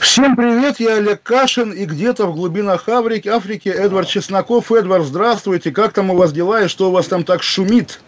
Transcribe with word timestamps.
Всем 0.00 0.34
привет, 0.34 0.80
я 0.80 0.96
Олег 0.96 1.22
Кашин, 1.22 1.72
и 1.72 1.84
где-то 1.84 2.26
в 2.26 2.34
глубинах 2.34 2.88
Африки, 2.88 3.28
Африки 3.28 3.68
Эдвард 3.68 4.08
Чесноков. 4.08 4.72
Эдвард, 4.72 5.04
здравствуйте, 5.04 5.72
как 5.72 5.92
там 5.92 6.10
у 6.10 6.16
вас 6.16 6.32
дела 6.32 6.62
и 6.62 6.68
что 6.68 6.88
у 6.88 6.90
вас 6.90 7.06
там 7.06 7.22
так 7.22 7.42
шумит? 7.42 8.00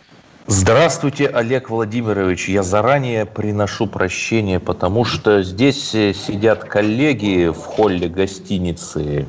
Здравствуйте, 0.48 1.28
Олег 1.28 1.70
Владимирович. 1.70 2.48
Я 2.48 2.64
заранее 2.64 3.27
приношу 3.27 3.87
прощение, 3.87 4.59
потому 4.59 5.05
что 5.05 5.45
здесь 5.45 5.95
э, 5.95 6.12
сидят 6.12 6.65
коллеги 6.65 7.48
в 7.51 7.59
холле 7.59 8.09
гостиницы, 8.09 9.27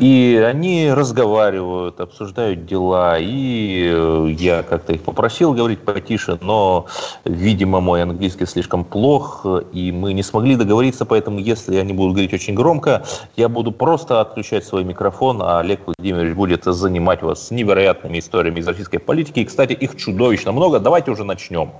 и 0.00 0.44
они 0.44 0.90
разговаривают, 0.90 2.00
обсуждают 2.00 2.66
дела, 2.66 3.16
и 3.16 3.92
э, 3.94 4.34
я 4.36 4.64
как-то 4.64 4.92
их 4.92 5.02
попросил 5.02 5.52
говорить 5.52 5.78
потише, 5.78 6.36
но, 6.40 6.86
видимо, 7.24 7.80
мой 7.80 8.02
английский 8.02 8.46
слишком 8.46 8.84
плох, 8.84 9.46
и 9.72 9.92
мы 9.92 10.14
не 10.14 10.24
смогли 10.24 10.56
договориться, 10.56 11.04
поэтому 11.04 11.38
если 11.38 11.76
они 11.76 11.92
будут 11.92 12.14
говорить 12.14 12.34
очень 12.34 12.54
громко, 12.54 13.04
я 13.36 13.48
буду 13.48 13.70
просто 13.70 14.20
отключать 14.20 14.64
свой 14.64 14.82
микрофон, 14.82 15.40
а 15.42 15.60
Олег 15.60 15.82
Владимирович 15.86 16.34
будет 16.34 16.64
занимать 16.64 17.22
вас 17.22 17.52
невероятными 17.52 18.18
историями 18.18 18.58
из 18.58 18.66
российской 18.66 18.98
политики, 18.98 19.38
и, 19.38 19.44
кстати, 19.44 19.72
их 19.72 19.96
чудовищно 19.96 20.55
много. 20.56 20.80
Давайте 20.80 21.10
уже 21.10 21.24
начнем. 21.24 21.70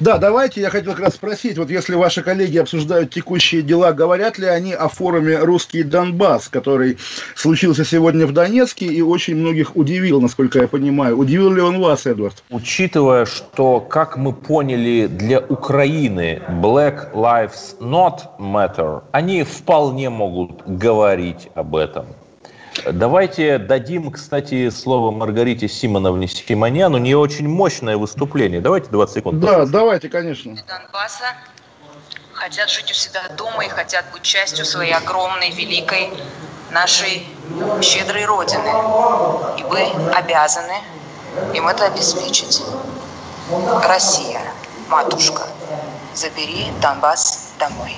Да, 0.00 0.18
давайте, 0.18 0.60
я 0.60 0.70
хотел 0.70 0.92
как 0.92 1.02
раз 1.02 1.14
спросить, 1.14 1.58
вот 1.58 1.70
если 1.70 1.94
ваши 1.94 2.22
коллеги 2.22 2.58
обсуждают 2.58 3.10
текущие 3.10 3.62
дела, 3.62 3.92
говорят 3.92 4.38
ли 4.38 4.46
они 4.46 4.72
о 4.72 4.88
форуме 4.88 5.38
«Русский 5.38 5.82
Донбасс», 5.82 6.48
который 6.48 6.98
случился 7.34 7.84
сегодня 7.84 8.26
в 8.26 8.32
Донецке 8.32 8.86
и 8.86 9.00
очень 9.00 9.36
многих 9.36 9.76
удивил, 9.76 10.20
насколько 10.20 10.58
я 10.58 10.68
понимаю. 10.68 11.16
Удивил 11.16 11.52
ли 11.52 11.60
он 11.60 11.80
вас, 11.80 12.06
Эдвард? 12.06 12.42
Учитывая, 12.50 13.26
что, 13.26 13.80
как 13.80 14.16
мы 14.16 14.32
поняли, 14.32 15.06
для 15.06 15.40
Украины 15.40 16.42
Black 16.48 17.12
Lives 17.12 17.78
Not 17.80 18.20
Matter, 18.38 19.02
они 19.12 19.44
вполне 19.44 20.10
могут 20.10 20.66
говорить 20.66 21.48
об 21.54 21.76
этом. 21.76 22.06
Давайте 22.84 23.58
дадим, 23.58 24.10
кстати, 24.10 24.70
слово 24.70 25.10
Маргарите 25.10 25.68
Симоновне 25.68 26.28
Симонян. 26.28 26.94
У 26.94 26.98
нее 26.98 27.16
очень 27.16 27.48
мощное 27.48 27.96
выступление. 27.96 28.60
Давайте 28.60 28.90
20 28.90 29.14
секунд. 29.14 29.40
Да, 29.40 29.66
давайте, 29.66 30.08
конечно. 30.08 30.56
Донбасса 30.66 31.34
хотят 32.32 32.68
жить 32.70 32.90
у 32.90 32.94
себя 32.94 33.22
дома 33.36 33.64
и 33.64 33.68
хотят 33.68 34.04
быть 34.12 34.22
частью 34.22 34.64
своей 34.64 34.92
огромной, 34.92 35.50
великой, 35.50 36.10
нашей 36.70 37.26
щедрой 37.82 38.24
Родины. 38.24 38.68
И 39.58 39.62
вы 39.64 39.82
обязаны 40.14 40.80
им 41.54 41.68
это 41.68 41.86
обеспечить. 41.86 42.62
Россия, 43.84 44.40
матушка, 44.88 45.46
забери 46.14 46.66
Донбасс 46.82 47.52
домой. 47.58 47.96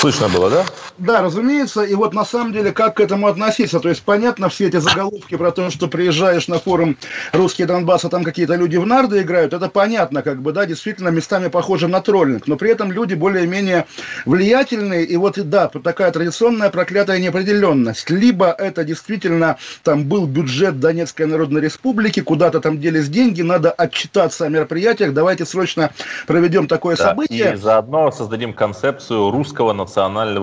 Слышно 0.00 0.28
было, 0.28 0.50
да? 0.50 0.64
Да, 0.98 1.22
разумеется. 1.22 1.82
И 1.82 1.94
вот 1.94 2.12
на 2.12 2.24
самом 2.26 2.52
деле, 2.52 2.70
как 2.70 2.96
к 2.96 3.00
этому 3.00 3.28
относиться? 3.28 3.80
То 3.80 3.88
есть, 3.88 4.02
понятно, 4.02 4.50
все 4.50 4.68
эти 4.68 4.76
заголовки 4.76 5.36
про 5.36 5.50
то, 5.50 5.70
что 5.70 5.88
приезжаешь 5.88 6.48
на 6.48 6.58
форум 6.58 6.98
«Русский 7.32 7.64
Донбасс», 7.64 8.04
а 8.04 8.10
там 8.10 8.22
какие-то 8.22 8.56
люди 8.56 8.76
в 8.76 8.86
нарды 8.86 9.22
играют, 9.22 9.54
это 9.54 9.68
понятно, 9.68 10.22
как 10.22 10.42
бы, 10.42 10.52
да, 10.52 10.66
действительно, 10.66 11.08
местами 11.08 11.48
похоже 11.48 11.88
на 11.88 12.02
троллинг. 12.02 12.46
Но 12.46 12.56
при 12.56 12.70
этом 12.70 12.92
люди 12.92 13.14
более-менее 13.14 13.86
влиятельные. 14.26 15.04
И 15.04 15.16
вот, 15.16 15.38
да, 15.48 15.68
такая 15.68 16.10
традиционная 16.12 16.68
проклятая 16.68 17.18
неопределенность. 17.18 18.10
Либо 18.10 18.50
это 18.50 18.84
действительно 18.84 19.56
там 19.82 20.04
был 20.04 20.26
бюджет 20.26 20.78
Донецкой 20.78 21.26
Народной 21.26 21.62
Республики, 21.62 22.20
куда-то 22.20 22.60
там 22.60 22.78
делись 22.80 23.08
деньги, 23.08 23.40
надо 23.40 23.70
отчитаться 23.70 24.44
о 24.44 24.48
мероприятиях, 24.50 25.14
давайте 25.14 25.46
срочно 25.46 25.90
проведем 26.26 26.68
такое 26.68 26.96
Да, 26.96 27.08
событие. 27.08 27.54
И 27.54 27.56
заодно 27.56 28.10
создадим 28.10 28.52
концепцию 28.52 29.30
русского 29.30 29.72
национального 29.72 29.85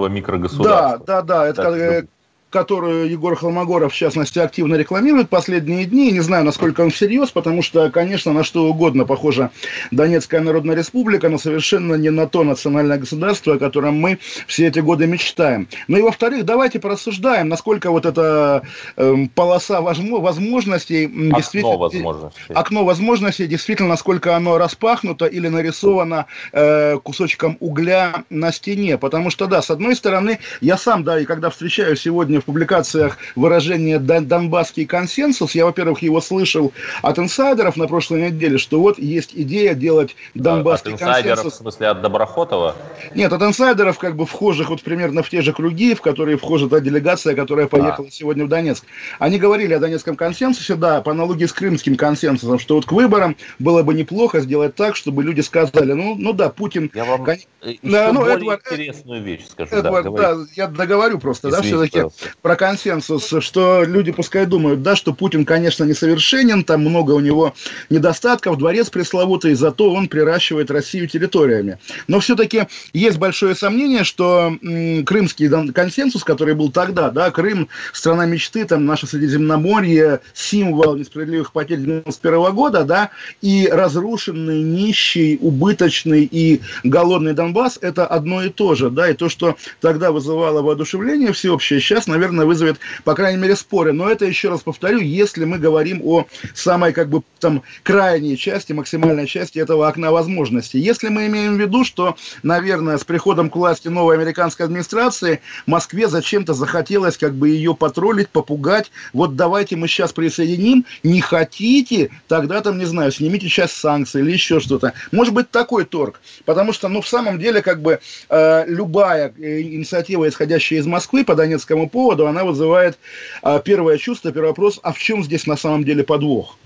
микрогосударства. 0.07 1.05
Да, 1.05 1.21
да, 1.21 1.21
да, 1.21 1.47
это 1.47 1.61
э, 1.75 2.03
которую 2.53 3.09
Егор 3.09 3.35
Холмогоров, 3.35 3.91
в 3.91 3.95
частности, 3.95 4.37
активно 4.37 4.75
рекламирует 4.75 5.27
последние 5.27 5.85
дни. 5.85 6.11
Не 6.11 6.19
знаю, 6.19 6.45
насколько 6.45 6.81
он 6.81 6.91
всерьез, 6.91 7.31
потому 7.31 7.63
что, 7.63 7.89
конечно, 7.89 8.31
на 8.31 8.43
что 8.43 8.65
угодно 8.69 9.05
похожа 9.05 9.49
Донецкая 9.89 10.39
Народная 10.41 10.75
Республика, 10.75 11.29
но 11.29 11.39
совершенно 11.39 11.95
не 11.95 12.11
на 12.11 12.27
то 12.27 12.43
национальное 12.43 12.99
государство, 12.99 13.55
о 13.55 13.57
котором 13.57 13.95
мы 13.95 14.19
все 14.45 14.67
эти 14.67 14.79
годы 14.79 15.07
мечтаем. 15.07 15.67
Ну 15.87 15.97
и, 15.97 16.01
во-вторых, 16.03 16.45
давайте 16.45 16.79
порассуждаем, 16.79 17.49
насколько 17.49 17.89
вот 17.89 18.05
эта 18.05 18.61
эм, 18.97 19.29
полоса 19.29 19.79
возмо- 19.79 20.21
возможностей... 20.21 21.05
Окно 21.05 21.37
действительно- 21.37 21.77
возможностей. 21.77 22.53
окно 22.53 22.85
возможностей, 22.85 23.47
действительно, 23.47 23.89
насколько 23.89 24.35
оно 24.35 24.59
распахнуто 24.59 25.25
или 25.25 25.47
нарисовано 25.47 26.27
э, 26.51 26.99
кусочком 27.01 27.57
угля 27.59 28.25
на 28.29 28.51
стене. 28.51 28.99
Потому 28.99 29.31
что, 29.31 29.47
да, 29.47 29.63
с 29.63 29.71
одной 29.71 29.95
стороны, 29.95 30.37
я 30.61 30.77
сам, 30.77 31.03
да, 31.03 31.19
и 31.19 31.25
когда 31.25 31.49
встречаю 31.49 31.95
сегодня 31.95 32.42
в 32.43 32.45
публикациях 32.45 33.17
выражение 33.35 33.99
«дон- 33.99 34.25
«донбасский 34.25 34.85
консенсус», 34.85 35.55
я, 35.55 35.65
во-первых, 35.65 36.01
его 36.01 36.19
слышал 36.21 36.73
от 37.01 37.17
инсайдеров 37.17 37.77
на 37.77 37.87
прошлой 37.87 38.29
неделе, 38.31 38.57
что 38.57 38.79
вот 38.79 38.99
есть 38.99 39.31
идея 39.33 39.73
делать 39.73 40.15
донбасский 40.35 40.93
От 40.93 41.01
инсайдеров, 41.01 41.39
в 41.39 41.41
консенсус. 41.43 41.59
смысле 41.59 41.87
от 41.87 42.01
Доброхотова? 42.01 42.75
Нет, 43.15 43.31
от 43.31 43.41
инсайдеров, 43.41 43.97
как 43.97 44.15
бы 44.15 44.25
вхожих 44.25 44.69
вот 44.69 44.81
примерно 44.81 45.23
в 45.23 45.29
те 45.29 45.41
же 45.41 45.53
круги, 45.53 45.95
в 45.95 46.01
которые 46.01 46.37
вхожа 46.37 46.67
та 46.67 46.79
делегация, 46.81 47.33
которая 47.35 47.67
поехала 47.67 48.11
сегодня 48.11 48.45
в 48.45 48.49
Донецк. 48.49 48.83
Они 49.19 49.39
говорили 49.39 49.73
о 49.73 49.79
Донецком 49.79 50.15
консенсусе, 50.15 50.75
да, 50.75 51.01
по 51.01 51.11
аналогии 51.11 51.45
с 51.45 51.53
крымским 51.53 51.95
консенсусом, 51.95 52.59
что 52.59 52.75
вот 52.75 52.85
к 52.85 52.91
выборам 52.91 53.37
было 53.59 53.83
бы 53.83 53.93
неплохо 53.93 54.41
сделать 54.41 54.75
так, 54.75 54.95
чтобы 54.97 55.23
люди 55.23 55.41
сказали, 55.41 55.93
ну, 55.93 56.15
ну 56.17 56.33
да, 56.33 56.49
Путин... 56.49 56.91
Я 56.93 57.05
вам 57.05 57.23
кон- 57.23 57.35
э, 57.61 57.69
еще 57.69 57.79
Да, 57.83 58.11
ну, 58.11 58.19
более 58.21 58.35
Эдвард, 58.37 58.61
э, 58.69 58.73
интересную 58.73 59.23
вещь 59.23 59.45
скажу. 59.49 59.75
Эдвард, 59.75 60.13
да, 60.15 60.35
да, 60.35 60.45
я 60.55 60.67
договорю 60.67 61.19
просто, 61.19 61.49
да, 61.49 61.59
Извините, 61.59 61.75
все-таки 61.77 61.91
пожалуйста. 61.93 62.29
Про 62.41 62.55
консенсус, 62.55 63.33
что 63.39 63.83
люди 63.83 64.11
пускай 64.11 64.45
думают, 64.45 64.81
да, 64.81 64.95
что 64.95 65.13
Путин, 65.13 65.45
конечно, 65.45 65.83
несовершенен, 65.83 66.63
там 66.63 66.81
много 66.81 67.11
у 67.11 67.19
него 67.19 67.53
недостатков, 67.89 68.57
дворец 68.57 68.89
пресловутый, 68.89 69.53
зато 69.53 69.91
он 69.91 70.07
приращивает 70.07 70.71
Россию 70.71 71.07
территориями. 71.07 71.77
Но 72.07 72.19
все-таки 72.19 72.67
есть 72.93 73.17
большое 73.17 73.55
сомнение, 73.55 74.03
что 74.03 74.57
крымский 75.05 75.49
консенсус, 75.71 76.23
который 76.23 76.55
был 76.55 76.71
тогда, 76.71 77.09
да, 77.09 77.31
Крым, 77.31 77.69
страна 77.93 78.25
мечты, 78.25 78.65
там 78.65 78.85
наше 78.85 79.07
Средиземноморье, 79.07 80.19
символ 80.33 80.95
несправедливых 80.95 81.51
потерь 81.51 81.79
91 81.79 82.53
года, 82.53 82.83
да, 82.83 83.09
и 83.41 83.69
разрушенный, 83.71 84.61
нищий, 84.63 85.37
убыточный 85.41 86.23
и 86.23 86.61
голодный 86.83 87.33
Донбасс, 87.33 87.77
это 87.81 88.05
одно 88.05 88.43
и 88.43 88.49
то 88.49 88.75
же, 88.75 88.89
да, 88.89 89.09
и 89.09 89.13
то, 89.13 89.29
что 89.29 89.55
тогда 89.81 90.11
вызывало 90.11 90.61
воодушевление 90.61 91.31
всеобщее, 91.33 91.79
сейчас, 91.79 92.07
наверное, 92.07 92.22
вызовет, 92.31 92.79
по 93.03 93.13
крайней 93.15 93.39
мере, 93.39 93.55
споры. 93.55 93.93
Но 93.93 94.09
это, 94.09 94.25
еще 94.25 94.49
раз 94.49 94.61
повторю, 94.61 94.99
если 94.99 95.45
мы 95.45 95.57
говорим 95.57 96.01
о 96.03 96.25
самой, 96.53 96.93
как 96.93 97.09
бы, 97.09 97.23
там, 97.39 97.63
крайней 97.83 98.37
части, 98.37 98.73
максимальной 98.73 99.27
части 99.27 99.59
этого 99.59 99.87
окна 99.87 100.11
возможностей. 100.11 100.79
Если 100.79 101.09
мы 101.09 101.27
имеем 101.27 101.57
в 101.57 101.59
виду, 101.59 101.83
что, 101.83 102.15
наверное, 102.41 102.97
с 102.97 103.03
приходом 103.03 103.49
к 103.49 103.55
власти 103.55 103.87
новой 103.87 104.15
американской 104.15 104.65
администрации 104.65 105.41
Москве 105.65 106.07
зачем-то 106.07 106.53
захотелось, 106.53 107.17
как 107.17 107.33
бы, 107.33 107.49
ее 107.49 107.75
потроллить, 107.75 108.29
попугать, 108.29 108.91
вот 109.11 109.35
давайте 109.35 109.75
мы 109.75 109.87
сейчас 109.87 110.13
присоединим, 110.13 110.85
не 111.03 111.21
хотите, 111.21 112.09
тогда 112.27 112.61
там, 112.61 112.77
не 112.77 112.85
знаю, 112.85 113.11
снимите 113.11 113.47
часть 113.49 113.77
санкций 113.77 114.21
или 114.21 114.31
еще 114.31 114.59
что-то. 114.59 114.93
Может 115.11 115.33
быть, 115.33 115.51
такой 115.51 115.85
торг. 115.85 116.21
Потому 116.45 116.73
что, 116.73 116.87
ну, 116.87 117.01
в 117.01 117.07
самом 117.07 117.39
деле, 117.39 117.61
как 117.61 117.81
бы, 117.81 117.99
э, 118.29 118.63
любая 118.67 119.33
э, 119.37 119.61
инициатива, 119.61 120.27
исходящая 120.27 120.79
из 120.79 120.85
Москвы 120.85 121.23
по 121.23 121.35
Донецкому 121.35 121.89
поводу, 121.89 122.02
она 122.11 122.43
вызывает 122.43 122.97
э, 123.43 123.61
первое 123.63 123.97
чувство, 123.97 124.31
первый 124.31 124.47
вопрос, 124.49 124.79
а 124.83 124.91
в 124.91 124.97
чем 124.97 125.23
здесь 125.23 125.47
на 125.47 125.55
самом 125.55 125.83
деле 125.83 126.03
подвох? 126.03 126.57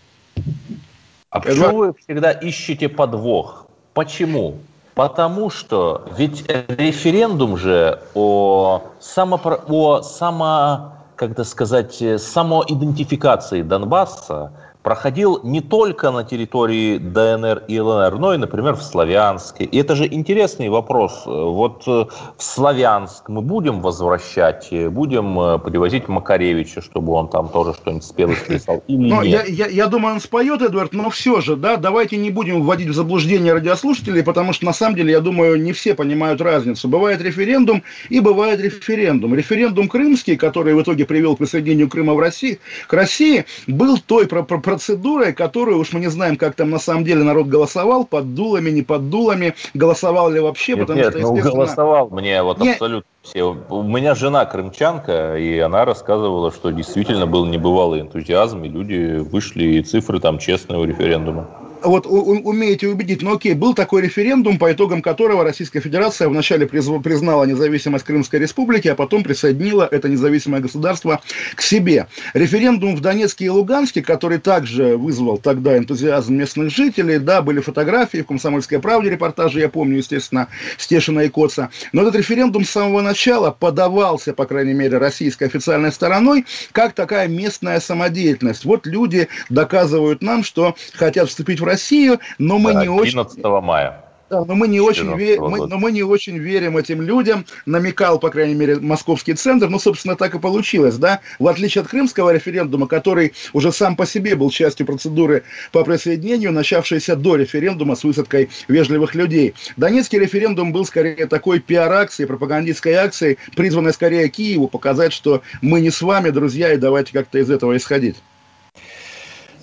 А 1.30 1.40
почему 1.40 1.78
вы 1.78 1.94
всегда 1.94 2.32
ищете 2.32 2.90
подвох? 2.90 3.68
Почему? 3.94 4.58
Потому 4.96 5.50
что 5.50 6.08
ведь 6.18 6.46
референдум 6.48 7.58
же 7.58 8.02
о, 8.16 8.82
самопро... 9.00 9.64
о 9.68 10.02
само, 10.02 10.94
как 11.16 11.32
это 11.32 11.44
сказать, 11.44 12.02
э, 12.02 12.18
самоидентификации 12.18 13.62
Донбасса 13.62 14.52
проходил 14.88 15.42
не 15.44 15.60
только 15.60 16.12
на 16.12 16.24
территории 16.24 16.98
ДНР 16.98 17.64
и 17.68 17.78
ЛНР, 17.78 18.20
но 18.20 18.34
и, 18.34 18.38
например, 18.38 18.76
в 18.76 18.82
Славянске. 18.82 19.66
И 19.66 19.78
это 19.80 19.98
же 19.98 20.08
интересный 20.08 20.70
вопрос. 20.70 21.24
Вот 21.26 21.84
э, 21.88 22.06
в 22.38 22.42
Славянск 22.42 23.28
мы 23.28 23.42
будем 23.42 23.82
возвращать, 23.82 24.70
э, 24.72 24.88
будем 24.88 25.38
э, 25.38 25.60
привозить 25.60 26.08
Макаревича, 26.08 26.82
чтобы 26.82 27.12
он 27.12 27.28
там 27.28 27.50
тоже 27.50 27.74
что-нибудь 27.74 28.06
спел 28.06 28.32
и 28.32 28.36
списал, 28.36 28.82
или 28.88 29.10
но 29.10 29.24
нет? 29.24 29.50
Я, 29.50 29.66
я, 29.66 29.68
я 29.68 29.88
думаю, 29.88 30.14
он 30.14 30.22
споет, 30.22 30.62
Эдвард, 30.62 30.94
но 30.94 31.10
все 31.10 31.42
же, 31.42 31.58
да, 31.58 31.76
давайте 31.76 32.16
не 32.16 32.30
будем 32.30 32.64
вводить 32.64 32.88
в 32.88 32.94
заблуждение 32.94 33.52
радиослушателей, 33.52 34.24
потому 34.24 34.54
что, 34.54 34.64
на 34.64 34.74
самом 34.74 34.96
деле, 34.96 35.12
я 35.12 35.20
думаю, 35.20 35.62
не 35.62 35.74
все 35.74 35.96
понимают 35.96 36.40
разницу. 36.40 36.88
Бывает 36.88 37.22
референдум 37.22 37.84
и 38.08 38.22
бывает 38.22 38.62
референдум. 38.62 39.36
Референдум 39.36 39.90
крымский, 39.90 40.38
который 40.38 40.76
в 40.76 40.82
итоге 40.82 41.06
привел 41.06 41.36
к 41.36 41.40
присоединению 41.40 41.90
Крыма 41.90 42.14
в 42.14 42.20
России, 42.20 42.60
к 42.88 42.94
России, 42.94 43.44
был 43.68 43.98
той 43.98 44.28
про 44.28 44.44
про 44.44 44.77
процедурой, 44.78 45.34
которую 45.34 45.80
уж 45.80 45.92
мы 45.92 46.00
не 46.00 46.08
знаем, 46.08 46.38
как 46.38 46.54
там 46.56 46.70
на 46.70 46.78
самом 46.78 47.04
деле 47.04 47.24
народ 47.24 47.48
голосовал, 47.48 48.06
под 48.06 48.36
дулами, 48.36 48.70
не 48.70 48.84
под 48.84 49.10
дулами, 49.10 49.56
голосовал 49.74 50.30
ли 50.30 50.40
вообще, 50.40 50.74
Нет, 50.74 50.82
потому 50.82 51.00
нет, 51.00 51.10
что, 51.10 51.20
ну 51.20 51.36
естественно... 51.36 51.56
голосовал 51.56 52.10
мне 52.12 52.44
вот 52.44 52.60
Не- 52.60 52.74
абсолютно 52.74 53.10
все. 53.24 53.58
У 53.70 53.82
меня 53.82 54.14
жена 54.14 54.46
крымчанка, 54.46 55.38
и 55.38 55.58
она 55.58 55.84
рассказывала, 55.84 56.52
что 56.52 56.70
действительно 56.70 57.26
был 57.26 57.48
небывалый 57.48 58.02
энтузиазм, 58.02 58.64
и 58.66 58.70
люди 58.70 59.18
вышли, 59.18 59.64
и 59.64 59.82
цифры 59.82 60.20
там 60.20 60.38
честные 60.38 60.80
у 60.80 60.86
референдума. 60.86 61.50
Вот 61.84 62.06
умеете 62.08 62.88
убедить, 62.88 63.22
но 63.22 63.34
окей, 63.34 63.54
был 63.54 63.74
такой 63.74 64.02
референдум, 64.02 64.58
по 64.58 64.72
итогам 64.72 65.02
которого 65.02 65.44
Российская 65.44 65.80
Федерация 65.80 66.28
вначале 66.30 66.68
признала 66.68 67.44
независимость 67.44 68.06
Крымской 68.06 68.40
Республики, 68.40 68.88
а 68.88 68.96
потом 68.96 69.24
присоединила 69.24 69.88
это 69.90 70.10
независимое 70.10 70.62
государство 70.62 71.22
к 71.56 71.62
себе. 71.62 72.08
Референдум 72.34 72.96
в 72.96 73.02
Донецке 73.02 73.46
и 73.46 73.50
Луганске, 73.50 74.02
который 74.02 74.40
также 74.40 74.98
вызвал 74.98 75.38
тогда 75.38 75.78
энтузиазм 75.78 76.36
местных 76.36 76.70
жителей, 76.70 77.20
да, 77.20 77.42
были 77.42 77.60
фотографии 77.60 78.20
в 78.20 78.28
«Комсомольской 78.28 78.80
правде» 78.80 79.10
репортажи, 79.10 79.60
я 79.60 79.70
помню, 79.70 79.98
естественно, 79.98 80.48
Стешина 80.78 81.22
и 81.22 81.30
Коца. 81.30 81.70
Но 81.94 82.02
этот 82.02 82.16
референдум 82.16 82.66
с 82.66 82.70
самого 82.70 83.02
начала 83.02 83.52
подавался, 83.52 84.34
по 84.34 84.46
крайней 84.46 84.74
мере, 84.74 84.98
российской 84.98 85.46
официальной 85.46 85.92
стороной, 85.92 86.46
как 86.72 86.94
такая 86.94 87.28
местная 87.28 87.80
самодеятельность. 87.80 88.66
Вот 88.66 88.86
люди 88.86 89.28
доказывают 89.50 90.22
нам, 90.22 90.44
что 90.44 90.76
хотят 90.94 91.30
вступить 91.30 91.60
в 91.60 91.67
Россию, 91.68 92.20
но 92.38 92.58
мы 92.58 92.74
Да, 92.74 92.84
не 92.84 92.90
очень... 92.90 93.20
11 93.20 93.44
мая. 93.64 94.04
Да, 94.30 94.44
но 94.44 94.56
мы 94.56 94.68
не 94.68 94.82
очень 94.82 95.04
14 95.04 95.38
ве- 95.38 95.50
мы- 95.50 95.68
но 95.68 95.78
мы 95.78 95.92
не 95.92 96.04
очень 96.04 96.38
верим 96.38 96.76
этим 96.76 97.02
людям, 97.02 97.46
намекал, 97.66 98.20
по 98.20 98.30
крайней 98.30 98.56
мере, 98.56 98.76
московский 98.78 99.34
центр, 99.36 99.70
ну, 99.70 99.80
собственно, 99.80 100.18
так 100.18 100.36
и 100.36 100.40
получилось, 100.40 100.98
да, 100.98 101.22
в 101.40 101.48
отличие 101.48 101.82
от 101.82 101.88
крымского 101.88 102.32
референдума, 102.32 102.88
который 102.88 103.34
уже 103.54 103.72
сам 103.72 103.96
по 103.96 104.06
себе 104.06 104.36
был 104.36 104.50
частью 104.50 104.86
процедуры 104.86 105.44
по 105.72 105.84
присоединению, 105.86 106.52
начавшейся 106.52 107.16
до 107.16 107.38
референдума 107.38 107.96
с 107.96 108.04
высадкой 108.04 108.50
вежливых 108.68 109.16
людей. 109.16 109.54
Донецкий 109.78 110.20
референдум 110.20 110.74
был 110.74 110.86
скорее 110.86 111.26
такой 111.28 111.60
пиар-акцией, 111.60 112.28
пропагандистской 112.28 112.96
акцией, 112.96 113.38
призванной 113.56 113.94
скорее 113.94 114.28
Киеву 114.28 114.68
показать, 114.68 115.14
что 115.14 115.42
мы 115.62 115.80
не 115.80 115.90
с 115.90 116.02
вами, 116.02 116.32
друзья, 116.32 116.74
и 116.74 116.78
давайте 116.78 117.14
как-то 117.14 117.38
из 117.40 117.50
этого 117.50 117.78
исходить. 117.78 118.18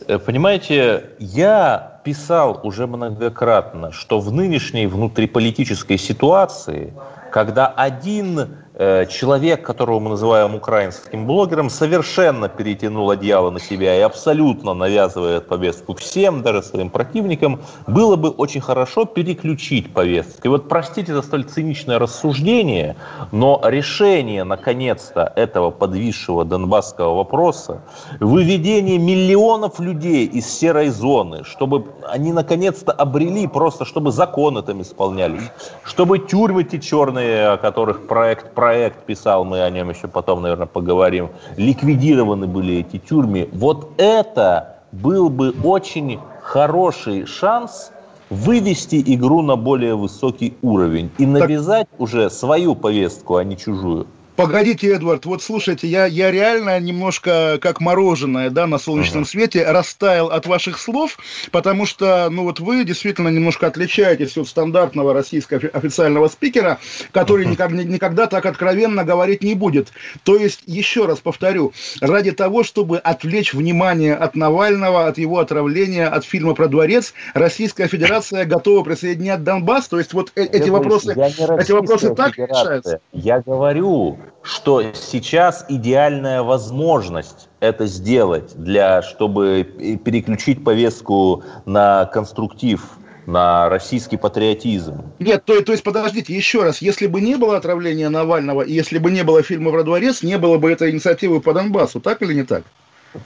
Э, 0.06 0.18
Понимаете, 0.18 1.10
я 1.18 2.00
писал 2.04 2.60
уже 2.62 2.86
многократно, 2.86 3.92
что 3.92 4.20
в 4.20 4.30
нынешней 4.32 4.86
внутриполитической 4.86 5.96
ситуации, 5.96 6.92
когда 7.32 7.66
один 7.66 8.63
человек, 8.76 9.62
которого 9.62 10.00
мы 10.00 10.10
называем 10.10 10.56
украинским 10.56 11.26
блогером, 11.26 11.70
совершенно 11.70 12.48
перетянул 12.48 13.10
одеяло 13.10 13.50
на 13.50 13.60
себя 13.60 13.96
и 13.96 14.00
абсолютно 14.00 14.74
навязывает 14.74 15.46
повестку 15.46 15.94
всем, 15.94 16.42
даже 16.42 16.62
своим 16.62 16.90
противникам, 16.90 17.60
было 17.86 18.16
бы 18.16 18.30
очень 18.30 18.60
хорошо 18.60 19.04
переключить 19.04 19.92
повестку. 19.92 20.40
И 20.44 20.48
вот 20.48 20.68
простите 20.68 21.14
за 21.14 21.22
столь 21.22 21.44
циничное 21.44 22.00
рассуждение, 22.00 22.96
но 23.30 23.60
решение, 23.64 24.42
наконец-то, 24.42 25.32
этого 25.36 25.70
подвисшего 25.70 26.44
донбасского 26.44 27.14
вопроса, 27.14 27.82
выведение 28.18 28.98
миллионов 28.98 29.78
людей 29.78 30.26
из 30.26 30.48
серой 30.48 30.88
зоны, 30.88 31.44
чтобы 31.44 31.84
они 32.08 32.32
наконец-то 32.32 32.90
обрели 32.90 33.46
просто, 33.46 33.84
чтобы 33.84 34.10
законы 34.10 34.62
там 34.62 34.82
исполнялись, 34.82 35.50
чтобы 35.84 36.18
тюрьмы 36.18 36.64
те 36.64 36.80
черные, 36.80 37.50
о 37.50 37.56
которых 37.56 38.08
проект, 38.08 38.52
проект 38.64 39.04
писал, 39.04 39.44
мы 39.44 39.60
о 39.60 39.68
нем 39.68 39.90
еще 39.90 40.08
потом, 40.08 40.40
наверное, 40.40 40.66
поговорим, 40.66 41.28
ликвидированы 41.58 42.46
были 42.46 42.76
эти 42.76 42.98
тюрьмы. 42.98 43.46
Вот 43.52 43.90
это 43.98 44.76
был 44.90 45.28
бы 45.28 45.54
очень 45.62 46.18
хороший 46.40 47.26
шанс 47.26 47.92
вывести 48.30 49.02
игру 49.14 49.42
на 49.42 49.56
более 49.56 49.96
высокий 49.96 50.56
уровень 50.62 51.10
и 51.18 51.26
навязать 51.26 51.88
уже 51.98 52.30
свою 52.30 52.74
повестку, 52.74 53.36
а 53.36 53.44
не 53.44 53.58
чужую. 53.58 54.06
Погодите, 54.36 54.88
Эдвард, 54.92 55.26
вот 55.26 55.44
слушайте, 55.44 55.86
я, 55.86 56.06
я 56.06 56.32
реально 56.32 56.80
немножко 56.80 57.58
как 57.62 57.80
мороженое, 57.80 58.50
да, 58.50 58.66
на 58.66 58.78
солнечном 58.78 59.24
свете 59.24 59.64
растаял 59.64 60.26
от 60.26 60.46
ваших 60.46 60.80
слов, 60.80 61.18
потому 61.52 61.86
что, 61.86 62.28
ну 62.30 62.42
вот 62.42 62.58
вы 62.58 62.82
действительно 62.84 63.28
немножко 63.28 63.68
отличаетесь 63.68 64.36
от 64.36 64.48
стандартного 64.48 65.14
российского 65.14 65.58
офи- 65.58 65.70
официального 65.72 66.26
спикера, 66.26 66.78
который 67.12 67.46
никак- 67.46 67.70
ни- 67.70 67.84
никогда 67.84 68.26
так 68.26 68.44
откровенно 68.46 69.04
говорить 69.04 69.44
не 69.44 69.54
будет. 69.54 69.92
То 70.24 70.34
есть, 70.36 70.62
еще 70.66 71.06
раз 71.06 71.20
повторю, 71.20 71.72
ради 72.00 72.32
того, 72.32 72.64
чтобы 72.64 72.98
отвлечь 72.98 73.54
внимание 73.54 74.16
от 74.16 74.34
Навального, 74.34 75.06
от 75.06 75.16
его 75.16 75.38
отравления, 75.38 76.08
от 76.08 76.24
фильма 76.24 76.54
про 76.54 76.66
дворец, 76.66 77.14
Российская 77.34 77.86
Федерация 77.86 78.44
готова 78.46 78.82
присоединять 78.82 79.44
Донбасс, 79.44 79.86
то 79.86 79.98
есть 79.98 80.12
вот 80.12 80.32
э- 80.34 80.42
эти 80.42 80.70
вопросы, 80.70 81.14
эти 81.60 81.70
вопросы 81.70 82.12
так 82.16 82.36
решаются? 82.36 83.00
Я 83.12 83.40
говорю, 83.40 84.18
что 84.42 84.82
сейчас 84.94 85.64
идеальная 85.68 86.42
возможность 86.42 87.48
это 87.60 87.86
сделать, 87.86 88.54
для, 88.56 89.02
чтобы 89.02 89.64
пе- 89.64 89.96
переключить 89.96 90.64
повестку 90.64 91.42
на 91.64 92.04
конструктив, 92.06 92.82
на 93.26 93.68
российский 93.68 94.16
патриотизм. 94.16 95.02
Нет, 95.18 95.44
то, 95.44 95.60
то 95.62 95.72
есть, 95.72 95.82
подождите, 95.82 96.34
еще 96.34 96.62
раз, 96.62 96.82
если 96.82 97.06
бы 97.06 97.20
не 97.20 97.36
было 97.36 97.56
отравления 97.56 98.10
Навального, 98.10 98.62
если 98.62 98.98
бы 98.98 99.10
не 99.10 99.24
было 99.24 99.42
фильма 99.42 99.70
про 99.70 99.82
дворец, 99.82 100.22
не 100.22 100.36
было 100.38 100.58
бы 100.58 100.70
этой 100.70 100.90
инициативы 100.90 101.40
по 101.40 101.52
Донбассу, 101.54 102.00
так 102.00 102.20
или 102.22 102.34
не 102.34 102.42
так? 102.42 102.64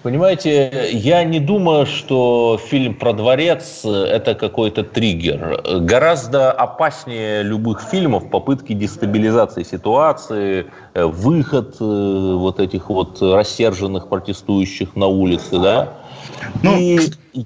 Понимаете, 0.03 0.91
я 0.93 1.25
не 1.25 1.41
думаю, 1.41 1.87
что 1.87 2.61
фильм 2.63 2.95
про 2.95 3.15
дворец– 3.15 3.81
это 3.85 4.35
какой-то 4.35 4.85
триггер. 4.85 5.63
Гораздо 5.81 6.53
опаснее 6.53 7.43
любых 7.43 7.81
фильмов 7.81 8.29
попытки 8.31 8.75
дестабилизации 8.75 9.63
ситуации, 9.63 10.67
э, 10.93 11.05
выход 11.05 11.77
э, 11.81 11.85
вот 11.85 12.61
этих 12.61 12.91
вот 12.91 13.23
рассерженных 13.23 14.09
протестующих 14.09 14.95
на 14.95 15.07
улице, 15.07 15.59
да? 15.59 15.95
Ну, 16.63 16.77
И 16.77 17.01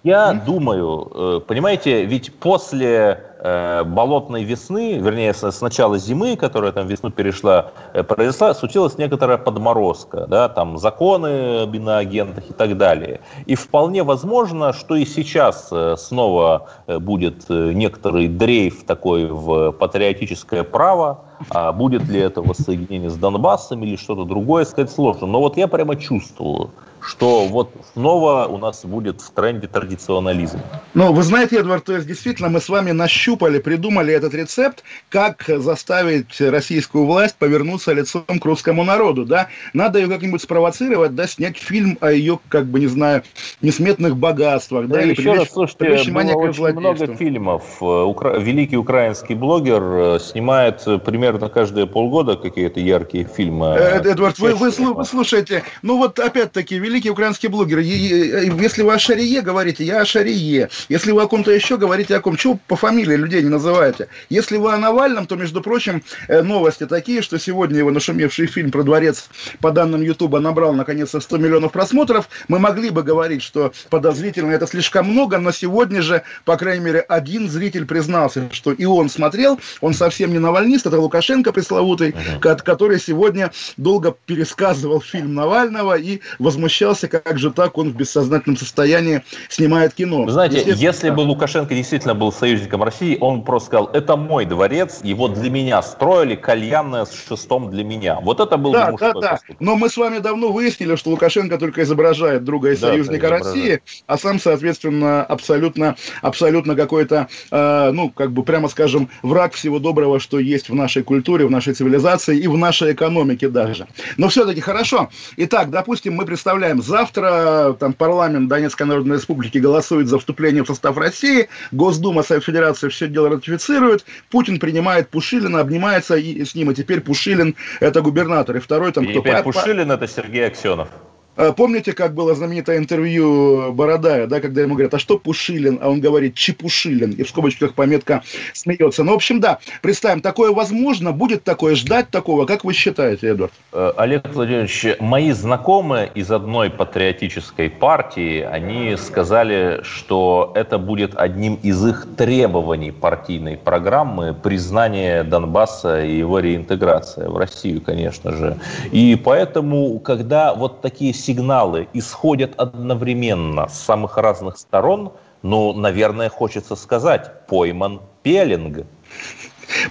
я 0.05 0.33
думаю, 0.33 1.11
э, 1.15 1.41
понимаете, 1.47 2.05
ведь 2.05 2.35
после 2.35 3.21
э, 3.39 3.85
болотной 3.85 4.45
весны, 4.45 4.99
вернее, 4.99 5.35
с, 5.35 5.61
начала 5.61 5.99
зимы, 5.99 6.37
которая 6.37 6.73
там 6.73 6.87
весну 6.87 7.11
перешла, 7.11 7.73
э, 7.93 8.03
произошла, 8.03 8.55
случилась 8.55 8.99
некоторая 8.99 9.39
подморозка, 9.39 10.27
да, 10.27 10.49
там 10.49 10.79
законы 10.79 11.63
об 11.63 11.75
иноагентах 11.75 12.51
и 12.51 12.53
так 12.53 12.77
далее. 12.77 13.21
И 13.47 13.55
вполне 13.55 14.03
возможно, 14.03 14.73
что 14.73 14.97
и 14.97 15.05
сейчас 15.05 15.71
снова 15.97 16.69
будет 16.87 17.49
некоторый 17.49 18.29
дрейф 18.29 18.85
такой 18.85 19.27
в 19.27 19.73
патриотическое 19.73 20.63
право, 20.63 21.25
а 21.51 21.73
будет 21.73 22.09
ли 22.09 22.21
это 22.21 22.41
воссоединение 22.41 23.11
с 23.11 23.17
Донбассом 23.17 23.83
или 23.83 23.97
что-то 23.97 24.25
другое, 24.25 24.65
сказать 24.65 24.91
сложно. 24.91 25.27
Но 25.27 25.41
вот 25.41 25.57
я 25.57 25.69
прямо 25.69 25.97
чувствую, 25.97 26.71
что 27.03 27.47
вот 27.49 27.71
снова 27.95 28.47
у 28.49 28.59
нас 28.59 28.85
будет 28.85 29.21
в 29.21 29.31
тренде 29.33 29.67
традиционализм. 29.83 30.59
Ну, 30.95 31.13
вы 31.13 31.23
знаете, 31.23 31.57
Эдвард, 31.57 31.85
то 31.85 31.95
есть 31.95 32.07
действительно 32.07 32.49
мы 32.49 32.61
с 32.61 32.69
вами 32.69 32.93
нащупали, 32.93 33.59
придумали 33.59 34.15
этот 34.15 34.35
рецепт, 34.35 34.85
как 35.09 35.45
заставить 35.49 36.41
российскую 36.41 37.07
власть 37.07 37.37
повернуться 37.37 37.93
лицом 37.93 38.25
к 38.27 38.45
русскому 38.45 38.85
народу, 38.85 39.25
да? 39.25 39.49
Надо 39.73 39.99
ее 39.99 40.09
как-нибудь 40.09 40.43
спровоцировать, 40.43 41.15
да, 41.15 41.27
снять 41.27 41.57
фильм 41.57 41.99
о 42.01 42.13
ее, 42.13 42.39
как 42.49 42.67
бы, 42.67 42.79
не 42.79 42.87
знаю, 42.87 43.23
несметных 43.61 44.17
богатствах, 44.17 44.87
да, 44.87 44.97
Да, 44.97 45.03
или 45.03 45.11
еще 45.13 45.23
привлечь, 45.23 45.41
раз, 45.41 45.49
слушайте, 45.53 45.79
привлечь 45.79 46.01
было 46.01 46.05
внимание 46.05 46.35
к 46.35 46.39
очень 46.39 46.79
много 46.79 47.17
фильмов. 47.17 47.63
Э, 47.81 47.85
укра- 47.85 48.39
Великий 48.39 48.77
украинский 48.77 49.35
блогер 49.35 49.83
э, 49.83 50.19
снимает 50.21 50.83
э, 50.87 50.99
примерно 50.99 51.49
каждые 51.49 51.87
полгода 51.87 52.37
какие-то 52.37 52.81
яркие 52.81 53.25
фильмы. 53.25 53.75
Э, 53.79 54.01
Эдвард, 54.05 54.39
вы, 54.39 54.55
вы, 54.55 54.71
вы 54.71 55.05
слушайте, 55.05 55.65
ну 55.81 55.97
вот 55.97 56.19
опять-таки, 56.19 56.79
великий 56.79 57.11
украинский 57.11 57.49
блогер, 57.49 57.79
если 57.79 58.83
вы 58.83 58.93
о 58.93 58.99
Шарие 58.99 59.41
говорите, 59.63 59.85
я 59.85 60.01
о 60.01 60.05
Шарие. 60.05 60.71
Если 60.89 61.13
вы 61.13 61.23
о 61.23 61.29
ком-то 61.29 61.53
еще 61.53 61.77
говорите, 61.77 62.17
о 62.17 62.21
ком. 62.21 62.37
Чего 62.37 62.59
по 62.67 62.75
фамилии 62.75 63.15
людей 63.15 63.43
не 63.43 63.49
называете? 63.49 64.09
Если 64.29 64.57
вы 64.57 64.73
о 64.73 64.77
Навальном, 64.77 65.27
то, 65.27 65.37
между 65.37 65.61
прочим, 65.61 66.03
э, 66.27 66.43
новости 66.43 66.85
такие, 66.85 67.23
что 67.23 67.39
сегодня 67.39 67.79
его 67.79 67.93
нашумевший 67.93 68.47
фильм 68.47 68.73
про 68.73 68.83
дворец, 68.83 69.29
по 69.61 69.71
данным 69.71 70.03
Ютуба, 70.03 70.41
набрал, 70.41 70.75
наконец-то, 70.75 71.21
100 71.21 71.39
миллионов 71.39 71.71
просмотров. 71.71 72.29
Мы 72.49 72.59
могли 72.59 72.91
бы 72.91 73.05
говорить, 73.05 73.43
что 73.43 73.73
подозрительно 73.89 74.51
это 74.51 74.67
слишком 74.67 75.07
много, 75.07 75.39
но 75.39 75.53
сегодня 75.53 76.03
же, 76.03 76.23
по 76.45 76.57
крайней 76.57 76.85
мере, 76.85 77.01
один 77.01 77.49
зритель 77.49 77.85
признался, 77.85 78.49
что 78.53 78.73
и 78.73 78.85
он 78.85 79.09
смотрел, 79.09 79.61
он 79.81 79.95
совсем 79.95 80.33
не 80.33 80.41
навальнист, 80.41 80.87
это 80.87 80.99
Лукашенко 80.99 81.53
пресловутый, 81.53 82.11
uh-huh. 82.11 82.63
который 82.65 82.99
сегодня 82.99 83.53
долго 83.77 84.17
пересказывал 84.27 85.01
фильм 85.01 85.35
Навального 85.35 85.97
и 85.97 86.21
возмущался, 86.41 87.07
как 87.07 87.39
же 87.39 87.53
так 87.53 87.79
он 87.79 87.93
в 87.93 87.97
бессознательном 87.97 88.57
состоянии 88.57 89.23
снимает 89.53 89.95
кино. 89.95 90.25
Вы 90.25 90.33
знаете, 90.33 90.63
если 90.75 91.11
бы 91.11 91.21
Лукашенко 91.21 91.75
действительно 91.75 92.15
был 92.15 92.33
союзником 92.33 92.83
России, 92.83 93.19
он 93.21 93.43
просто 93.43 93.67
сказал, 93.69 93.91
это 93.93 94.17
мой 94.17 94.45
дворец, 94.45 95.01
его 95.03 95.29
для 95.29 95.51
меня 95.51 95.83
строили, 95.83 96.35
кальянная 96.35 97.05
с 97.05 97.13
шестом 97.29 97.71
для 97.71 97.85
меня. 97.85 98.19
Вот 98.21 98.41
это 98.41 98.57
был 98.57 98.73
да, 98.73 98.93
да, 98.99 99.13
да. 99.13 99.39
Но 99.61 99.77
мы 99.77 99.89
с 99.89 99.97
вами 99.97 100.19
давно 100.19 100.51
выяснили, 100.51 100.97
что 100.97 101.11
Лукашенко 101.11 101.59
только 101.59 101.83
изображает 101.83 102.45
друга 102.45 102.71
и 102.71 102.77
да, 102.77 102.89
союзника 102.89 103.29
России, 103.29 103.81
а 104.07 104.19
сам, 104.19 104.41
соответственно, 104.41 105.23
абсолютно, 105.23 105.97
абсолютно 106.23 106.75
какой-то, 106.75 107.29
э, 107.51 107.91
ну, 107.93 108.11
как 108.11 108.33
бы 108.33 108.43
прямо 108.43 108.69
скажем, 108.69 109.09
враг 109.23 109.53
всего 109.53 109.79
доброго, 109.79 110.19
что 110.21 110.39
есть 110.39 110.69
в 110.71 110.75
нашей 110.75 111.03
культуре, 111.03 111.47
в 111.47 111.51
нашей 111.51 111.75
цивилизации 111.75 112.39
и 112.39 112.49
в 112.49 112.57
нашей 112.57 112.93
экономике 112.93 113.49
даже. 113.49 113.87
Но 114.17 114.29
все-таки 114.29 114.61
хорошо. 114.61 115.11
Итак, 115.37 115.71
допустим, 115.71 116.15
мы 116.15 116.25
представляем, 116.25 116.83
завтра 116.83 117.77
там 117.79 117.93
парламент 117.93 118.49
Донецкой 118.49 118.87
Народной 118.87 119.17
Республики 119.17 119.42
голосует 119.51 120.09
за 120.09 120.19
вступление 120.19 120.65
в 120.65 120.67
состав 120.67 120.97
России, 120.97 121.49
Госдума 121.71 122.23
Совет 122.23 122.45
Федерации 122.45 122.89
все 122.89 123.09
дело 123.09 123.31
ратифицирует, 123.31 124.05
Путин 124.31 124.59
принимает 124.59 125.09
Пушилина, 125.09 125.61
обнимается 125.61 126.17
и 126.17 126.45
с 126.45 126.55
ним, 126.55 126.71
и 126.71 126.75
теперь 126.75 127.01
Пушилин 127.01 127.55
это 127.81 128.01
губернатор, 128.01 128.57
и 128.57 128.61
второй 128.61 128.93
там 128.93 129.05
и 129.05 129.11
кто? 129.11 129.21
Теперь 129.21 129.43
Пушилин 129.43 129.91
это 129.91 130.07
Сергей 130.07 130.47
Аксенов. 130.47 130.89
А 131.35 131.53
помните, 131.53 131.93
как 131.93 132.15
было 132.15 132.35
знаменитое 132.35 132.77
интервью 132.79 133.73
Бородая, 133.73 134.27
да, 134.27 134.41
когда 134.41 134.61
ему 134.63 134.75
говорят, 134.75 134.93
а 134.95 134.99
что 134.99 135.19
Пушилин? 135.19 135.79
А 135.81 135.89
он 135.89 136.01
говорит, 136.01 136.35
Чепушилин. 136.35 137.13
И 137.13 137.23
в 137.23 137.29
скобочках 137.29 137.75
пометка 137.75 138.23
смеется. 138.53 139.03
Ну, 139.03 139.13
в 139.13 139.17
общем, 139.17 139.41
да, 139.41 139.59
представим, 139.81 140.21
такое 140.21 140.53
возможно, 140.53 141.13
будет 141.13 141.43
такое, 141.43 141.75
ждать 141.75 142.11
такого, 142.11 142.45
как 142.45 142.65
вы 142.65 142.75
считаете, 142.75 143.31
Эдуард? 143.31 143.53
Э, 143.73 143.93
Олег 143.97 144.29
Владимирович, 144.35 144.87
мои 145.01 145.33
знакомые 145.33 146.11
из 146.15 146.31
одной 146.31 146.69
патриотической 146.69 147.71
партии, 147.71 148.41
они 148.43 148.97
сказали, 148.97 149.81
что 149.85 150.53
это 150.55 150.77
будет 150.77 151.17
одним 151.17 151.55
из 151.63 151.85
их 151.87 152.07
требований 152.17 152.91
партийной 152.91 153.57
программы 153.57 154.35
признание 154.35 155.25
Донбасса 155.25 156.05
и 156.05 156.19
его 156.19 156.41
реинтеграция 156.41 157.31
в 157.31 157.39
Россию, 157.39 157.81
конечно 157.81 158.33
же. 158.33 158.59
И 158.91 159.19
поэтому, 159.23 159.99
когда 160.01 160.53
вот 160.55 160.83
такие 160.83 161.15
сигналы 161.23 161.89
исходят 161.93 162.55
одновременно 162.57 163.69
с 163.69 163.79
самых 163.81 164.17
разных 164.17 164.59
сторон, 164.59 165.13
ну, 165.43 165.73
наверное, 165.73 166.29
хочется 166.29 166.77
сказать, 166.77 167.47
пойман 167.47 168.01
пелинг. 168.23 168.87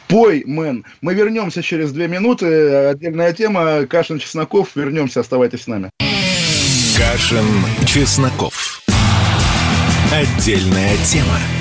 Пой, 0.07 0.43
мэн. 0.45 0.85
Мы 1.01 1.13
вернемся 1.13 1.61
через 1.61 1.91
две 1.91 2.07
минуты. 2.07 2.45
Отдельная 2.89 3.33
тема. 3.33 3.85
Кашин 3.87 4.19
Чесноков. 4.19 4.75
Вернемся. 4.75 5.21
Оставайтесь 5.21 5.63
с 5.63 5.67
нами. 5.67 5.89
Кашин 6.97 7.45
Чесноков. 7.85 8.81
Отдельная 10.11 10.95
тема. 11.05 11.60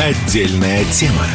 Отдельная 0.00 0.84
тема. 0.92 1.26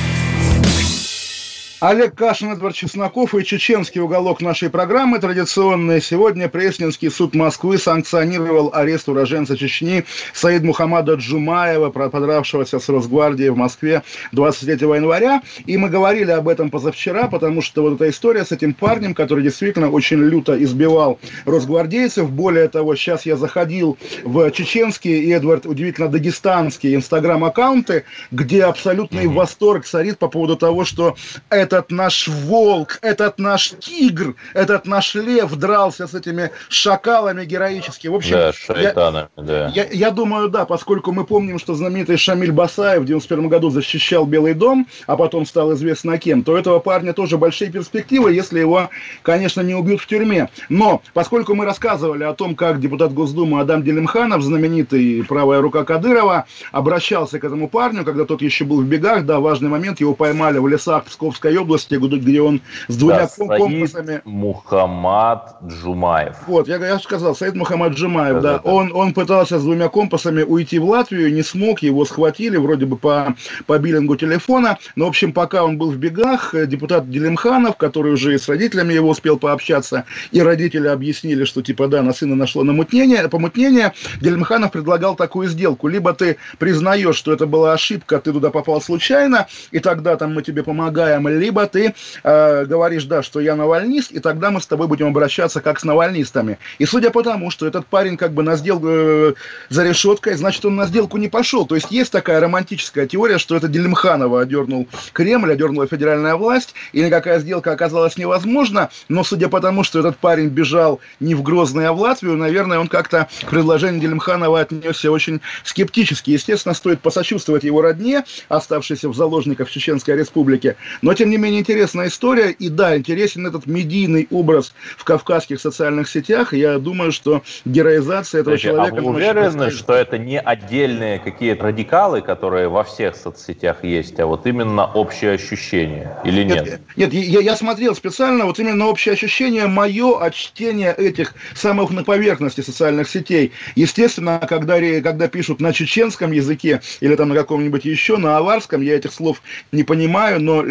Олег 1.83 2.15
Кашин, 2.15 2.53
Эдвард 2.53 2.75
Чесноков 2.75 3.35
и 3.35 3.43
чеченский 3.43 3.99
уголок 3.99 4.39
нашей 4.39 4.69
программы 4.69 5.19
традиционный. 5.19 6.01
Сегодня 6.01 6.47
Пресненский 6.47 7.11
суд 7.11 7.35
Москвы 7.35 7.77
санкционировал 7.77 8.71
арест 8.73 9.09
уроженца 9.09 9.57
Чечни 9.57 10.05
Саид 10.33 10.63
Мухаммада 10.63 11.15
Джумаева, 11.15 11.89
подравшегося 11.89 12.79
с 12.79 12.87
Росгвардией 12.87 13.49
в 13.49 13.57
Москве 13.57 14.01
23 14.31 14.75
января. 14.95 15.41
И 15.65 15.75
мы 15.75 15.89
говорили 15.89 16.31
об 16.31 16.47
этом 16.47 16.69
позавчера, 16.69 17.27
потому 17.27 17.61
что 17.61 17.81
вот 17.81 17.95
эта 17.95 18.09
история 18.09 18.45
с 18.45 18.53
этим 18.53 18.73
парнем, 18.73 19.13
который 19.13 19.43
действительно 19.43 19.91
очень 19.91 20.19
люто 20.19 20.55
избивал 20.63 21.19
росгвардейцев. 21.43 22.29
Более 22.29 22.69
того, 22.69 22.95
сейчас 22.95 23.25
я 23.25 23.35
заходил 23.35 23.97
в 24.23 24.49
чеченские 24.51 25.21
и, 25.23 25.31
Эдвард, 25.31 25.65
удивительно 25.65 26.07
дагестанские 26.07 26.95
инстаграм-аккаунты, 26.95 28.05
где 28.31 28.63
абсолютный 28.63 29.25
mm-hmm. 29.25 29.33
восторг 29.33 29.85
царит 29.85 30.17
по 30.17 30.29
поводу 30.29 30.55
того, 30.55 30.85
что 30.85 31.17
это 31.49 31.72
этот 31.73 31.91
наш 31.91 32.27
волк, 32.27 32.99
этот 33.01 33.39
наш 33.39 33.73
тигр, 33.79 34.35
этот 34.53 34.85
наш 34.85 35.15
лев 35.15 35.53
дрался 35.55 36.07
с 36.07 36.13
этими 36.13 36.51
шакалами 36.69 37.45
героически. 37.45 38.07
В 38.07 38.15
общем, 38.15 38.37
да, 38.37 38.53
шайтанами, 38.53 39.27
я, 39.37 39.43
да. 39.43 39.71
Я, 39.73 39.87
я 39.91 40.11
думаю, 40.11 40.49
да, 40.49 40.65
поскольку 40.65 41.11
мы 41.11 41.25
помним, 41.25 41.59
что 41.59 41.75
знаменитый 41.75 42.17
Шамиль 42.17 42.51
Басаев 42.51 43.01
в 43.01 43.05
91 43.05 43.49
году 43.49 43.69
защищал 43.69 44.25
Белый 44.25 44.53
дом, 44.53 44.87
а 45.07 45.17
потом 45.17 45.45
стал 45.45 45.73
известно 45.73 46.17
кем, 46.17 46.43
то 46.43 46.53
у 46.53 46.55
этого 46.55 46.79
парня 46.79 47.13
тоже 47.13 47.37
большие 47.37 47.71
перспективы, 47.71 48.33
если 48.33 48.59
его, 48.59 48.89
конечно, 49.21 49.61
не 49.61 49.75
убьют 49.75 50.01
в 50.01 50.07
тюрьме. 50.07 50.49
Но, 50.69 51.01
поскольку 51.13 51.55
мы 51.55 51.65
рассказывали 51.65 52.23
о 52.23 52.33
том, 52.33 52.55
как 52.55 52.79
депутат 52.79 53.13
Госдумы 53.13 53.59
Адам 53.59 53.83
Делимханов, 53.83 54.41
знаменитый 54.41 55.23
правая 55.27 55.61
рука 55.61 55.83
Кадырова, 55.83 56.45
обращался 56.71 57.39
к 57.39 57.43
этому 57.43 57.67
парню, 57.67 58.03
когда 58.03 58.25
тот 58.25 58.41
еще 58.41 58.65
был 58.65 58.81
в 58.81 58.85
бегах, 58.85 59.25
да, 59.25 59.39
важный 59.39 59.69
момент, 59.69 59.99
его 59.99 60.13
поймали 60.13 60.59
в 60.59 60.67
лесах 60.67 61.05
Псковской 61.05 61.53
области, 61.63 61.95
где 61.95 62.41
он 62.41 62.61
с 62.87 62.95
двумя 62.95 63.27
да, 63.37 63.45
компасами... 63.57 64.21
Мухаммад 64.25 65.55
Джумаев. 65.65 66.37
Вот, 66.47 66.67
я, 66.67 66.75
я 66.77 66.99
сказал, 66.99 67.35
Саид 67.35 67.55
Мухаммад 67.55 67.93
Джумаев, 67.93 68.41
да. 68.41 68.59
да. 68.59 68.61
Он, 68.63 68.91
он 68.93 69.13
пытался 69.13 69.59
с 69.59 69.63
двумя 69.63 69.89
компасами 69.89 70.43
уйти 70.43 70.79
в 70.79 70.85
Латвию, 70.85 71.33
не 71.33 71.43
смог, 71.43 71.81
его 71.81 72.05
схватили 72.05 72.57
вроде 72.57 72.85
бы 72.85 72.97
по, 72.97 73.35
по 73.65 73.77
биллингу 73.79 74.15
телефона. 74.15 74.77
Но, 74.95 75.05
в 75.05 75.09
общем, 75.09 75.33
пока 75.33 75.63
он 75.63 75.77
был 75.77 75.91
в 75.91 75.97
бегах, 75.97 76.53
э, 76.53 76.65
депутат 76.65 77.09
Делимханов, 77.09 77.77
который 77.77 78.13
уже 78.13 78.37
с 78.37 78.47
родителями 78.47 78.93
его 78.93 79.09
успел 79.09 79.37
пообщаться, 79.37 80.05
и 80.31 80.41
родители 80.41 80.87
объяснили, 80.87 81.45
что 81.45 81.61
типа 81.61 81.87
да, 81.87 82.01
на 82.01 82.13
сына 82.13 82.35
нашло 82.35 82.63
намутнение, 82.63 83.27
помутнение, 83.29 83.93
Делимханов 84.21 84.71
предлагал 84.71 85.15
такую 85.15 85.47
сделку. 85.47 85.87
Либо 85.87 86.13
ты 86.13 86.37
признаешь, 86.57 87.15
что 87.15 87.33
это 87.33 87.45
была 87.45 87.73
ошибка, 87.73 88.19
ты 88.19 88.31
туда 88.33 88.49
попал 88.49 88.81
случайно, 88.81 89.47
и 89.71 89.79
тогда 89.79 90.15
там 90.15 90.33
мы 90.33 90.41
тебе 90.41 90.63
помогаем, 90.63 91.27
либо 91.27 91.52
ты 91.67 91.93
э, 92.23 92.65
говоришь, 92.65 93.05
да, 93.05 93.23
что 93.23 93.39
я 93.39 93.55
навальнист, 93.55 94.11
и 94.11 94.19
тогда 94.19 94.51
мы 94.51 94.61
с 94.61 94.67
тобой 94.67 94.87
будем 94.87 95.07
обращаться 95.07 95.61
как 95.61 95.79
с 95.79 95.83
навальнистами. 95.83 96.57
И 96.79 96.85
судя 96.85 97.09
по 97.09 97.23
тому, 97.23 97.51
что 97.51 97.65
этот 97.67 97.85
парень 97.85 98.17
как 98.17 98.33
бы 98.33 98.43
на 98.43 98.55
сделку 98.55 98.87
э, 98.89 99.33
за 99.69 99.83
решеткой, 99.83 100.35
значит, 100.35 100.65
он 100.65 100.75
на 100.75 100.85
сделку 100.85 101.17
не 101.17 101.27
пошел. 101.27 101.65
То 101.65 101.75
есть 101.75 101.91
есть 101.91 102.11
такая 102.11 102.39
романтическая 102.39 103.07
теория, 103.07 103.37
что 103.37 103.55
это 103.55 103.67
Делимханова 103.67 104.41
одернул 104.41 104.87
Кремль, 105.13 105.51
одернула 105.51 105.87
федеральная 105.87 106.35
власть, 106.35 106.73
и 106.91 107.01
никакая 107.01 107.39
сделка 107.39 107.71
оказалась 107.71 108.17
невозможна, 108.17 108.89
но 109.09 109.23
судя 109.23 109.49
по 109.49 109.59
тому, 109.61 109.83
что 109.83 109.99
этот 109.99 110.17
парень 110.17 110.47
бежал 110.47 110.99
не 111.19 111.35
в 111.35 111.43
Грозный, 111.43 111.87
а 111.87 111.93
в 111.93 111.99
Латвию, 111.99 112.37
наверное, 112.37 112.79
он 112.79 112.87
как-то 112.87 113.27
к 113.45 113.49
предложению 113.49 114.01
Делимханова 114.01 114.61
отнесся 114.61 115.11
очень 115.11 115.41
скептически. 115.63 116.31
Естественно, 116.31 116.73
стоит 116.73 117.01
посочувствовать 117.01 117.63
его 117.63 117.81
родне, 117.81 118.23
оставшейся 118.49 119.09
в 119.09 119.15
заложниках 119.15 119.67
в 119.67 119.71
Чеченской 119.71 120.15
республике, 120.15 120.75
но 121.01 121.13
тем 121.13 121.29
не 121.29 121.32
не 121.33 121.37
менее 121.37 121.61
интересная 121.61 122.07
история. 122.07 122.51
И 122.51 122.69
да, 122.69 122.95
интересен 122.95 123.45
этот 123.47 123.65
медийный 123.65 124.27
образ 124.31 124.73
в 124.97 125.03
кавказских 125.03 125.59
социальных 125.59 126.07
сетях. 126.09 126.53
Я 126.53 126.77
думаю, 126.77 127.11
что 127.11 127.41
героизация 127.65 128.41
этого 128.41 128.55
Подожди, 128.55 128.67
человека... 128.67 128.97
А 128.97 129.01
вы 129.01 129.09
уверены, 129.09 129.71
что 129.71 129.93
это 129.93 130.17
не 130.17 130.39
отдельные 130.39 131.19
какие-то 131.19 131.63
радикалы, 131.63 132.21
которые 132.21 132.69
во 132.69 132.83
всех 132.83 133.15
соцсетях 133.15 133.83
есть, 133.83 134.19
а 134.19 134.25
вот 134.25 134.45
именно 134.45 134.85
общее 134.85 135.33
ощущение? 135.33 136.15
Или 136.23 136.43
нет? 136.43 136.79
Нет, 136.95 137.13
нет 137.13 137.13
я, 137.13 137.39
я 137.39 137.55
смотрел 137.55 137.95
специально, 137.95 138.45
вот 138.45 138.59
именно 138.59 138.87
общее 138.87 139.13
ощущение 139.13 139.67
мое 139.67 140.19
от 140.19 140.35
чтения 140.35 140.93
этих 140.93 141.33
самых 141.55 141.89
на 141.89 142.03
поверхности 142.03 142.61
социальных 142.61 143.09
сетей. 143.09 143.51
Естественно, 143.75 144.39
когда, 144.47 144.79
когда 145.01 145.27
пишут 145.27 145.61
на 145.61 145.73
чеченском 145.73 146.31
языке 146.31 146.81
или 146.99 147.15
там 147.15 147.29
на 147.29 147.35
каком-нибудь 147.35 147.85
еще, 147.85 148.17
на 148.17 148.37
аварском, 148.37 148.81
я 148.81 148.95
этих 148.95 149.11
слов 149.11 149.41
не 149.71 149.83
понимаю, 149.83 150.39
но, 150.39 150.63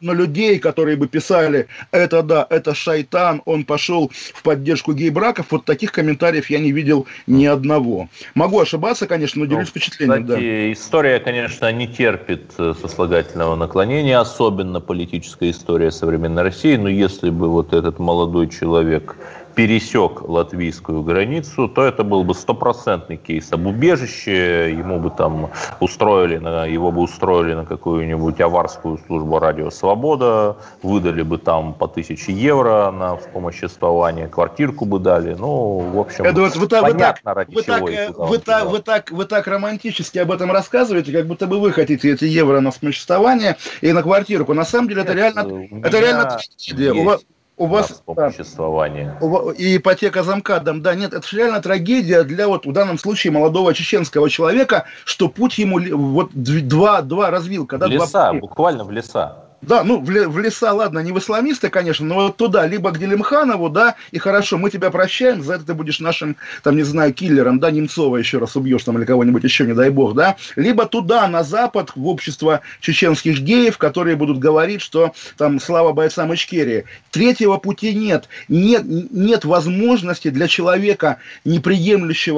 но 0.00 0.12
людей, 0.12 0.58
которые 0.58 0.96
бы 0.96 1.08
писали, 1.08 1.66
это 1.90 2.22
да, 2.22 2.46
это 2.50 2.74
шайтан, 2.74 3.42
он 3.44 3.64
пошел 3.64 4.10
в 4.12 4.42
поддержку 4.42 4.92
гей-браков, 4.92 5.46
вот 5.50 5.64
таких 5.64 5.92
комментариев 5.92 6.50
я 6.50 6.58
не 6.58 6.72
видел 6.72 7.06
ни 7.26 7.46
одного. 7.46 8.08
Могу 8.34 8.60
ошибаться, 8.60 9.06
конечно, 9.06 9.40
но 9.40 9.46
делюсь 9.46 9.66
ну, 9.66 9.70
впечатлением. 9.70 10.24
Кстати, 10.24 10.40
да. 10.40 10.72
история, 10.72 11.20
конечно, 11.20 11.70
не 11.72 11.86
терпит 11.86 12.52
э, 12.58 12.74
сослагательного 12.80 13.56
наклонения, 13.56 14.18
особенно 14.18 14.80
политическая 14.80 15.50
история 15.50 15.90
современной 15.90 16.42
России, 16.42 16.76
но 16.76 16.88
если 16.88 17.30
бы 17.30 17.48
вот 17.48 17.72
этот 17.72 17.98
молодой 17.98 18.48
человек 18.48 19.16
пересек 19.56 20.20
латвийскую 20.28 21.02
границу, 21.02 21.66
то 21.66 21.82
это 21.82 22.04
был 22.04 22.22
бы 22.24 22.34
стопроцентный 22.34 23.16
кейс 23.16 23.50
об 23.52 23.66
убежище, 23.66 24.70
ему 24.70 25.00
бы 25.00 25.10
там 25.10 25.50
устроили, 25.80 26.36
на, 26.36 26.66
его 26.66 26.92
бы 26.92 27.00
устроили 27.00 27.54
на 27.54 27.64
какую-нибудь 27.64 28.38
аварскую 28.38 28.98
службу 29.06 29.38
«Радио 29.38 29.70
Свобода», 29.70 30.58
выдали 30.82 31.22
бы 31.22 31.38
там 31.38 31.72
по 31.72 31.88
тысяче 31.88 32.32
евро 32.32 32.90
на 32.90 33.16
вспомоществование, 33.16 34.28
квартирку 34.28 34.84
бы 34.84 34.98
дали, 34.98 35.34
ну, 35.34 35.78
в 35.78 35.98
общем, 35.98 36.26
Эдуард, 36.26 36.54
вы, 36.56 36.68
понятно, 36.68 37.32
ради 37.32 37.54
вы 37.54 37.62
чего 37.62 37.88
так, 37.88 38.18
вы, 38.18 38.38
так, 38.38 38.66
вы, 38.66 38.78
так, 38.80 39.10
вы 39.10 39.24
так 39.24 39.46
романтически 39.46 40.18
об 40.18 40.32
этом 40.32 40.52
рассказываете, 40.52 41.12
как 41.12 41.26
будто 41.26 41.46
бы 41.46 41.58
вы 41.58 41.72
хотите 41.72 42.12
эти 42.12 42.26
евро 42.26 42.60
на 42.60 42.70
вспомоществование 42.70 43.56
и 43.80 43.90
на 43.92 44.02
квартирку. 44.02 44.52
На 44.52 44.66
самом 44.66 44.88
деле 44.88 45.00
это 45.00 45.14
Нет, 45.14 45.34
реально, 45.34 45.66
это 45.82 45.98
реально 45.98 46.38
трагедия. 46.66 46.92
У 46.92 47.04
вас, 47.04 47.24
у 47.56 47.66
вас 47.66 48.02
да, 48.14 48.30
существования. 48.30 49.18
И 49.56 49.76
ипотека 49.78 50.22
замкадом, 50.22 50.82
да, 50.82 50.94
нет, 50.94 51.14
это 51.14 51.26
реально 51.32 51.60
трагедия 51.60 52.22
для 52.22 52.48
вот 52.48 52.66
в 52.66 52.72
данном 52.72 52.98
случае 52.98 53.32
молодого 53.32 53.72
чеченского 53.72 54.28
человека, 54.28 54.84
что 55.04 55.28
путь 55.28 55.58
ему 55.58 55.78
вот 55.96 56.30
два, 56.34 57.02
два 57.02 57.30
развилка. 57.30 57.78
Да, 57.78 57.86
в 57.86 57.90
леса, 57.90 58.30
два... 58.30 58.40
буквально 58.40 58.84
в 58.84 58.90
леса. 58.90 59.45
Да, 59.62 59.84
ну, 59.84 60.00
в, 60.00 60.04
в 60.06 60.38
леса, 60.38 60.72
ладно, 60.72 60.98
не 60.98 61.12
в 61.12 61.18
исламисты, 61.18 61.70
конечно, 61.70 62.06
но 62.06 62.14
вот 62.16 62.36
туда, 62.36 62.66
либо 62.66 62.90
к 62.92 62.98
Делимханову, 62.98 63.70
да, 63.70 63.94
и 64.10 64.18
хорошо, 64.18 64.58
мы 64.58 64.70
тебя 64.70 64.90
прощаем, 64.90 65.42
за 65.42 65.54
это 65.54 65.64
ты 65.64 65.74
будешь 65.74 65.98
нашим, 65.98 66.36
там, 66.62 66.76
не 66.76 66.82
знаю, 66.82 67.14
киллером, 67.14 67.58
да, 67.58 67.70
Немцова 67.70 68.18
еще 68.18 68.38
раз 68.38 68.54
убьешь 68.56 68.84
там 68.84 68.98
или 68.98 69.06
кого-нибудь 69.06 69.42
еще, 69.44 69.66
не 69.66 69.72
дай 69.72 69.88
бог, 69.88 70.14
да, 70.14 70.36
либо 70.56 70.84
туда, 70.86 71.26
на 71.26 71.42
запад, 71.42 71.92
в 71.96 72.06
общество 72.06 72.60
чеченских 72.80 73.40
геев, 73.40 73.78
которые 73.78 74.14
будут 74.16 74.38
говорить, 74.38 74.82
что 74.82 75.14
там 75.38 75.58
слава 75.58 75.92
бойцам 75.92 76.34
Ичкерии. 76.34 76.84
Третьего 77.10 77.56
пути 77.56 77.94
нет. 77.94 78.28
Нет, 78.48 78.82
нет 78.84 79.44
возможности 79.44 80.28
для 80.28 80.48
человека, 80.48 81.16
не 81.44 81.60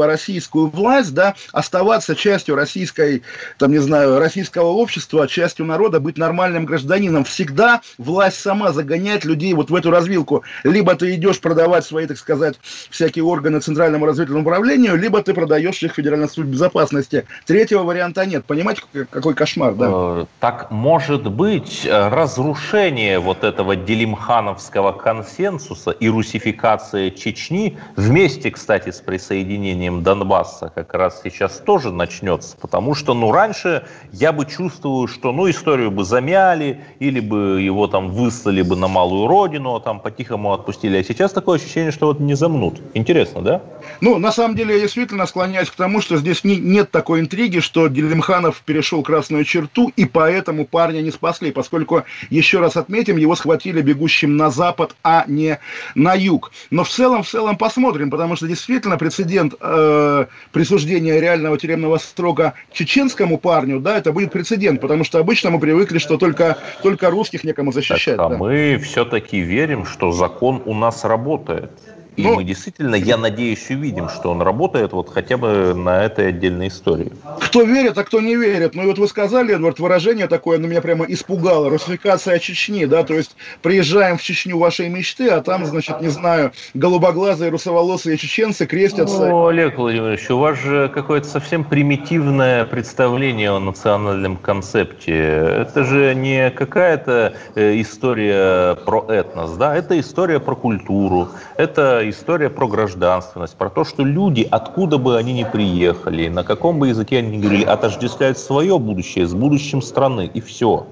российскую 0.07 0.69
власть, 0.69 1.15
да, 1.15 1.35
оставаться 1.53 2.15
частью 2.15 2.55
российской, 2.55 3.23
там, 3.59 3.73
не 3.73 3.79
знаю, 3.79 4.19
российского 4.19 4.69
общества, 4.69 5.27
частью 5.27 5.67
народа, 5.67 6.01
быть 6.01 6.17
нормальным 6.17 6.65
гражданином, 6.65 7.08
гражданином 7.09 7.25
всегда 7.25 7.81
власть 7.99 8.41
сама 8.41 8.73
загоняет 8.73 9.25
людей 9.25 9.55
вот 9.55 9.71
в 9.71 9.75
эту 9.75 9.91
развилку. 9.91 10.45
Либо 10.65 10.95
ты 10.95 11.15
идешь 11.15 11.41
продавать 11.41 11.85
свои, 11.85 12.07
так 12.07 12.19
сказать, 12.19 12.57
всякие 12.91 13.25
органы 13.25 13.61
Центральному 13.61 14.07
разведывательному 14.07 14.43
управлению, 14.43 14.97
либо 14.97 15.23
ты 15.23 15.35
продаешь 15.35 15.83
их 15.83 15.95
Федеральной 15.95 16.29
службе 16.29 16.53
безопасности. 16.53 17.25
Третьего 17.47 17.83
варианта 17.83 18.27
нет. 18.27 18.45
Понимаете, 18.45 18.83
какой 19.11 19.35
кошмар, 19.35 19.75
да? 19.75 19.87
Э, 19.91 20.25
так 20.41 20.71
может 20.71 21.29
быть 21.31 21.89
разрушение 21.91 23.19
вот 23.19 23.45
этого 23.45 23.77
делимхановского 23.77 24.93
консенсуса 24.93 25.91
и 25.91 26.09
русификация 26.09 27.11
Чечни 27.11 27.79
вместе, 27.97 28.51
кстати, 28.51 28.91
с 28.91 29.01
присоединением 29.01 30.03
Донбасса 30.03 30.71
как 30.75 30.95
раз 30.95 31.21
сейчас 31.23 31.59
тоже 31.65 31.93
начнется, 31.93 32.57
потому 32.61 32.95
что, 32.95 33.15
ну, 33.15 33.33
раньше 33.33 33.85
я 34.13 34.33
бы 34.33 34.45
чувствовал, 34.45 35.09
что, 35.09 35.33
ну, 35.33 35.49
историю 35.49 35.91
бы 35.91 36.05
замяли, 36.05 36.81
или 37.01 37.21
бы 37.21 37.61
его 37.61 37.87
там 37.87 38.11
выслали 38.11 38.63
бы 38.63 38.77
на 38.77 38.89
малую 38.89 39.29
родину, 39.29 39.77
а 39.77 39.81
там 39.81 40.01
по-тихому 40.01 40.53
отпустили. 40.53 40.97
А 40.99 41.05
сейчас 41.05 41.33
такое 41.33 41.59
ощущение, 41.59 41.93
что 41.93 42.07
вот 42.07 42.21
не 42.21 42.35
замнут. 42.35 42.81
Интересно, 42.95 43.43
да? 43.43 43.63
Ну, 44.01 44.19
на 44.19 44.33
самом 44.33 44.57
деле, 44.57 44.75
я 44.75 44.81
действительно 44.81 45.27
склоняюсь 45.27 45.71
к 45.71 45.75
тому, 45.75 46.01
что 46.01 46.17
здесь 46.17 46.45
не, 46.45 46.57
нет 46.57 46.91
такой 46.91 47.21
интриги, 47.21 47.61
что 47.61 47.89
Делимханов 47.89 48.63
перешел 48.65 49.03
красную 49.03 49.45
черту, 49.45 49.93
и 49.97 50.05
поэтому 50.05 50.67
парня 50.67 51.01
не 51.01 51.11
спасли, 51.11 51.53
поскольку, 51.53 52.05
еще 52.31 52.59
раз 52.59 52.77
отметим, 52.77 53.17
его 53.17 53.37
схватили 53.37 53.81
бегущим 53.81 54.37
на 54.37 54.51
запад, 54.51 54.97
а 55.05 55.25
не 55.29 55.59
на 55.95 56.15
юг. 56.15 56.53
Но 56.71 56.85
в 56.85 56.89
целом, 56.89 57.23
в 57.23 57.29
целом 57.29 57.57
посмотрим, 57.57 58.11
потому 58.11 58.37
что 58.37 58.47
действительно 58.49 58.99
прецедент 58.99 59.55
э, 59.61 60.27
присуждения 60.53 61.21
реального 61.21 61.59
тюремного 61.59 61.99
срока 61.99 62.55
чеченскому 62.73 63.39
парню, 63.39 63.81
да, 63.81 63.99
это 63.99 64.13
будет 64.13 64.33
прецедент, 64.33 64.81
потому 64.81 65.05
что 65.05 65.19
обычно 65.19 65.51
мы 65.51 65.61
привыкли, 65.61 65.99
что 65.99 66.17
только 66.17 66.59
только 66.89 67.11
русских 67.11 67.45
некому 67.45 67.73
защищать. 67.73 68.17
Так, 68.17 68.27
а 68.27 68.29
да. 68.31 68.37
мы 68.37 68.79
все-таки 68.83 69.41
верим, 69.41 69.85
что 69.85 70.13
закон 70.13 70.63
у 70.65 70.75
нас 70.75 71.05
работает. 71.05 71.73
И 72.19 72.23
ну, 72.23 72.35
мы 72.35 72.43
действительно, 72.43 72.97
я 72.97 73.17
надеюсь, 73.17 73.71
увидим, 73.71 74.09
что 74.09 74.33
он 74.33 74.43
работает 74.43 74.93
вот 74.93 75.09
хотя 75.09 75.37
бы 75.37 75.73
на 75.73 76.03
этой 76.05 76.31
отдельной 76.31 76.67
истории. 76.67 77.13
Кто 77.41 77.63
верит, 77.63 77.97
а 77.97 78.03
кто 78.03 78.21
не 78.21 78.35
верит. 78.35 78.75
Ну 78.75 78.83
и 78.83 78.87
вот 78.87 78.99
вы 78.99 79.07
сказали, 79.07 79.55
Эдвард, 79.55 79.79
выражение 79.79 80.27
такое, 80.27 80.59
оно 80.59 80.67
меня 80.67 80.83
прямо 80.83 81.05
испугало. 81.05 81.71
Русификация 81.71 82.41
Чечни, 82.41 82.87
да, 82.87 83.05
то 83.05 83.15
есть 83.15 83.37
приезжаем 83.63 84.19
в 84.19 84.23
Чечню 84.23 84.59
вашей 84.59 84.89
мечты, 84.89 85.29
а 85.29 85.41
там, 85.43 85.65
значит, 85.65 86.01
не 86.01 86.09
знаю, 86.09 86.51
голубоглазые, 86.75 87.53
русоволосые 87.53 88.17
чеченцы 88.17 88.67
крестятся. 88.67 89.29
Ну, 89.29 89.47
Олег 89.47 89.79
Владимирович, 89.79 90.29
у 90.31 90.39
вас 90.39 90.59
же 90.59 90.91
какое-то 90.93 91.29
совсем 91.29 91.63
примитивное 91.63 92.65
представление 92.65 93.53
о 93.53 93.61
национальном 93.61 94.39
концепте. 94.39 95.15
Это 95.15 95.85
же 95.85 96.17
не 96.17 96.51
какая-то 96.51 97.35
э, 97.55 97.81
история 97.81 98.75
про 98.75 99.05
этнос, 99.09 99.53
да, 99.53 99.77
это 99.77 100.01
история 100.01 100.41
про 100.41 100.57
культуру, 100.57 101.29
это 101.57 102.08
история 102.11 102.51
про 102.51 102.69
гражданственность, 102.69 103.57
про 103.57 103.71
то, 103.71 103.85
что 103.85 104.05
люди, 104.05 104.47
откуда 104.51 104.99
бы 104.99 105.17
они 105.17 105.33
ни 105.33 105.45
приехали, 105.45 106.29
на 106.29 106.45
каком 106.45 106.79
бы 106.79 106.89
языке 106.89 107.19
они 107.19 107.37
ни 107.37 107.41
говорили, 107.41 107.65
отождествляют 107.65 108.39
свое 108.39 108.79
будущее 108.79 109.27
с 109.27 109.35
будущим 109.35 109.83
страны, 109.83 110.31
и 110.33 110.41
все. 110.41 110.87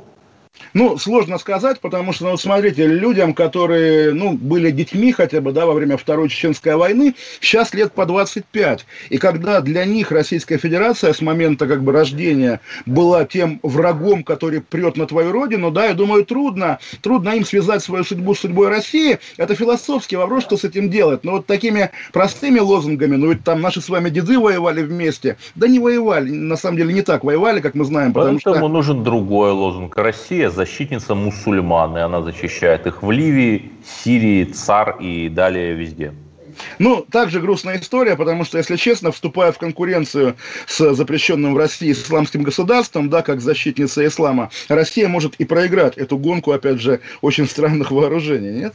Ну, 0.75 0.99
сложно 0.99 1.39
сказать, 1.39 1.81
потому 1.81 2.13
что, 2.13 2.31
ну, 2.31 2.37
смотрите, 2.37 2.87
людям, 2.87 3.35
которые, 3.35 4.13
ну, 4.13 4.33
были 4.33 4.71
детьми 4.71 5.13
хотя 5.13 5.41
бы, 5.41 5.53
да, 5.53 5.67
во 5.67 5.73
время 5.73 5.97
Второй 5.97 6.29
Чеченской 6.29 6.77
войны, 6.77 7.15
сейчас 7.41 7.73
лет 7.75 7.93
по 7.93 8.05
25. 8.05 8.87
И 9.11 9.19
когда 9.19 9.61
для 9.61 9.85
них 9.85 10.11
Российская 10.11 10.59
Федерация 10.59 11.13
с 11.13 11.21
момента, 11.21 11.67
как 11.67 11.83
бы, 11.83 11.93
рождения 11.93 12.61
была 12.85 13.25
тем 13.25 13.61
врагом, 13.63 14.23
который 14.23 14.61
прет 14.61 14.97
на 14.97 15.07
твою 15.07 15.33
родину, 15.33 15.71
да, 15.71 15.87
я 15.87 15.95
думаю, 15.95 16.25
трудно, 16.25 16.79
трудно 17.01 17.31
им 17.31 17.45
связать 17.45 17.83
свою 17.83 18.05
судьбу 18.05 18.35
с 18.35 18.41
судьбой 18.41 18.69
России. 18.69 19.19
Это 19.37 19.55
философский 19.55 20.17
вопрос, 20.17 20.45
что 20.45 20.57
с 20.57 20.65
этим 20.65 20.91
делать. 20.91 21.25
Но 21.25 21.33
вот 21.33 21.47
такими 21.47 21.91
простыми 22.13 22.59
лозунгами, 22.59 23.17
ну, 23.17 23.31
ведь 23.31 23.45
там 23.45 23.61
наши 23.61 23.81
с 23.81 23.89
вами 23.89 24.11
деды 24.11 24.39
воевали 24.39 24.83
вместе. 24.83 25.37
Да 25.55 25.69
не 25.69 25.79
воевали, 25.79 26.31
на 26.31 26.57
самом 26.57 26.77
деле 26.77 26.93
не 26.93 27.03
так 27.03 27.25
воевали, 27.25 27.61
как 27.61 27.75
мы 27.75 27.85
знаем. 27.85 28.13
Потому 28.13 28.39
Поэтому 28.43 28.67
что... 28.67 28.69
нужен 28.69 29.05
другой 29.05 29.53
лозунг. 29.53 29.97
Россия 29.97 30.46
защитница 30.51 31.15
мусульман, 31.15 31.97
и 31.97 32.01
она 32.01 32.23
защищает 32.23 32.87
их 32.87 33.03
в 33.03 33.11
Ливии, 33.11 33.73
Сирии, 33.85 34.45
ЦАР 34.45 34.97
и 35.01 35.29
далее 35.29 35.75
везде. 35.75 36.13
Ну, 36.79 37.07
также 37.11 37.41
грустная 37.41 37.79
история, 37.79 38.17
потому 38.17 38.45
что, 38.45 38.59
если 38.59 38.77
честно, 38.77 39.13
вступая 39.13 39.53
в 39.53 39.59
конкуренцию 39.59 40.37
с 40.67 40.95
запрещенным 40.95 41.55
в 41.55 41.59
России 41.59 41.93
исламским 41.93 42.43
государством, 42.43 43.11
да, 43.11 43.23
как 43.23 43.41
защитница 43.41 44.07
ислама, 44.07 44.51
Россия 44.69 45.09
может 45.09 45.35
и 45.37 45.45
проиграть 45.45 45.97
эту 45.97 46.19
гонку, 46.19 46.53
опять 46.53 46.81
же, 46.81 47.01
очень 47.21 47.47
странных 47.47 47.91
вооружений, 47.91 48.51
нет? 48.51 48.75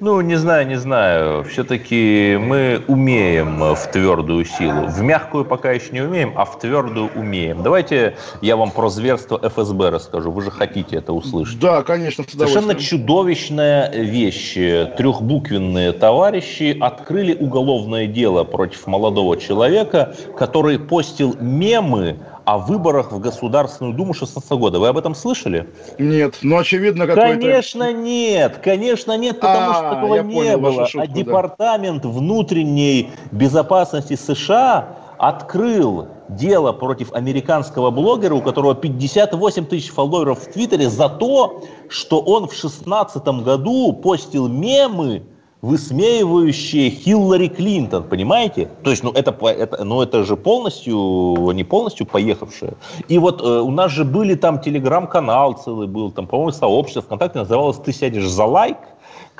Ну, 0.00 0.22
не 0.22 0.36
знаю, 0.36 0.66
не 0.66 0.76
знаю. 0.76 1.44
Все-таки 1.44 2.38
мы 2.40 2.82
умеем 2.88 3.74
в 3.74 3.86
твердую 3.92 4.46
силу. 4.46 4.86
В 4.86 5.02
мягкую 5.02 5.44
пока 5.44 5.72
еще 5.72 5.92
не 5.92 6.00
умеем, 6.00 6.32
а 6.36 6.46
в 6.46 6.58
твердую 6.58 7.10
умеем. 7.14 7.62
Давайте 7.62 8.16
я 8.40 8.56
вам 8.56 8.70
про 8.70 8.88
зверство 8.88 9.38
ФСБ 9.38 9.90
расскажу. 9.90 10.30
Вы 10.30 10.40
же 10.40 10.50
хотите 10.50 10.96
это 10.96 11.12
услышать. 11.12 11.60
Да, 11.60 11.82
конечно. 11.82 12.24
Совершенно 12.26 12.74
чудовищная 12.76 13.92
вещь. 13.92 14.54
Трехбуквенные 14.96 15.92
товарищи 15.92 16.78
открыли 16.80 17.34
уголовное 17.34 18.06
дело 18.06 18.44
против 18.44 18.86
молодого 18.86 19.36
человека, 19.36 20.14
который 20.34 20.78
постил 20.78 21.36
мемы 21.38 22.16
о 22.50 22.58
выборах 22.58 23.12
в 23.12 23.20
Государственную 23.20 23.94
Думу 23.94 24.12
16 24.12 24.50
года. 24.52 24.80
Вы 24.80 24.88
об 24.88 24.98
этом 24.98 25.14
слышали? 25.14 25.68
Нет, 25.98 26.38
ну 26.42 26.58
очевидно 26.58 27.06
какой-то... 27.06 27.30
Конечно 27.38 27.92
нет, 27.92 28.58
конечно 28.58 29.16
нет, 29.16 29.38
потому 29.38 29.70
А, 29.70 29.74
что 29.74 29.90
такого 29.94 30.16
не 30.16 30.34
понял 30.34 30.58
было. 30.58 30.86
шутку, 30.86 31.04
а 31.04 31.06
да. 31.06 31.12
Департамент 31.12 32.04
внутренней 32.04 33.10
безопасности 33.30 34.16
США 34.16 34.96
открыл 35.18 36.08
дело 36.28 36.72
против 36.72 37.12
американского 37.12 37.90
блогера, 37.90 38.34
у 38.34 38.40
которого 38.40 38.74
58 38.74 39.66
тысяч 39.66 39.92
фолловеров 39.92 40.40
в 40.40 40.52
Твиттере, 40.52 40.88
за 40.90 41.08
то, 41.08 41.62
что 41.88 42.20
он 42.20 42.48
в 42.48 42.50
2016 42.50 43.24
году 43.44 43.92
постил 43.92 44.48
мемы, 44.48 45.22
высмеивающие 45.62 46.90
Хиллари 46.90 47.48
Клинтон, 47.48 48.04
понимаете? 48.04 48.70
То 48.82 48.90
есть, 48.90 49.02
ну 49.02 49.10
это, 49.12 49.36
это, 49.46 49.84
ну, 49.84 50.00
это 50.00 50.24
же 50.24 50.36
полностью, 50.36 51.50
не 51.52 51.64
полностью 51.64 52.06
поехавшее. 52.06 52.74
И 53.08 53.18
вот 53.18 53.42
э, 53.42 53.44
у 53.44 53.70
нас 53.70 53.92
же 53.92 54.04
были 54.04 54.34
там 54.34 54.60
телеграм-канал 54.60 55.54
целый 55.54 55.86
был, 55.86 56.10
там, 56.10 56.26
по-моему, 56.26 56.52
сообщество 56.52 57.02
ВКонтакте 57.02 57.40
называлось 57.40 57.76
«Ты 57.76 57.92
сядешь 57.92 58.26
за 58.26 58.44
лайк», 58.44 58.78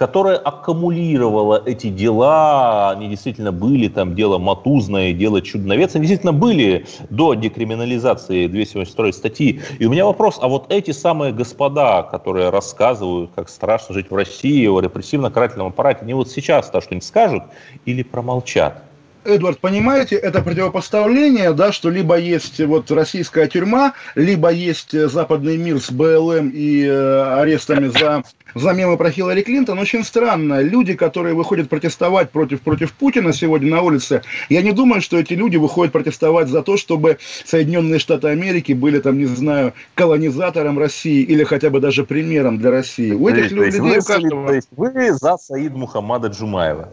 которое 0.00 0.38
аккумулировало 0.38 1.62
эти 1.66 1.88
дела, 1.88 2.88
они 2.92 3.06
действительно 3.08 3.52
были, 3.52 3.88
там 3.88 4.14
дело 4.14 4.38
Матузное, 4.38 5.12
дело 5.12 5.42
Чудновец, 5.42 5.94
они 5.94 6.06
действительно 6.06 6.32
были 6.32 6.86
до 7.10 7.34
декриминализации 7.34 8.46
282 8.46 9.12
статьи. 9.12 9.60
И 9.78 9.84
у 9.84 9.90
меня 9.90 10.06
вопрос, 10.06 10.38
а 10.40 10.48
вот 10.48 10.72
эти 10.72 10.92
самые 10.92 11.34
господа, 11.34 12.02
которые 12.02 12.48
рассказывают, 12.48 13.32
как 13.36 13.50
страшно 13.50 13.94
жить 13.94 14.10
в 14.10 14.14
России, 14.14 14.66
о 14.66 14.80
репрессивно-карательном 14.80 15.66
аппарате, 15.66 15.98
они 16.00 16.14
вот 16.14 16.30
сейчас-то 16.30 16.80
что-нибудь 16.80 17.04
скажут 17.04 17.42
или 17.84 18.02
промолчат? 18.02 18.82
Эдвард, 19.24 19.58
понимаете, 19.60 20.16
это 20.16 20.40
противопоставление, 20.40 21.52
да, 21.52 21.72
что 21.72 21.90
либо 21.90 22.18
есть 22.18 22.58
вот 22.60 22.90
российская 22.90 23.48
тюрьма, 23.48 23.92
либо 24.14 24.50
есть 24.50 24.94
э, 24.94 25.08
западный 25.08 25.58
мир 25.58 25.78
с 25.78 25.90
БЛМ 25.90 26.50
и 26.54 26.86
э, 26.86 27.40
арестами 27.40 27.88
за, 27.88 28.24
за 28.54 28.72
мемы 28.72 28.96
про 28.96 29.10
Хиллари 29.10 29.42
Клинтон. 29.42 29.78
Очень 29.78 30.04
странно. 30.04 30.62
Люди, 30.62 30.94
которые 30.94 31.34
выходят 31.34 31.68
протестовать 31.68 32.30
против, 32.30 32.62
против 32.62 32.92
Путина 32.92 33.34
сегодня 33.34 33.70
на 33.70 33.82
улице, 33.82 34.22
я 34.48 34.62
не 34.62 34.72
думаю, 34.72 35.02
что 35.02 35.18
эти 35.18 35.34
люди 35.34 35.58
выходят 35.58 35.92
протестовать 35.92 36.48
за 36.48 36.62
то, 36.62 36.78
чтобы 36.78 37.18
Соединенные 37.44 37.98
Штаты 37.98 38.28
Америки 38.28 38.72
были 38.72 39.00
там, 39.00 39.18
не 39.18 39.26
знаю, 39.26 39.74
колонизатором 39.94 40.78
России 40.78 41.22
или 41.22 41.44
хотя 41.44 41.68
бы 41.68 41.80
даже 41.80 42.04
примером 42.04 42.56
для 42.56 42.70
России. 42.70 43.12
У 43.12 43.28
этих 43.28 43.50
то, 43.50 43.64
есть 43.64 43.76
людей 43.76 43.80
вы, 43.80 43.98
у 43.98 44.02
каждого... 44.02 44.46
то 44.48 44.54
есть 44.54 44.68
вы 44.76 45.12
за 45.12 45.36
Саид 45.36 45.74
Мухаммада 45.74 46.28
Джумаева? 46.28 46.88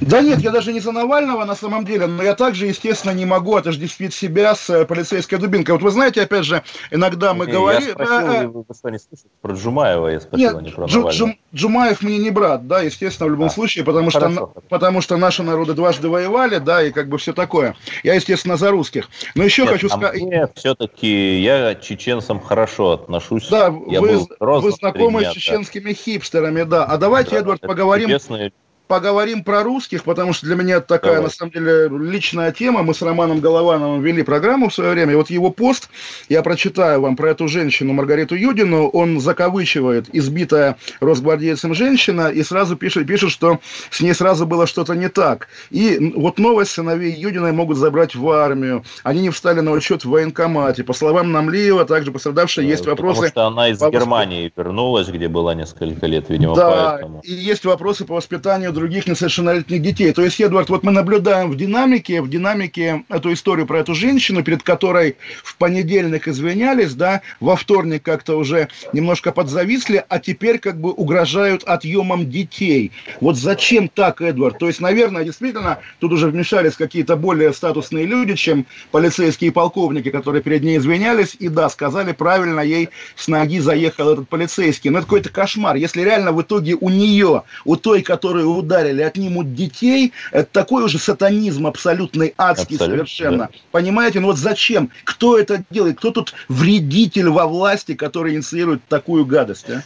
Да 0.00 0.20
нет, 0.20 0.40
я 0.40 0.50
даже 0.50 0.72
не 0.72 0.80
за 0.80 0.92
Навального 0.92 1.44
на 1.44 1.54
самом 1.54 1.84
деле, 1.84 2.06
но 2.06 2.22
я 2.22 2.34
также, 2.34 2.66
естественно, 2.66 3.12
не 3.12 3.24
могу 3.24 3.56
отождествить 3.56 4.12
себя 4.12 4.54
с 4.54 4.68
э, 4.68 4.84
полицейской 4.84 5.38
дубинкой. 5.38 5.74
Вот 5.74 5.82
вы 5.82 5.90
знаете, 5.90 6.22
опять 6.22 6.44
же, 6.44 6.62
иногда 6.90 7.32
мы 7.32 7.46
говорим... 7.46 7.88
Я 7.88 7.92
спросил, 7.92 8.30
э, 8.30 8.44
э, 8.44 8.46
вы, 8.46 8.64
что, 8.78 8.90
не 8.90 8.98
слышите? 8.98 9.28
Про 9.40 9.54
Джумаева 9.54 10.08
я 10.08 10.20
спросил, 10.20 10.48
Нет, 10.48 10.56
а 10.56 10.62
не 10.62 10.70
про 10.70 10.86
Навального. 10.86 11.10
Джум- 11.10 11.38
Джумаев 11.54 12.02
мне 12.02 12.18
не 12.18 12.30
брат, 12.30 12.66
да, 12.66 12.82
естественно, 12.82 13.28
в 13.28 13.32
любом 13.32 13.46
А, 13.46 13.50
случае, 13.50 13.84
потому 13.84 14.10
что, 14.10 14.20
хорошо, 14.20 14.40
на- 14.40 14.46
хорошо. 14.46 14.66
потому 14.68 15.00
что 15.00 15.16
наши 15.16 15.42
народы 15.42 15.72
дважды 15.72 16.08
воевали, 16.08 16.58
да, 16.58 16.82
и 16.82 16.92
как 16.92 17.08
бы 17.08 17.16
все 17.16 17.32
такое. 17.32 17.74
Я, 18.02 18.14
естественно, 18.14 18.56
за 18.56 18.70
русских. 18.70 19.08
Но 19.34 19.44
еще 19.44 19.62
Нет, 19.62 19.72
хочу 19.72 19.86
а 19.86 19.90
сказать... 19.90 20.20
мне 20.20 20.48
все-таки 20.54 21.40
я 21.40 21.74
к 21.74 21.80
чеченцам 21.80 22.40
хорошо 22.40 22.92
отношусь. 22.92 23.48
Да, 23.48 23.74
я 23.88 24.00
вы, 24.00 24.26
вы 24.40 24.72
знакомы 24.72 25.24
с 25.24 25.32
чеченскими 25.32 25.92
хипстерами, 25.94 26.64
да. 26.64 26.84
А 26.84 26.98
давайте, 26.98 27.30
да. 27.30 27.38
Эдвард, 27.38 27.60
поговорим 27.62 28.08
чудесные 28.08 28.52
поговорим 28.86 29.44
про 29.44 29.62
русских, 29.62 30.04
потому 30.04 30.32
что 30.32 30.46
для 30.46 30.56
меня 30.56 30.76
это 30.76 30.86
такая, 30.86 31.16
Давай. 31.16 31.24
на 31.24 31.30
самом 31.30 31.52
деле, 31.52 31.88
личная 31.88 32.52
тема. 32.52 32.82
Мы 32.82 32.94
с 32.94 33.02
Романом 33.02 33.40
Головановым 33.40 34.02
вели 34.02 34.22
программу 34.22 34.68
в 34.68 34.74
свое 34.74 34.92
время. 34.92 35.12
И 35.12 35.16
вот 35.16 35.30
его 35.30 35.50
пост, 35.50 35.88
я 36.28 36.42
прочитаю 36.42 37.00
вам 37.00 37.16
про 37.16 37.30
эту 37.30 37.48
женщину 37.48 37.92
Маргариту 37.92 38.34
Юдину. 38.34 38.88
Он 38.88 39.20
закавычивает 39.20 40.06
избитая 40.12 40.76
росгвардейцем 41.00 41.74
женщина 41.74 42.28
и 42.28 42.42
сразу 42.42 42.76
пишет, 42.76 43.06
пишет, 43.06 43.30
что 43.30 43.60
с 43.90 44.00
ней 44.00 44.14
сразу 44.14 44.46
было 44.46 44.66
что-то 44.66 44.94
не 44.94 45.08
так. 45.08 45.48
И 45.70 46.12
вот 46.14 46.38
новость 46.38 46.72
сыновей 46.72 47.12
Юдиной 47.12 47.52
могут 47.52 47.76
забрать 47.76 48.14
в 48.14 48.28
армию. 48.30 48.84
Они 49.02 49.22
не 49.22 49.30
встали 49.30 49.60
на 49.60 49.72
учет 49.72 50.04
в 50.04 50.10
военкомате. 50.10 50.84
По 50.84 50.92
словам 50.92 51.32
Намлеева, 51.32 51.84
также 51.84 52.12
пострадавшие 52.12 52.68
есть 52.68 52.84
Потому 52.84 53.08
вопросы... 53.08 53.30
что 53.30 53.46
она 53.46 53.68
из 53.68 53.78
по 53.78 53.90
Германии 53.90 54.52
вернулась, 54.56 55.08
где 55.08 55.28
была 55.28 55.54
несколько 55.54 56.06
лет, 56.06 56.28
видимо, 56.28 56.54
Да, 56.54 56.92
поэтому. 56.92 57.20
и 57.24 57.32
есть 57.32 57.64
вопросы 57.64 58.04
по 58.04 58.14
воспитанию 58.14 58.72
других 58.76 59.08
несовершеннолетних 59.08 59.82
детей. 59.82 60.12
То 60.12 60.22
есть, 60.22 60.40
Эдвард, 60.40 60.68
вот 60.68 60.84
мы 60.84 60.92
наблюдаем 60.92 61.50
в 61.50 61.56
динамике, 61.56 62.22
в 62.22 62.28
динамике 62.30 63.04
эту 63.08 63.32
историю 63.32 63.66
про 63.66 63.80
эту 63.80 63.94
женщину, 63.94 64.44
перед 64.44 64.62
которой 64.62 65.16
в 65.42 65.56
понедельник 65.56 66.28
извинялись, 66.28 66.94
да, 66.94 67.22
во 67.40 67.56
вторник 67.56 68.02
как-то 68.02 68.36
уже 68.36 68.68
немножко 68.92 69.32
подзависли, 69.32 70.04
а 70.08 70.18
теперь 70.18 70.58
как 70.58 70.80
бы 70.80 70.92
угрожают 70.92 71.64
отъемом 71.64 72.30
детей. 72.30 72.92
Вот 73.20 73.36
зачем 73.36 73.88
так, 73.88 74.20
Эдвард? 74.20 74.58
То 74.58 74.68
есть, 74.68 74.80
наверное, 74.80 75.24
действительно, 75.24 75.78
тут 75.98 76.12
уже 76.12 76.28
вмешались 76.28 76.74
какие-то 76.74 77.16
более 77.16 77.52
статусные 77.52 78.06
люди, 78.06 78.36
чем 78.36 78.66
полицейские 78.90 79.50
полковники, 79.52 80.10
которые 80.10 80.42
перед 80.42 80.62
ней 80.62 80.78
извинялись, 80.78 81.36
и 81.38 81.48
да, 81.48 81.68
сказали 81.68 82.12
правильно, 82.12 82.60
ей 82.60 82.90
с 83.16 83.26
ноги 83.28 83.58
заехал 83.58 84.10
этот 84.10 84.28
полицейский. 84.28 84.90
Но 84.90 84.98
это 84.98 85.06
какой-то 85.06 85.30
кошмар. 85.30 85.76
Если 85.76 86.02
реально 86.02 86.32
в 86.32 86.42
итоге 86.42 86.76
у 86.78 86.90
нее, 86.90 87.42
у 87.64 87.76
той, 87.76 88.02
которую 88.02 88.62
ударили, 88.66 89.02
отнимут 89.02 89.54
детей, 89.54 90.12
это 90.32 90.48
такой 90.50 90.84
уже 90.84 90.98
сатанизм 90.98 91.66
абсолютный, 91.66 92.34
адский 92.36 92.76
Абсолютно, 92.76 93.06
совершенно. 93.06 93.38
да. 93.38 93.48
Понимаете? 93.70 94.20
Ну 94.20 94.26
вот 94.26 94.38
зачем? 94.38 94.90
Кто 95.04 95.38
это 95.38 95.64
делает? 95.70 95.98
Кто 95.98 96.10
тут 96.10 96.34
вредитель 96.48 97.28
во 97.28 97.46
власти, 97.46 97.94
который 97.94 98.34
инициирует 98.34 98.82
такую 98.88 99.24
гадость? 99.24 99.70
А? 99.70 99.82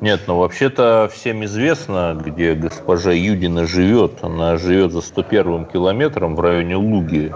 Нет, 0.00 0.20
ну 0.26 0.36
вообще-то 0.36 1.10
всем 1.12 1.44
известно, 1.44 2.20
где 2.24 2.54
госпожа 2.54 3.10
Юдина 3.10 3.66
живет. 3.66 4.18
Она 4.22 4.56
живет 4.56 4.92
за 4.92 5.00
101 5.00 5.66
километром 5.66 6.36
в 6.36 6.40
районе 6.40 6.76
Луги. 6.76 7.34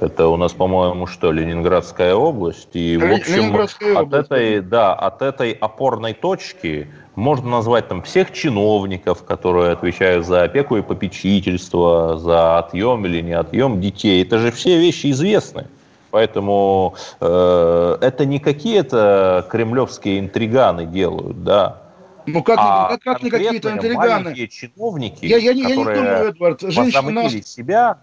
Это 0.00 0.28
у 0.28 0.36
нас, 0.38 0.54
по-моему, 0.54 1.06
что, 1.06 1.30
Ленинградская 1.30 2.14
область. 2.14 2.70
И, 2.72 2.96
в 2.96 3.12
общем, 3.12 3.54
от 3.96 4.12
этой, 4.14 4.62
да, 4.62 4.94
от 4.94 5.20
этой 5.20 5.52
опорной 5.52 6.14
точки 6.14 6.88
можно 7.16 7.50
назвать 7.50 7.88
там 7.88 8.02
всех 8.02 8.32
чиновников, 8.32 9.24
которые 9.24 9.72
отвечают 9.72 10.24
за 10.24 10.44
опеку 10.44 10.78
и 10.78 10.82
попечительство, 10.82 12.16
за 12.16 12.58
отъем 12.58 13.04
или 13.04 13.20
не 13.20 13.32
отъем 13.32 13.80
детей. 13.80 14.22
Это 14.22 14.38
же 14.38 14.50
все 14.50 14.78
вещи 14.78 15.10
известны. 15.10 15.66
Поэтому 16.10 16.94
э, 17.20 17.98
это 18.00 18.24
не 18.24 18.38
какие-то 18.40 19.46
кремлевские 19.50 20.18
интриганы 20.18 20.86
делают, 20.86 21.44
да. 21.44 21.82
Ну 22.26 22.42
как, 22.42 22.58
а 22.58 22.88
как, 22.88 23.02
как 23.02 23.22
не 23.22 23.30
какие-то 23.30 23.72
интриганы? 23.74 24.34
чиновники, 24.48 25.26
Я, 25.26 25.36
я, 25.36 25.52
не- 25.52 25.60
я 25.62 25.68
не 25.68 25.74
которые 25.74 26.00
думаю, 26.00 26.28
Эдвард, 26.28 26.60
женщина... 26.62 27.28
себя, 27.44 27.98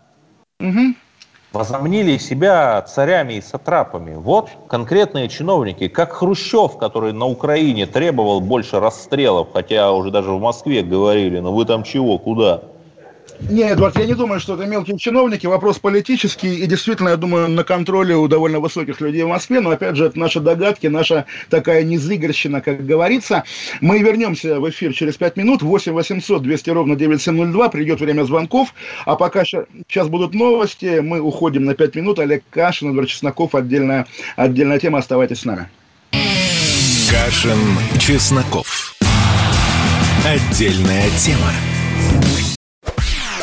Мгм. 0.59 0.95
Возомнили 1.51 2.17
себя 2.17 2.81
царями 2.81 3.33
и 3.33 3.41
сатрапами. 3.41 4.15
Вот 4.15 4.49
конкретные 4.67 5.29
чиновники, 5.29 5.87
как 5.87 6.13
Хрущев, 6.13 6.77
который 6.77 7.13
на 7.13 7.25
Украине 7.25 7.85
требовал 7.85 8.41
больше 8.41 8.79
расстрелов, 8.79 9.49
хотя 9.53 9.91
уже 9.91 10.11
даже 10.11 10.31
в 10.31 10.39
Москве 10.39 10.83
говорили, 10.83 11.39
ну 11.39 11.53
вы 11.53 11.65
там 11.65 11.83
чего, 11.83 12.17
куда? 12.17 12.61
Не, 13.49 13.63
Эдвард, 13.63 13.97
я 13.97 14.05
не 14.05 14.15
думаю, 14.15 14.39
что 14.39 14.55
это 14.55 14.65
мелкие 14.65 14.97
чиновники. 14.97 15.45
Вопрос 15.45 15.79
политический. 15.79 16.55
И 16.55 16.65
действительно, 16.65 17.09
я 17.09 17.17
думаю, 17.17 17.47
на 17.49 17.63
контроле 17.63 18.15
у 18.15 18.27
довольно 18.27 18.59
высоких 18.59 18.99
людей 18.99 19.23
в 19.23 19.27
Москве. 19.27 19.59
Но, 19.59 19.69
опять 19.69 19.95
же, 19.95 20.05
это 20.05 20.19
наши 20.19 20.39
догадки, 20.39 20.87
наша 20.87 21.25
такая 21.49 21.83
незыгорщина, 21.83 22.61
как 22.61 22.85
говорится. 22.85 23.43
Мы 23.79 23.99
вернемся 23.99 24.59
в 24.59 24.69
эфир 24.69 24.93
через 24.93 25.17
5 25.17 25.37
минут. 25.37 25.61
8 25.61 25.93
800 25.93 26.41
200 26.41 26.69
ровно 26.71 26.95
9702. 26.95 27.69
Придет 27.69 27.99
время 27.99 28.23
звонков. 28.23 28.73
А 29.05 29.15
пока 29.15 29.45
сейчас 29.45 30.07
будут 30.07 30.33
новости. 30.33 30.99
Мы 30.99 31.19
уходим 31.21 31.65
на 31.65 31.75
5 31.75 31.95
минут. 31.95 32.19
Олег 32.19 32.43
Кашин, 32.49 32.89
Эдвард 32.89 33.09
Чесноков. 33.09 33.53
Отдельная, 33.55 34.07
отдельная 34.35 34.79
тема. 34.79 34.99
Оставайтесь 34.99 35.41
с 35.41 35.45
нами. 35.45 35.69
Кашин, 37.09 37.59
Чесноков. 37.99 38.95
Отдельная 40.25 41.09
тема. 41.19 41.51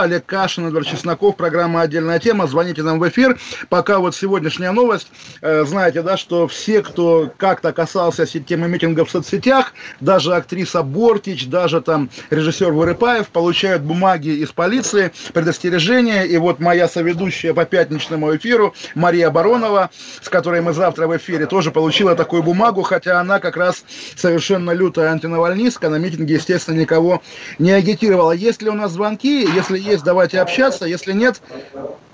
Олег 0.00 0.24
Кашин, 0.24 0.66
Эдвард 0.66 0.86
Чесноков, 0.86 1.36
программа 1.36 1.82
«Отдельная 1.82 2.18
тема». 2.18 2.46
Звоните 2.46 2.82
нам 2.82 2.98
в 2.98 3.08
эфир. 3.08 3.38
Пока 3.68 3.98
вот 3.98 4.14
сегодняшняя 4.16 4.72
новость. 4.72 5.08
Э, 5.42 5.64
знаете, 5.66 6.00
да, 6.00 6.16
что 6.16 6.48
все, 6.48 6.82
кто 6.82 7.30
как-то 7.36 7.72
касался 7.72 8.24
темы 8.26 8.68
митингов 8.68 9.08
в 9.08 9.10
соцсетях, 9.10 9.74
даже 10.00 10.34
актриса 10.34 10.82
Бортич, 10.82 11.48
даже 11.48 11.82
там 11.82 12.08
режиссер 12.30 12.72
Вырыпаев 12.72 13.28
получают 13.28 13.82
бумаги 13.82 14.30
из 14.30 14.52
полиции, 14.52 15.12
предостережения. 15.34 16.24
И 16.24 16.38
вот 16.38 16.60
моя 16.60 16.88
соведущая 16.88 17.52
по 17.52 17.66
пятничному 17.66 18.34
эфиру 18.34 18.74
Мария 18.94 19.30
Баронова, 19.30 19.90
с 20.22 20.28
которой 20.28 20.62
мы 20.62 20.72
завтра 20.72 21.06
в 21.08 21.16
эфире, 21.16 21.46
тоже 21.46 21.70
получила 21.70 22.16
такую 22.16 22.42
бумагу, 22.42 22.82
хотя 22.82 23.20
она 23.20 23.38
как 23.38 23.56
раз 23.56 23.84
совершенно 24.16 24.70
лютая 24.70 25.10
антинавальнистка. 25.10 25.90
На 25.90 25.96
митинге, 25.96 26.34
естественно, 26.34 26.78
никого 26.78 27.22
не 27.58 27.72
агитировала. 27.72 28.32
Есть 28.32 28.62
ли 28.62 28.70
у 28.70 28.74
нас 28.74 28.92
звонки? 28.92 29.46
Если 29.54 29.89
есть, 29.90 30.04
давайте 30.04 30.40
общаться. 30.40 30.86
Если 30.86 31.12
нет, 31.12 31.40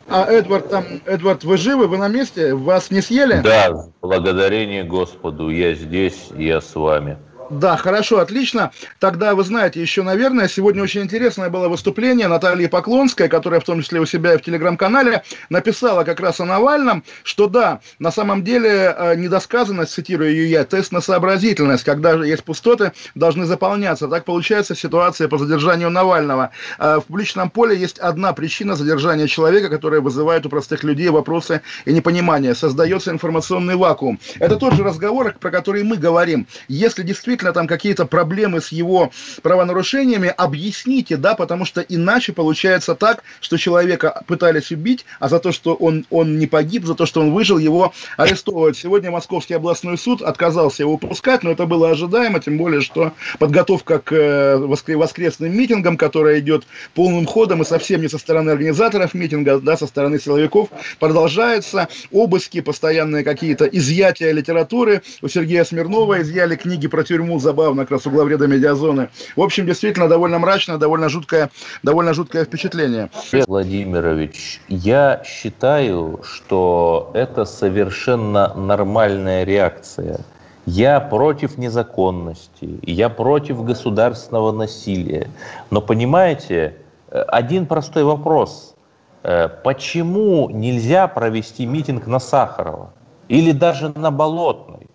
а 0.08 0.30
Эдвард 0.30 0.68
там, 0.70 0.84
Эдвард, 1.04 1.44
вы 1.44 1.56
живы, 1.56 1.88
вы 1.88 1.98
на 1.98 2.08
месте, 2.08 2.54
вас 2.54 2.90
не 2.90 3.00
съели? 3.00 3.40
Да, 3.42 3.86
благодарение 4.00 4.84
Господу, 4.84 5.50
я 5.50 5.74
здесь, 5.74 6.28
я 6.36 6.60
с 6.60 6.74
вами. 6.74 7.18
Да, 7.50 7.76
хорошо, 7.76 8.18
отлично. 8.18 8.72
Тогда 8.98 9.34
вы 9.34 9.44
знаете, 9.44 9.80
еще, 9.80 10.02
наверное, 10.02 10.48
сегодня 10.48 10.82
очень 10.82 11.02
интересное 11.02 11.48
было 11.48 11.68
выступление 11.68 12.26
Натальи 12.26 12.66
Поклонской, 12.66 13.28
которая 13.28 13.60
в 13.60 13.64
том 13.64 13.82
числе 13.82 14.00
у 14.00 14.06
себя 14.06 14.36
в 14.36 14.42
телеграм-канале 14.42 15.22
написала 15.48 16.02
как 16.02 16.18
раз 16.20 16.40
о 16.40 16.44
Навальном, 16.44 17.04
что 17.22 17.46
да, 17.46 17.80
на 17.98 18.10
самом 18.10 18.42
деле 18.42 18.94
э, 18.96 19.14
недосказанность, 19.16 19.92
цитирую 19.92 20.30
ее 20.30 20.50
я, 20.50 20.64
тест 20.64 20.90
на 20.90 21.00
сообразительность, 21.00 21.84
когда 21.84 22.14
есть 22.24 22.42
пустоты, 22.42 22.92
должны 23.14 23.44
заполняться. 23.44 24.08
Так 24.08 24.24
получается 24.24 24.74
ситуация 24.74 25.28
по 25.28 25.38
задержанию 25.38 25.90
Навального. 25.90 26.50
Э, 26.78 26.96
в 26.96 27.04
публичном 27.04 27.50
поле 27.50 27.76
есть 27.76 27.98
одна 27.98 28.32
причина 28.32 28.74
задержания 28.74 29.28
человека, 29.28 29.68
которая 29.68 30.00
вызывает 30.00 30.46
у 30.46 30.48
простых 30.48 30.82
людей 30.82 31.10
вопросы 31.10 31.62
и 31.84 31.92
непонимание. 31.92 32.54
Создается 32.54 33.12
информационный 33.12 33.76
вакуум. 33.76 34.18
Это 34.40 34.56
тот 34.56 34.74
же 34.74 34.82
разговор, 34.82 35.34
про 35.38 35.50
который 35.50 35.84
мы 35.84 35.96
говорим. 35.96 36.46
Если 36.66 37.02
действительно 37.02 37.35
действительно 37.36 37.52
там 37.52 37.66
какие-то 37.66 38.06
проблемы 38.06 38.60
с 38.60 38.68
его 38.68 39.10
правонарушениями, 39.42 40.32
объясните, 40.34 41.16
да, 41.16 41.34
потому 41.34 41.66
что 41.66 41.82
иначе 41.82 42.32
получается 42.32 42.94
так, 42.94 43.22
что 43.40 43.58
человека 43.58 44.22
пытались 44.26 44.70
убить, 44.70 45.04
а 45.20 45.28
за 45.28 45.38
то, 45.38 45.52
что 45.52 45.74
он, 45.74 46.06
он 46.10 46.38
не 46.38 46.46
погиб, 46.46 46.86
за 46.86 46.94
то, 46.94 47.04
что 47.04 47.20
он 47.20 47.32
выжил, 47.32 47.58
его 47.58 47.92
арестовывают. 48.16 48.78
Сегодня 48.78 49.10
Московский 49.10 49.54
областной 49.54 49.98
суд 49.98 50.22
отказался 50.22 50.82
его 50.82 50.92
выпускать, 50.92 51.42
но 51.42 51.50
это 51.50 51.66
было 51.66 51.90
ожидаемо, 51.90 52.40
тем 52.40 52.56
более, 52.56 52.80
что 52.80 53.12
подготовка 53.38 53.98
к 53.98 54.12
э, 54.12 54.56
воскресным 54.56 55.54
митингам, 55.54 55.96
которая 55.96 56.40
идет 56.40 56.64
полным 56.94 57.26
ходом 57.26 57.62
и 57.62 57.64
совсем 57.66 58.00
не 58.00 58.08
со 58.08 58.18
стороны 58.18 58.50
организаторов 58.50 59.12
митинга, 59.12 59.58
да, 59.58 59.76
со 59.76 59.86
стороны 59.86 60.18
силовиков, 60.18 60.68
продолжается. 60.98 61.88
Обыски, 62.12 62.60
постоянные 62.60 63.24
какие-то 63.24 63.66
изъятия 63.66 64.32
литературы. 64.32 65.02
У 65.20 65.28
Сергея 65.28 65.64
Смирнова 65.64 66.22
изъяли 66.22 66.56
книги 66.56 66.88
про 66.88 67.02
тюрьму 67.02 67.25
тюрьму 67.26 67.38
забавно, 67.40 67.82
как 67.82 67.90
раз 67.92 68.06
у 68.06 68.10
главреда 68.10 68.46
медиазоны. 68.46 69.08
В 69.36 69.40
общем, 69.40 69.66
действительно, 69.66 70.08
довольно 70.08 70.38
мрачное, 70.38 70.78
довольно 70.78 71.08
жуткое, 71.08 71.50
довольно 71.82 72.14
жуткое 72.14 72.44
впечатление. 72.44 73.10
Владимирович, 73.46 74.60
я 74.68 75.22
считаю, 75.24 76.20
что 76.22 77.10
это 77.14 77.44
совершенно 77.44 78.54
нормальная 78.54 79.44
реакция. 79.44 80.20
Я 80.66 81.00
против 81.00 81.58
незаконности, 81.58 82.80
я 82.82 83.08
против 83.08 83.64
государственного 83.64 84.52
насилия. 84.52 85.28
Но 85.70 85.80
понимаете, 85.80 86.74
один 87.10 87.66
простой 87.66 88.02
вопрос. 88.02 88.74
Э, 89.22 89.48
почему 89.48 90.50
нельзя 90.50 91.06
провести 91.08 91.66
митинг 91.66 92.06
на 92.06 92.18
Сахарова? 92.18 92.90
Или 93.28 93.52
даже 93.52 93.92
на 93.96 94.10
Болотной? 94.10 94.85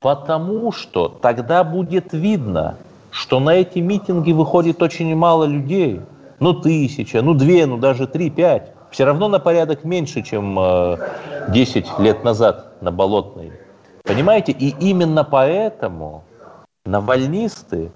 Потому 0.00 0.70
что 0.70 1.08
тогда 1.08 1.64
будет 1.64 2.12
видно, 2.12 2.76
что 3.10 3.40
на 3.40 3.50
эти 3.50 3.80
митинги 3.80 4.30
выходит 4.30 4.80
очень 4.80 5.14
мало 5.16 5.44
людей. 5.44 6.00
Ну, 6.38 6.54
тысяча, 6.54 7.20
ну, 7.20 7.34
две, 7.34 7.66
ну, 7.66 7.78
даже 7.78 8.06
три, 8.06 8.30
пять. 8.30 8.72
Все 8.92 9.04
равно 9.04 9.28
на 9.28 9.40
порядок 9.40 9.82
меньше, 9.82 10.22
чем 10.22 10.56
э, 10.58 10.96
10 11.48 11.98
лет 11.98 12.22
назад 12.22 12.80
на 12.80 12.92
Болотной. 12.92 13.52
Понимаете? 14.04 14.52
И 14.52 14.68
именно 14.78 15.24
поэтому 15.24 16.22
навальнисты 16.84 17.90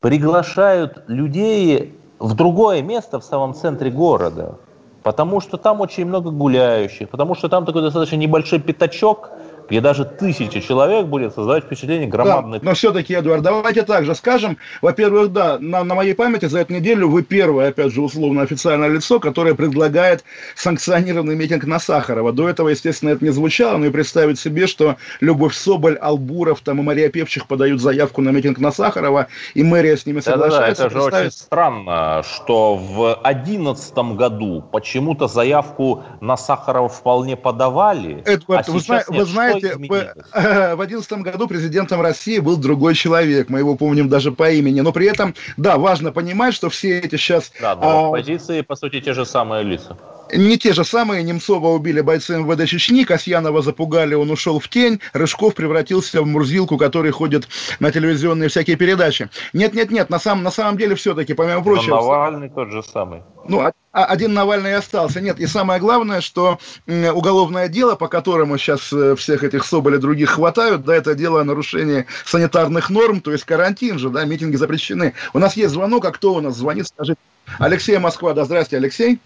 приглашают 0.00 1.02
людей 1.06 1.98
в 2.18 2.34
другое 2.34 2.82
место 2.82 3.20
в 3.20 3.24
самом 3.24 3.54
центре 3.54 3.90
города. 3.90 4.56
Потому 5.02 5.40
что 5.40 5.56
там 5.56 5.80
очень 5.80 6.04
много 6.04 6.30
гуляющих, 6.30 7.08
потому 7.08 7.34
что 7.34 7.48
там 7.48 7.64
такой 7.64 7.80
достаточно 7.80 8.16
небольшой 8.16 8.60
пятачок– 8.60 9.30
где 9.68 9.80
даже 9.80 10.04
тысяча 10.04 10.60
человек 10.60 11.06
будет 11.06 11.34
создавать 11.34 11.64
впечатление 11.64 12.08
громадной... 12.08 12.58
Да, 12.58 12.64
но 12.64 12.74
все-таки, 12.74 13.14
Эдуард, 13.14 13.42
давайте 13.42 13.82
так 13.82 14.04
же 14.04 14.14
скажем. 14.14 14.56
Во-первых, 14.80 15.32
да, 15.32 15.58
на, 15.60 15.84
на 15.84 15.94
моей 15.94 16.14
памяти 16.14 16.46
за 16.46 16.60
эту 16.60 16.72
неделю 16.72 17.08
вы 17.08 17.22
первое, 17.22 17.68
опять 17.68 17.92
же, 17.92 18.00
условно 18.00 18.42
официальное 18.42 18.88
лицо, 18.88 19.20
которое 19.20 19.54
предлагает 19.54 20.24
санкционированный 20.54 21.36
митинг 21.36 21.64
на 21.64 21.78
Сахарова. 21.78 22.32
До 22.32 22.48
этого, 22.48 22.68
естественно, 22.68 23.10
это 23.10 23.24
не 23.24 23.30
звучало, 23.30 23.76
но 23.76 23.86
и 23.86 23.90
представить 23.90 24.38
себе, 24.38 24.66
что 24.66 24.96
Любовь 25.20 25.54
Соболь, 25.54 25.96
Албуров 25.96 26.60
там, 26.60 26.80
и 26.80 26.82
Мария 26.82 27.10
Певчих 27.10 27.46
подают 27.46 27.80
заявку 27.80 28.22
на 28.22 28.30
митинг 28.30 28.58
на 28.58 28.72
Сахарова, 28.72 29.28
и 29.54 29.62
мэрия 29.62 29.96
с 29.96 30.06
ними 30.06 30.20
соглашается. 30.20 30.58
Да, 30.58 30.66
да, 30.66 30.86
это 30.86 30.90
же 30.90 31.00
представить... 31.02 31.26
очень 31.28 31.38
странно, 31.38 32.22
что 32.22 32.76
в 32.76 33.20
2011 33.22 33.98
году 34.16 34.64
почему-то 34.72 35.28
заявку 35.28 36.04
на 36.20 36.36
Сахарова 36.36 36.88
вполне 36.88 37.36
подавали. 37.36 38.22
Эдвард, 38.24 38.68
а 38.68 38.72
вы, 38.72 38.80
зна- 38.80 39.04
вы 39.08 39.24
знаете, 39.24 39.57
знаете, 39.60 40.14
в 40.76 40.80
одиннадцатом 40.80 41.22
году 41.22 41.48
президентом 41.48 42.00
России 42.00 42.38
был 42.38 42.56
другой 42.56 42.94
человек, 42.94 43.48
мы 43.48 43.60
его 43.60 43.76
помним 43.76 44.08
даже 44.08 44.32
по 44.32 44.50
имени, 44.50 44.80
но 44.80 44.92
при 44.92 45.06
этом, 45.06 45.34
да, 45.56 45.76
важно 45.78 46.12
понимать, 46.12 46.54
что 46.54 46.68
все 46.68 46.98
эти 46.98 47.16
сейчас... 47.16 47.52
Да, 47.60 47.74
но 47.76 48.08
а, 48.08 48.10
позиции, 48.10 48.60
по 48.62 48.76
сути, 48.76 49.00
те 49.00 49.14
же 49.14 49.24
самые 49.24 49.62
лица. 49.64 49.96
Не 50.32 50.58
те 50.58 50.72
же 50.72 50.84
самые, 50.84 51.22
Немцова 51.22 51.68
убили 51.68 52.00
бойцы 52.00 52.38
МВД 52.38 52.68
Чечни, 52.68 53.04
Касьянова 53.04 53.62
запугали, 53.62 54.14
он 54.14 54.30
ушел 54.30 54.58
в 54.58 54.68
тень, 54.68 55.00
Рыжков 55.12 55.54
превратился 55.54 56.22
в 56.22 56.26
Мурзилку, 56.26 56.76
который 56.76 57.10
ходит 57.10 57.48
на 57.80 57.90
телевизионные 57.90 58.48
всякие 58.48 58.76
передачи. 58.76 59.30
Нет-нет-нет, 59.52 60.10
на 60.10 60.18
самом, 60.18 60.44
на 60.44 60.50
самом 60.50 60.76
деле 60.76 60.94
все-таки, 60.94 61.34
помимо 61.34 61.62
прочего... 61.62 61.96
Но 61.96 62.02
Навальный 62.02 62.48
тот 62.50 62.70
же 62.70 62.82
самый. 62.82 63.22
Ну, 63.48 63.60
а, 63.60 63.72
а 63.92 64.04
один 64.04 64.34
Навальный 64.34 64.74
остался. 64.74 65.20
Нет, 65.20 65.40
и 65.40 65.46
самое 65.46 65.80
главное, 65.80 66.20
что 66.20 66.58
уголовное 66.86 67.68
дело, 67.68 67.94
по 67.94 68.08
которому 68.08 68.58
сейчас 68.58 68.92
э, 68.92 69.16
всех 69.16 69.44
этих 69.44 69.64
Соболя 69.64 69.98
других 69.98 70.30
хватают, 70.30 70.84
да, 70.84 70.94
это 70.94 71.14
дело 71.14 71.40
о 71.40 71.44
нарушении 71.44 72.06
санитарных 72.24 72.90
норм, 72.90 73.20
то 73.20 73.32
есть 73.32 73.44
карантин 73.44 73.98
же, 73.98 74.10
да, 74.10 74.24
митинги 74.24 74.56
запрещены. 74.56 75.14
У 75.32 75.38
нас 75.38 75.56
есть 75.56 75.72
звонок, 75.72 76.04
а 76.04 76.10
кто 76.10 76.34
у 76.34 76.40
нас 76.40 76.56
звонит, 76.56 76.88
скажите. 76.88 77.18
Алексей 77.58 77.96
Москва, 77.98 78.34
да, 78.34 78.44
здрасте, 78.44 78.76
Алексей. 78.76 79.18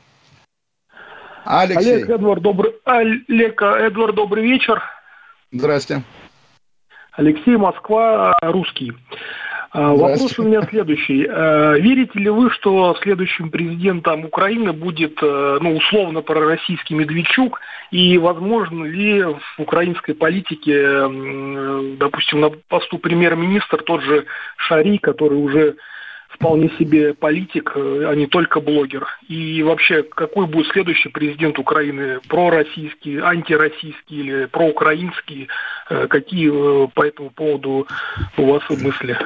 Алексей. 1.44 1.96
Олег, 1.96 2.10
Эдвард, 2.10 2.42
добрый, 2.42 2.72
Олег, 2.84 3.62
Эдвард, 3.62 4.14
добрый 4.14 4.44
вечер. 4.44 4.82
Здрасте. 5.50 6.02
Алексей, 7.12 7.56
Москва, 7.56 8.32
русский. 8.42 8.92
А, 9.72 9.94
вопрос 9.94 10.38
у 10.38 10.42
меня 10.42 10.62
следующий. 10.68 11.26
А, 11.28 11.74
верите 11.74 12.18
ли 12.18 12.28
вы, 12.28 12.50
что 12.50 12.94
следующим 13.02 13.50
президентом 13.50 14.26
Украины 14.26 14.72
будет, 14.72 15.18
э, 15.22 15.58
ну, 15.60 15.76
условно, 15.76 16.20
пророссийский 16.20 16.94
Медведчук? 16.94 17.58
И 17.90 18.18
возможно 18.18 18.84
ли 18.84 19.22
в 19.22 19.40
украинской 19.58 20.12
политике, 20.12 21.08
допустим, 21.98 22.40
на 22.40 22.50
посту 22.50 22.98
премьер-министр 22.98 23.82
тот 23.82 24.02
же 24.02 24.26
Шари, 24.56 24.98
который 24.98 25.38
уже 25.38 25.76
вполне 26.32 26.70
себе 26.78 27.14
политик, 27.14 27.72
э, 27.74 28.04
а 28.08 28.14
не 28.14 28.26
только 28.26 28.60
блогер. 28.60 29.06
И 29.28 29.62
вообще, 29.62 30.02
какой 30.02 30.46
будет 30.46 30.66
следующий 30.68 31.08
президент 31.08 31.58
Украины? 31.58 32.20
Пророссийский, 32.28 33.20
антироссийский 33.20 34.20
или 34.20 34.44
проукраинский? 34.46 35.48
Э, 35.88 36.06
какие 36.08 36.50
э, 36.50 36.88
по 36.94 37.02
этому 37.02 37.30
поводу 37.30 37.86
у 38.36 38.44
вас 38.44 38.62
мысли? 38.70 39.16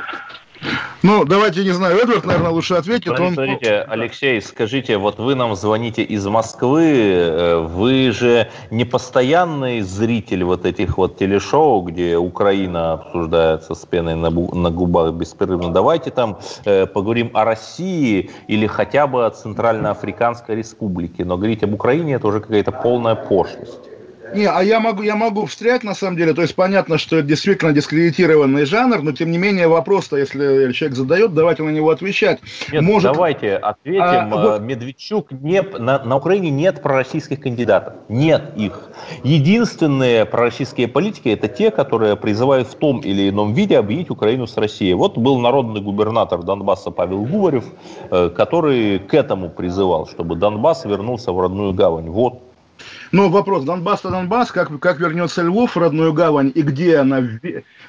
Ну, 1.02 1.24
давайте, 1.24 1.62
не 1.62 1.70
знаю, 1.70 1.98
Эдвард, 1.98 2.24
наверное, 2.24 2.50
лучше 2.50 2.74
ответит. 2.74 3.16
Смотрите, 3.16 3.26
он... 3.26 3.34
смотрите, 3.34 3.86
Алексей, 3.88 4.42
скажите, 4.42 4.96
вот 4.96 5.18
вы 5.18 5.34
нам 5.34 5.54
звоните 5.54 6.02
из 6.02 6.26
Москвы, 6.26 6.90
э, 6.92 7.58
вы 7.58 8.10
же 8.10 8.48
не 8.70 8.84
постоянный 8.84 9.82
зритель 9.82 10.42
вот 10.44 10.66
этих 10.66 10.98
вот 10.98 11.16
телешоу, 11.16 11.82
где 11.82 12.16
Украина 12.16 12.94
обсуждается 12.94 13.74
с 13.74 13.84
пеной 13.84 14.16
на, 14.16 14.30
на 14.30 14.70
губах 14.70 15.12
беспрерывно. 15.12 15.72
Давайте 15.72 16.10
там 16.10 16.38
э, 16.64 16.86
поговорим 16.86 17.30
о 17.34 17.44
России 17.44 18.30
или 18.48 18.66
хотя 18.66 19.06
бы 19.06 19.26
о 19.26 19.30
Центральноафриканской 19.30 20.56
Республике. 20.56 21.24
Но 21.24 21.36
говорить 21.36 21.62
об 21.62 21.74
Украине 21.74 22.14
это 22.14 22.26
уже 22.26 22.40
какая-то 22.40 22.72
полная 22.72 23.14
пошлость. 23.14 23.95
Не, 24.34 24.46
а 24.46 24.62
я 24.62 24.80
могу, 24.80 25.02
я 25.02 25.16
могу 25.16 25.46
встрять, 25.46 25.84
на 25.84 25.94
самом 25.94 26.16
деле. 26.16 26.34
То 26.34 26.42
есть 26.42 26.54
понятно, 26.54 26.98
что 26.98 27.16
это 27.16 27.28
действительно 27.28 27.72
дискредитированный 27.72 28.64
жанр, 28.64 29.02
но 29.02 29.12
тем 29.12 29.30
не 29.30 29.38
менее 29.38 29.68
вопрос-то, 29.68 30.16
если 30.16 30.72
человек 30.72 30.96
задает, 30.96 31.34
давайте 31.34 31.62
на 31.62 31.70
него 31.70 31.90
отвечать. 31.90 32.40
Нет, 32.72 32.82
Может... 32.82 33.12
давайте 33.12 33.56
ответим. 33.56 34.02
А, 34.02 34.28
вот... 34.28 34.60
Медведчук, 34.62 35.30
не, 35.30 35.62
на, 35.62 36.02
на 36.02 36.16
Украине 36.16 36.50
нет 36.50 36.82
пророссийских 36.82 37.40
кандидатов. 37.40 37.94
Нет 38.08 38.52
их. 38.56 38.90
Единственные 39.22 40.24
пророссийские 40.24 40.88
политики 40.88 41.28
это 41.28 41.48
те, 41.48 41.70
которые 41.70 42.16
призывают 42.16 42.68
в 42.68 42.74
том 42.74 43.00
или 43.00 43.28
ином 43.28 43.52
виде 43.54 43.78
объединить 43.78 44.10
Украину 44.10 44.46
с 44.46 44.56
Россией. 44.56 44.94
Вот 44.94 45.18
был 45.18 45.38
народный 45.38 45.80
губернатор 45.80 46.42
Донбасса 46.42 46.90
Павел 46.90 47.22
Губарев, 47.24 47.64
э, 48.10 48.30
который 48.30 48.98
к 48.98 49.14
этому 49.14 49.50
призывал, 49.50 50.06
чтобы 50.06 50.36
Донбасс 50.36 50.84
вернулся 50.84 51.32
в 51.32 51.40
родную 51.40 51.72
гавань. 51.72 52.10
Вот 52.10 52.42
но 53.12 53.28
вопрос, 53.28 53.64
Донбасс-то 53.64 54.10
Донбасс, 54.10 54.50
как, 54.52 54.78
как 54.80 55.00
вернется 55.00 55.42
Львов 55.42 55.76
в 55.76 55.78
родную 55.78 56.12
гавань, 56.12 56.52
и 56.54 56.62
где 56.62 56.98
она, 56.98 57.22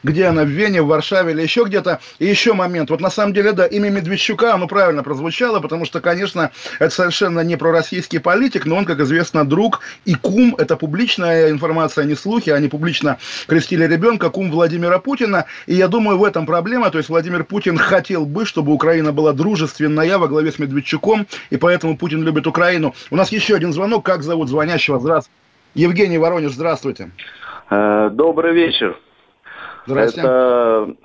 где 0.03 0.25
она 0.25 0.43
в 0.43 0.47
Вене, 0.47 0.81
в 0.81 0.87
Варшаве 0.87 1.33
или 1.33 1.41
еще 1.41 1.63
где-то. 1.63 1.99
И 2.19 2.25
еще 2.25 2.53
момент, 2.53 2.89
вот 2.89 3.01
на 3.01 3.09
самом 3.09 3.33
деле, 3.33 3.51
да, 3.51 3.65
имя 3.65 3.89
Медведчука, 3.89 4.53
оно 4.53 4.67
правильно 4.67 5.03
прозвучало, 5.03 5.59
потому 5.59 5.85
что, 5.85 6.01
конечно, 6.01 6.51
это 6.79 6.93
совершенно 6.93 7.41
не 7.41 7.55
пророссийский 7.55 8.19
политик, 8.19 8.65
но 8.65 8.75
он, 8.75 8.85
как 8.85 8.99
известно, 8.99 9.45
друг 9.45 9.81
и 10.05 10.13
кум, 10.15 10.55
это 10.57 10.75
публичная 10.75 11.49
информация, 11.49 12.03
а 12.03 12.05
не 12.05 12.15
слухи, 12.15 12.49
они 12.49 12.67
публично 12.67 13.17
крестили 13.47 13.85
ребенка, 13.85 14.29
кум 14.29 14.51
Владимира 14.51 14.99
Путина, 14.99 15.45
и 15.65 15.75
я 15.75 15.87
думаю, 15.87 16.17
в 16.17 16.23
этом 16.23 16.45
проблема, 16.45 16.89
то 16.89 16.97
есть 16.97 17.09
Владимир 17.09 17.43
Путин 17.43 17.77
хотел 17.77 18.25
бы, 18.25 18.45
чтобы 18.45 18.73
Украина 18.73 19.11
была 19.11 19.33
дружественная 19.33 20.17
во 20.17 20.27
главе 20.27 20.51
с 20.51 20.59
Медведчуком, 20.59 21.27
и 21.49 21.57
поэтому 21.57 21.97
Путин 21.97 22.23
любит 22.23 22.47
Украину. 22.47 22.93
У 23.09 23.15
нас 23.15 23.31
еще 23.31 23.55
один 23.55 23.73
звонок, 23.73 24.05
как 24.05 24.23
зовут 24.23 24.49
звонящего? 24.49 24.99
Здравствуйте. 25.07 25.39
Евгений 25.73 26.17
Воронеж, 26.17 26.51
здравствуйте. 26.51 27.11
Э, 27.69 28.09
добрый 28.11 28.53
вечер. 28.53 28.99
Здравствуйте. 29.85 30.27
Это 30.27 30.95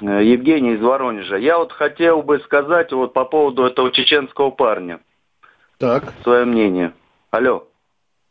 э, 0.00 0.24
Евгений 0.24 0.72
из 0.72 0.80
Воронежа. 0.80 1.36
Я 1.36 1.58
вот 1.58 1.70
хотел 1.70 2.22
бы 2.22 2.40
сказать 2.40 2.90
вот 2.90 3.12
по 3.12 3.24
поводу 3.24 3.64
этого 3.64 3.92
чеченского 3.92 4.50
парня. 4.50 4.98
Так. 5.78 6.12
Свое 6.24 6.44
мнение. 6.44 6.92
Алло. 7.30 7.68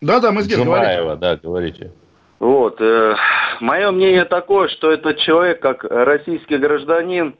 Да-да, 0.02 0.34
мы 0.34 0.42
здесь 0.42 0.58
Джумаева, 0.58 1.16
да, 1.16 1.38
говорите. 1.38 1.94
Вот. 2.40 2.82
Э, 2.82 3.16
мое 3.62 3.90
мнение 3.92 4.26
такое, 4.26 4.68
что 4.68 4.92
этот 4.92 5.18
человек, 5.20 5.62
как 5.62 5.86
российский 5.86 6.58
гражданин, 6.58 7.36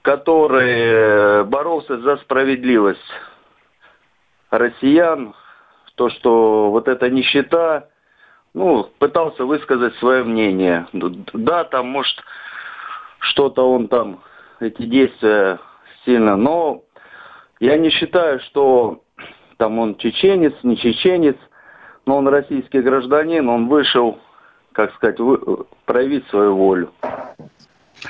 который 0.00 0.72
э, 0.72 1.44
боролся 1.44 1.98
за 1.98 2.16
справедливость 2.16 3.00
россиян, 4.50 5.34
то, 5.94 6.10
что 6.10 6.70
вот 6.70 6.88
эта 6.88 7.10
нищета, 7.10 7.88
ну, 8.52 8.88
пытался 8.98 9.44
высказать 9.44 9.94
свое 9.96 10.24
мнение. 10.24 10.86
Да, 10.92 11.64
там, 11.64 11.88
может, 11.88 12.16
что-то 13.20 13.70
он 13.70 13.88
там, 13.88 14.20
эти 14.60 14.82
действия 14.82 15.58
сильно, 16.04 16.36
но 16.36 16.82
я 17.60 17.76
не 17.76 17.90
считаю, 17.90 18.40
что 18.40 19.02
там 19.56 19.78
он 19.78 19.96
чеченец, 19.96 20.54
не 20.62 20.76
чеченец, 20.76 21.36
но 22.06 22.18
он 22.18 22.28
российский 22.28 22.80
гражданин, 22.80 23.48
он 23.48 23.68
вышел, 23.68 24.18
как 24.72 24.92
сказать, 24.94 25.18
проявить 25.86 26.26
свою 26.28 26.56
волю. 26.56 26.92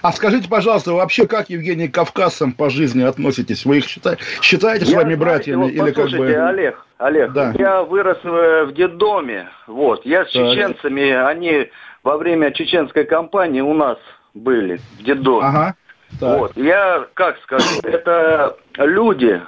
А 0.03 0.13
скажите, 0.13 0.49
пожалуйста, 0.49 0.93
вообще 0.93 1.27
как, 1.27 1.51
Евгений, 1.51 1.89
к 1.89 1.95
кавказцам 1.95 2.53
по 2.53 2.71
жизни 2.71 3.03
относитесь? 3.03 3.65
Вы 3.65 3.79
их 3.79 3.87
считаете, 3.87 4.23
считаете 4.43 4.87
своими 4.87 5.15
братьями? 5.15 5.63
Вот, 5.63 5.71
или 5.71 5.91
как 5.93 6.11
бы... 6.11 6.35
Олег, 6.35 6.85
Олег, 6.99 7.33
да. 7.33 7.53
я 7.59 7.83
вырос 7.83 8.19
в 8.23 8.73
детдоме, 8.73 9.49
вот, 9.67 10.05
я 10.07 10.25
с 10.25 10.33
так. 10.33 10.53
чеченцами, 10.53 11.11
они 11.11 11.71
во 12.03 12.17
время 12.17 12.51
чеченской 12.53 13.05
кампании 13.05 13.61
у 13.61 13.75
нас 13.75 13.99
были 14.35 14.81
в 14.99 15.03
детдоме. 15.03 15.47
Ага. 15.47 15.75
Так. 16.21 16.39
Вот, 16.39 16.57
я, 16.57 17.07
как 17.15 17.39
скажу, 17.43 17.81
это 17.83 18.57
люди 18.77 19.41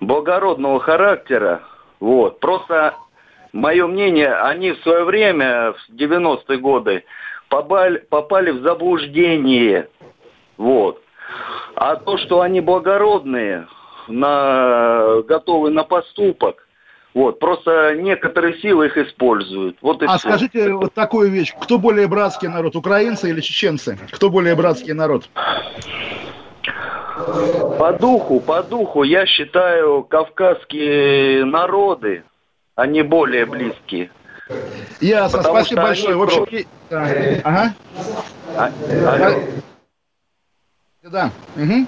благородного 0.00 0.80
характера, 0.80 1.62
вот, 2.00 2.40
просто 2.40 2.94
мое 3.52 3.86
мнение, 3.86 4.34
они 4.34 4.72
в 4.72 4.80
свое 4.80 5.04
время, 5.04 5.72
в 5.72 5.92
90-е 5.92 6.58
годы, 6.58 7.04
попали, 7.54 7.98
попали 8.08 8.50
в 8.50 8.62
заблуждение. 8.62 9.88
Вот. 10.56 11.00
А 11.76 11.96
то, 11.96 12.18
что 12.18 12.40
они 12.40 12.60
благородные, 12.60 13.66
на, 14.08 15.22
готовы 15.26 15.70
на 15.70 15.84
поступок, 15.84 16.66
вот, 17.14 17.38
просто 17.38 17.94
некоторые 17.94 18.58
силы 18.58 18.86
их 18.86 18.98
используют. 18.98 19.76
Вот 19.82 20.02
и 20.02 20.06
а 20.06 20.18
все. 20.18 20.28
скажите 20.28 20.72
вот 20.72 20.94
такую 20.94 21.30
вещь. 21.30 21.54
Кто 21.60 21.78
более 21.78 22.08
братский 22.08 22.48
народ, 22.48 22.74
украинцы 22.74 23.30
или 23.30 23.40
чеченцы? 23.40 23.96
Кто 24.10 24.30
более 24.30 24.56
братский 24.56 24.92
народ? 24.92 25.28
По 27.78 27.92
духу, 27.92 28.40
по 28.40 28.64
духу, 28.64 29.04
я 29.04 29.26
считаю, 29.26 30.02
кавказские 30.02 31.44
народы, 31.44 32.24
они 32.74 33.02
более 33.02 33.46
близкие. 33.46 34.10
Ясно, 35.00 35.38
Потому 35.38 35.56
спасибо 35.56 35.82
большое. 35.82 36.16
В 36.16 36.22
общем, 36.22 36.46
про... 36.88 37.06
ага. 37.44 37.74
А, 38.56 38.72
алло. 39.06 39.40
Да. 41.02 41.30
Угу. 41.56 41.86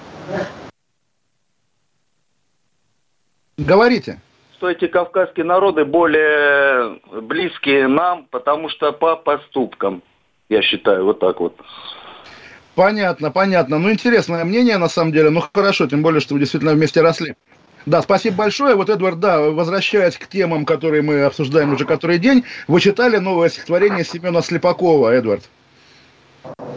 Говорите. 3.59 4.21
Что 4.57 4.71
эти 4.71 4.87
кавказские 4.87 5.45
народы 5.45 5.85
более 5.85 6.99
близкие 7.23 7.89
нам, 7.89 8.27
потому 8.31 8.69
что 8.71 8.93
по 8.93 9.17
поступкам, 9.17 10.03
я 10.49 10.63
считаю, 10.63 11.05
вот 11.05 11.21
так 11.21 11.41
вот. 11.41 11.59
Понятно, 12.75 13.31
понятно. 13.31 13.79
Ну, 13.79 13.91
интересное 13.91 14.45
мнение, 14.45 14.77
на 14.77 14.89
самом 14.89 15.13
деле. 15.13 15.31
Ну, 15.31 15.43
хорошо, 15.53 15.87
тем 15.87 16.03
более, 16.03 16.21
что 16.21 16.35
вы 16.35 16.41
действительно 16.41 16.73
вместе 16.73 17.01
росли. 17.01 17.35
Да, 17.87 18.03
спасибо 18.03 18.37
большое. 18.37 18.75
Вот, 18.75 18.91
Эдвард, 18.91 19.21
да, 19.21 19.41
возвращаясь 19.41 20.17
к 20.17 20.27
темам, 20.27 20.67
которые 20.67 21.03
мы 21.03 21.23
обсуждаем 21.23 21.73
уже 21.73 21.85
который 21.85 22.19
день, 22.19 22.45
вы 22.67 22.81
читали 22.81 23.19
новое 23.19 23.49
стихотворение 23.49 24.05
Семена 24.05 24.43
Слепакова, 24.43 25.11
Эдвард? 25.11 25.49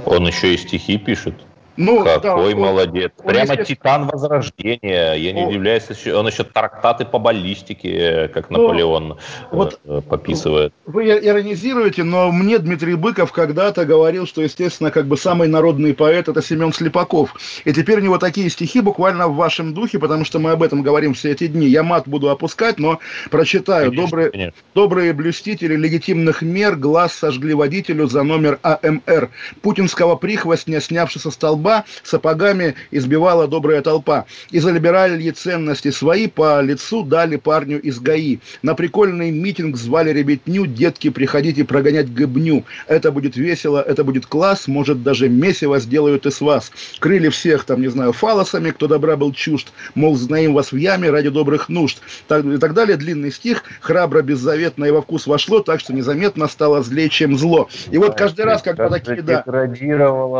Он 0.06 0.28
еще 0.28 0.54
и 0.54 0.58
стихи 0.58 0.98
пишет. 0.98 1.34
Ну, 1.79 2.03
Какой 2.03 2.53
да, 2.53 2.59
молодец. 2.59 3.11
Он, 3.19 3.31
Прямо 3.31 3.53
он, 3.53 3.63
титан 3.63 4.07
возрождения. 4.07 5.13
Я 5.13 5.31
не 5.31 5.43
он, 5.43 5.47
удивляюсь, 5.47 5.83
он 6.07 6.27
еще 6.27 6.43
трактаты 6.43 7.05
по 7.05 7.19
баллистике, 7.19 8.27
как 8.33 8.49
ну, 8.49 8.63
Наполеон 8.63 9.17
вот, 9.49 9.79
э, 9.85 10.01
пописывает. 10.01 10.73
Вы 10.85 11.05
иронизируете, 11.05 12.03
но 12.03 12.33
мне 12.33 12.59
Дмитрий 12.59 12.95
Быков 12.95 13.31
когда-то 13.31 13.85
говорил, 13.85 14.27
что, 14.27 14.41
естественно, 14.41 14.91
как 14.91 15.07
бы 15.07 15.15
самый 15.15 15.47
народный 15.47 15.93
поэт 15.93 16.27
это 16.27 16.41
Семен 16.41 16.73
Слепаков. 16.73 17.33
И 17.63 17.71
теперь 17.71 17.99
у 17.99 18.03
него 18.03 18.17
такие 18.17 18.49
стихи 18.49 18.81
буквально 18.81 19.29
в 19.29 19.37
вашем 19.37 19.73
духе, 19.73 19.99
потому 19.99 20.25
что 20.25 20.39
мы 20.39 20.51
об 20.51 20.63
этом 20.63 20.81
говорим 20.81 21.13
все 21.13 21.31
эти 21.31 21.47
дни. 21.47 21.67
Я 21.67 21.83
мат 21.83 22.09
буду 22.09 22.29
опускать, 22.29 22.77
но 22.77 22.99
прочитаю. 23.31 23.85
Конечно, 23.85 24.05
добрые, 24.05 24.31
конечно. 24.31 24.53
добрые 24.75 25.13
блюстители 25.13 25.77
легитимных 25.77 26.41
мер 26.41 26.75
глаз 26.75 27.13
сожгли 27.13 27.53
водителю 27.53 28.07
за 28.07 28.23
номер 28.23 28.59
АМР. 28.63 29.29
Путинского 29.61 30.17
прихвостня, 30.17 30.81
снявший 30.81 31.21
со 31.21 31.31
столба 31.31 31.68
раба 31.69 31.86
сапогами 32.03 32.75
избивала 32.91 33.47
добрая 33.47 33.82
толпа. 33.82 34.25
И 34.51 34.60
за 34.60 34.71
либеральные 34.71 35.32
ценности 35.32 35.91
свои 35.91 36.27
по 36.27 36.62
лицу 36.62 37.03
дали 37.03 37.36
парню 37.36 37.79
из 37.79 37.99
ГАИ. 37.99 38.39
На 38.62 38.75
прикольный 38.75 39.32
митинг 39.32 39.77
звали 39.77 40.12
ребятню, 40.12 40.65
детки, 40.65 41.10
приходите 41.10 41.63
прогонять 41.63 42.12
гыбню. 42.12 42.63
Это 42.88 43.12
будет 43.12 43.38
весело, 43.38 43.82
это 43.82 44.03
будет 44.03 44.25
класс, 44.25 44.67
может 44.67 45.03
даже 45.03 45.29
месиво 45.29 45.79
сделают 45.79 46.25
из 46.25 46.41
вас. 46.41 46.71
Крыли 46.99 47.29
всех 47.29 47.63
там, 47.65 47.82
не 47.82 47.88
знаю, 47.88 48.13
фалосами, 48.13 48.71
кто 48.71 48.88
добра 48.88 49.15
был 49.15 49.34
чужд, 49.34 49.67
мол, 49.95 50.15
знаем 50.15 50.53
вас 50.53 50.71
в 50.71 50.75
яме 50.77 51.10
ради 51.10 51.29
добрых 51.29 51.69
нужд. 51.69 51.99
Так, 52.27 52.45
и 52.45 52.58
так 52.58 52.73
далее. 52.73 52.97
Длинный 52.97 53.32
стих, 53.32 53.63
храбро, 53.82 54.21
беззаветно 54.21 54.86
и 54.86 54.91
во 54.91 55.01
вкус 55.01 55.27
вошло, 55.27 55.60
так 55.60 55.79
что 55.79 55.93
незаметно 55.93 56.47
стало 56.47 56.82
злее, 56.82 57.10
чем 57.10 57.38
зло. 57.38 57.69
И 57.91 57.97
вот 57.97 58.17
каждый 58.17 58.45
раз, 58.45 58.62
когда 58.62 58.89
такие, 58.89 59.21
да. 59.21 59.43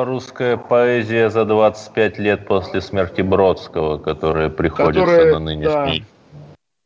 Русская 0.06 0.58
поэзия 0.58 1.19
события 1.20 1.30
за 1.30 1.46
25 1.46 2.20
лет 2.20 2.46
после 2.46 2.82
смерти 2.82 3.22
Бродского, 3.22 3.98
которые 3.98 4.50
приходятся 4.50 5.02
которые, 5.02 5.34
на 5.34 5.40
нынешний... 5.40 6.00
Да. 6.00 6.06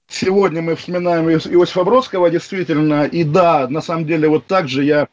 Сегодня 0.09 0.61
мы 0.61 0.75
вспоминаем 0.75 1.29
Иосифа 1.29 1.83
Бродского, 1.83 2.29
действительно, 2.29 3.05
и 3.05 3.23
да, 3.23 3.67
на 3.67 3.81
самом 3.81 4.05
деле 4.05 4.27
вот 4.27 4.45
так 4.45 4.67
же 4.67 4.83
я... 4.83 5.07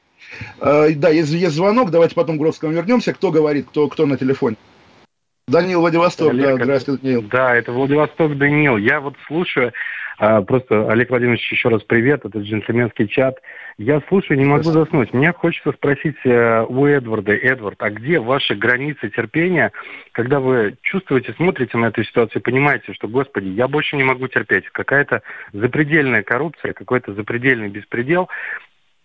Э, 0.60 0.90
да, 0.94 1.08
есть, 1.08 1.32
есть 1.32 1.54
звонок, 1.54 1.90
давайте 1.90 2.14
потом 2.14 2.36
к 2.36 2.40
Бродскому 2.40 2.72
вернемся. 2.72 3.14
Кто 3.14 3.30
говорит, 3.30 3.66
кто, 3.70 3.88
кто 3.88 4.06
на 4.06 4.18
телефоне? 4.18 4.56
Данил 5.48 5.80
Владивосток, 5.80 6.30
Олег, 6.30 6.58
да, 6.58 6.64
здравствуйте, 6.64 7.02
Данил. 7.02 7.22
Да, 7.22 7.56
это 7.56 7.72
Владивосток, 7.72 8.36
Данил. 8.36 8.76
Я 8.76 9.00
вот 9.00 9.14
слушаю, 9.26 9.72
а, 10.18 10.42
просто, 10.42 10.90
Олег 10.90 11.08
Владимирович, 11.08 11.50
еще 11.50 11.70
раз 11.70 11.82
привет, 11.82 12.24
это 12.24 12.40
джентльменский 12.40 13.08
чат. 13.08 13.38
Я 13.82 14.02
слушаю, 14.08 14.38
не 14.38 14.44
могу 14.44 14.64
заснуть. 14.64 15.14
Мне 15.14 15.32
хочется 15.32 15.72
спросить 15.72 16.16
э, 16.24 16.66
у 16.68 16.84
Эдварда, 16.84 17.32
Эдвард, 17.32 17.82
а 17.82 17.88
где 17.88 18.20
ваши 18.20 18.54
границы 18.54 19.08
терпения, 19.08 19.72
когда 20.12 20.38
вы 20.38 20.76
чувствуете, 20.82 21.32
смотрите 21.32 21.78
на 21.78 21.86
эту 21.86 22.04
ситуацию, 22.04 22.42
понимаете, 22.42 22.92
что, 22.92 23.08
господи, 23.08 23.48
я 23.48 23.68
больше 23.68 23.96
не 23.96 24.02
могу 24.02 24.28
терпеть. 24.28 24.66
Какая-то 24.70 25.22
запредельная 25.54 26.22
коррупция, 26.22 26.74
какой-то 26.74 27.14
запредельный 27.14 27.68
беспредел. 27.68 28.28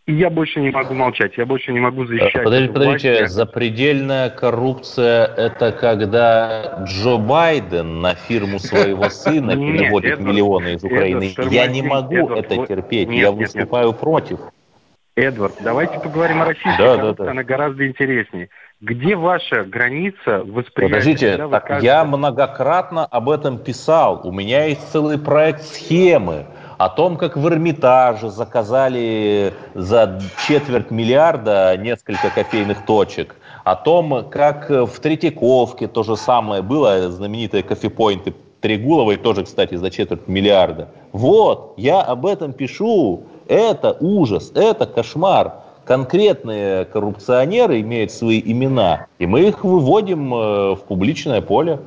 И 0.07 0.13
я 0.13 0.29
больше 0.29 0.59
не 0.59 0.71
могу 0.71 0.93
молчать, 0.93 1.37
я 1.37 1.45
больше 1.45 1.71
не 1.71 1.79
могу 1.79 2.05
защищать. 2.05 2.43
Подождите, 2.43 2.73
подождите, 2.73 3.27
запредельная 3.27 4.29
коррупция– 4.29 5.25
это 5.37 5.71
когда 5.71 6.83
Джо 6.83 7.15
Байден 7.15 8.01
на 8.01 8.13
фирму 8.13 8.59
своего 8.59 9.09
сына 9.09 9.51
переводит 9.55 10.19
миллионы 10.19 10.73
из 10.73 10.83
Украины. 10.83 11.33
Я 11.49 11.67
не 11.67 11.81
могу 11.81 12.27
это 12.33 12.67
терпеть, 12.67 13.07
я 13.09 13.31
выступаю 13.31 13.93
против. 13.93 14.41
Эдвард, 15.15 15.53
давайте 15.61 15.97
поговорим 15.99 16.41
о 16.41 16.45
российской 16.45 16.77
да, 16.77 16.95
коррупции, 16.97 17.17
да, 17.19 17.23
да. 17.23 17.31
она 17.31 17.43
гораздо 17.43 17.87
интереснее. 17.87 18.49
Где 18.81 19.15
ваша 19.15 19.63
граница 19.63 20.43
восприятия? 20.43 20.93
Подождите, 20.93 21.47
так 21.49 21.65
кажете... 21.65 21.87
я 21.87 22.03
многократно 22.03 23.05
об 23.05 23.29
этом 23.29 23.57
писал. 23.57 24.21
У 24.25 24.33
меня 24.33 24.65
есть 24.65 24.91
целый 24.91 25.17
проект 25.17 25.61
схемы 25.61 26.47
о 26.77 26.89
том, 26.89 27.15
как 27.15 27.37
в 27.37 27.47
Эрмитаже 27.47 28.29
заказали 28.29 29.53
за 29.73 30.19
четверть 30.45 30.91
миллиарда 30.91 31.77
несколько 31.77 32.29
кофейных 32.29 32.85
точек, 32.85 33.37
о 33.63 33.77
том, 33.77 34.29
как 34.29 34.69
в 34.69 34.99
Третьяковке 34.99 35.87
то 35.87 36.03
же 36.03 36.17
самое 36.17 36.61
было, 36.61 37.09
знаменитые 37.09 37.63
кофепоинты 37.63 38.33
Трегуловой, 38.59 39.15
тоже, 39.15 39.45
кстати, 39.45 39.75
за 39.75 39.89
четверть 39.91 40.27
миллиарда. 40.27 40.89
Вот, 41.13 41.75
я 41.77 42.01
об 42.01 42.25
этом 42.25 42.51
пишу. 42.51 43.27
Это 43.47 43.95
ужас, 43.99 44.51
это 44.55 44.85
кошмар. 44.85 45.53
Конкретные 45.85 46.85
коррупционеры 46.85 47.79
имеют 47.81 48.11
свои 48.11 48.41
имена, 48.43 49.05
и 49.19 49.27
мы 49.27 49.41
их 49.41 49.63
выводим 49.63 50.33
э, 50.33 50.75
в 50.75 50.79
публичное 50.87 51.41
поле. 51.41 51.79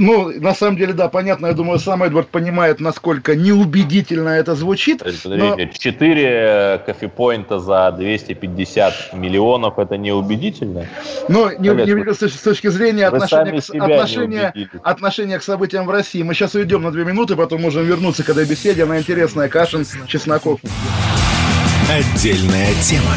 Ну, 0.00 0.32
на 0.40 0.54
самом 0.54 0.78
деле, 0.78 0.94
да, 0.94 1.10
понятно, 1.10 1.48
я 1.48 1.52
думаю, 1.52 1.78
сам 1.78 2.02
Эдвард 2.02 2.28
понимает, 2.28 2.80
насколько 2.80 3.36
неубедительно 3.36 4.30
это 4.30 4.54
звучит. 4.54 5.00
Подождите, 5.00 5.28
но... 5.36 5.56
4 5.58 6.82
кофепоинта 6.86 7.60
за 7.60 7.92
250 7.92 9.12
миллионов, 9.12 9.78
это 9.78 9.98
неубедительно? 9.98 10.86
Ну, 11.28 11.50
не, 11.58 11.68
не, 11.68 12.14
с, 12.14 12.22
с 12.22 12.40
точки 12.40 12.68
зрения 12.68 13.08
отношения, 13.08 13.60
к, 13.60 13.74
отношения, 13.74 14.54
отношения 14.82 15.38
к 15.38 15.42
событиям 15.42 15.86
в 15.86 15.90
России. 15.90 16.22
Мы 16.22 16.32
сейчас 16.32 16.54
уйдем 16.54 16.82
на 16.82 16.92
две 16.92 17.04
минуты, 17.04 17.36
потом 17.36 17.60
можем 17.60 17.84
вернуться 17.84 18.24
к 18.24 18.30
этой 18.30 18.46
беседе. 18.46 18.84
Она 18.84 18.98
интересная. 18.98 19.50
Кашин, 19.50 19.84
Чесноков. 20.06 20.60
Отдельная 21.90 22.72
тема. 22.82 23.16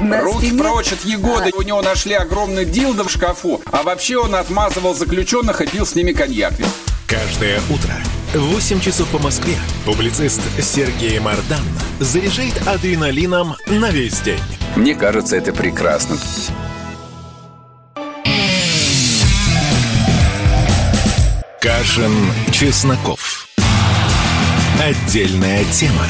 Руки 0.00 0.52
прочь 0.52 0.92
от 0.92 1.04
Егоды. 1.04 1.50
У 1.56 1.62
него 1.62 1.82
нашли 1.82 2.14
огромный 2.14 2.64
дилдо 2.64 3.04
в 3.04 3.10
шкафу. 3.10 3.60
А 3.70 3.82
вообще 3.82 4.18
он 4.18 4.34
отмазывал 4.34 4.94
заключенных 4.94 5.60
и 5.60 5.66
пил 5.66 5.86
с 5.86 5.94
ними 5.94 6.12
коньяк. 6.12 6.52
Каждое 7.06 7.60
утро 7.70 7.94
в 8.34 8.52
8 8.52 8.80
часов 8.80 9.08
по 9.08 9.18
Москве 9.18 9.54
публицист 9.84 10.40
Сергей 10.60 11.18
Мардан 11.20 11.62
заряжает 12.00 12.66
адреналином 12.66 13.54
на 13.66 13.90
весь 13.90 14.20
день. 14.20 14.40
Мне 14.74 14.94
кажется, 14.94 15.36
это 15.36 15.52
прекрасно. 15.52 16.16
Кашин, 21.60 22.12
Чесноков. 22.50 23.48
Отдельная 24.82 25.64
тема. 25.72 26.06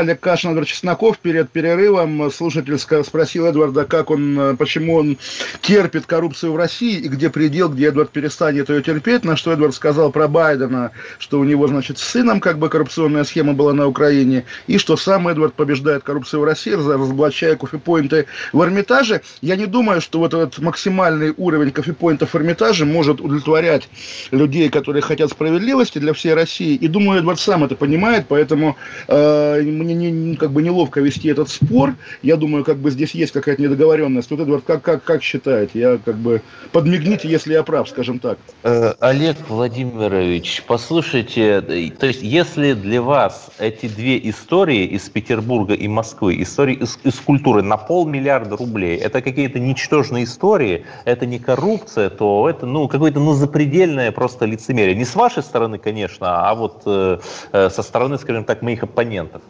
Олег 0.00 0.20
Кашин, 0.20 0.50
Эдвард 0.52 0.68
Чесноков 0.68 1.18
перед 1.18 1.50
перерывом 1.50 2.30
слушатель 2.30 2.78
спросил 2.78 3.46
Эдварда, 3.46 3.84
как 3.84 4.10
он, 4.10 4.56
почему 4.56 4.96
он 4.96 5.18
терпит 5.60 6.06
коррупцию 6.06 6.52
в 6.52 6.56
России 6.56 6.98
и 6.98 7.08
где 7.08 7.30
предел, 7.30 7.68
где 7.68 7.88
Эдвард 7.88 8.10
перестанет 8.10 8.70
ее 8.70 8.82
терпеть, 8.82 9.24
на 9.24 9.36
что 9.36 9.52
Эдвард 9.52 9.74
сказал 9.74 10.10
про 10.10 10.26
Байдена, 10.26 10.92
что 11.18 11.38
у 11.38 11.44
него, 11.44 11.66
значит, 11.68 11.98
с 11.98 12.02
сыном 12.02 12.40
как 12.40 12.58
бы 12.58 12.68
коррупционная 12.68 13.24
схема 13.24 13.52
была 13.52 13.72
на 13.74 13.86
Украине, 13.86 14.44
и 14.66 14.78
что 14.78 14.96
сам 14.96 15.28
Эдвард 15.28 15.54
побеждает 15.54 16.02
коррупцию 16.02 16.40
в 16.40 16.44
России, 16.44 16.72
разоблачая 16.72 17.56
кофепоинты 17.56 18.26
в 18.52 18.62
Эрмитаже. 18.62 19.20
Я 19.42 19.56
не 19.56 19.66
думаю, 19.66 20.00
что 20.00 20.18
вот 20.18 20.32
этот 20.34 20.58
максимальный 20.58 21.34
уровень 21.36 21.70
кофепоинтов 21.72 22.32
в 22.32 22.36
Эрмитаже 22.36 22.86
может 22.86 23.20
удовлетворять 23.20 23.88
людей, 24.30 24.70
которые 24.70 25.02
хотят 25.02 25.30
справедливости 25.30 25.98
для 25.98 26.14
всей 26.14 26.34
России, 26.34 26.74
и 26.74 26.88
думаю, 26.88 27.20
Эдвард 27.20 27.38
сам 27.38 27.64
это 27.64 27.76
понимает, 27.76 28.26
поэтому 28.28 28.76
э, 29.08 29.60
мне 29.62 29.89
не, 29.94 30.36
как 30.36 30.52
бы 30.52 30.62
неловко 30.62 31.00
вести 31.00 31.28
этот 31.28 31.48
спор. 31.48 31.94
Я 32.22 32.36
думаю, 32.36 32.64
как 32.64 32.78
бы 32.78 32.90
здесь 32.90 33.12
есть 33.12 33.32
какая-то 33.32 33.62
недоговоренность. 33.62 34.30
Вот, 34.30 34.40
Эдвард, 34.40 34.64
как, 34.64 34.82
как, 34.82 35.04
как 35.04 35.22
считаете? 35.22 35.78
Я 35.78 35.98
как 36.04 36.16
бы 36.16 36.42
подмигните, 36.72 37.28
если 37.28 37.52
я 37.52 37.62
прав, 37.62 37.88
скажем 37.88 38.18
так. 38.18 38.38
Э, 38.62 38.94
Олег 39.00 39.36
Владимирович, 39.48 40.62
послушайте, 40.66 41.60
то 41.98 42.06
есть 42.06 42.22
если 42.22 42.72
для 42.74 43.02
вас 43.02 43.50
эти 43.58 43.86
две 43.86 44.18
истории 44.28 44.84
из 44.86 45.08
Петербурга 45.08 45.74
и 45.74 45.88
Москвы, 45.88 46.40
истории 46.42 46.74
из, 46.74 46.98
из 47.04 47.14
культуры 47.20 47.62
на 47.62 47.76
полмиллиарда 47.76 48.56
рублей, 48.56 48.96
это 48.96 49.22
какие-то 49.22 49.58
ничтожные 49.58 50.24
истории, 50.24 50.84
это 51.04 51.26
не 51.26 51.38
коррупция, 51.38 52.10
то 52.10 52.48
это 52.48 52.66
ну, 52.66 52.88
какое-то 52.88 53.20
ну, 53.20 53.34
запредельное 53.34 54.12
просто 54.12 54.44
лицемерие. 54.46 54.94
Не 54.94 55.04
с 55.04 55.14
вашей 55.14 55.42
стороны, 55.42 55.78
конечно, 55.78 56.48
а 56.48 56.54
вот 56.54 56.82
э, 56.86 57.18
э 57.52 57.70
со 57.70 57.82
стороны, 57.82 58.18
скажем 58.18 58.44
так, 58.44 58.62
моих 58.62 58.82
оппонентов. 58.82 59.42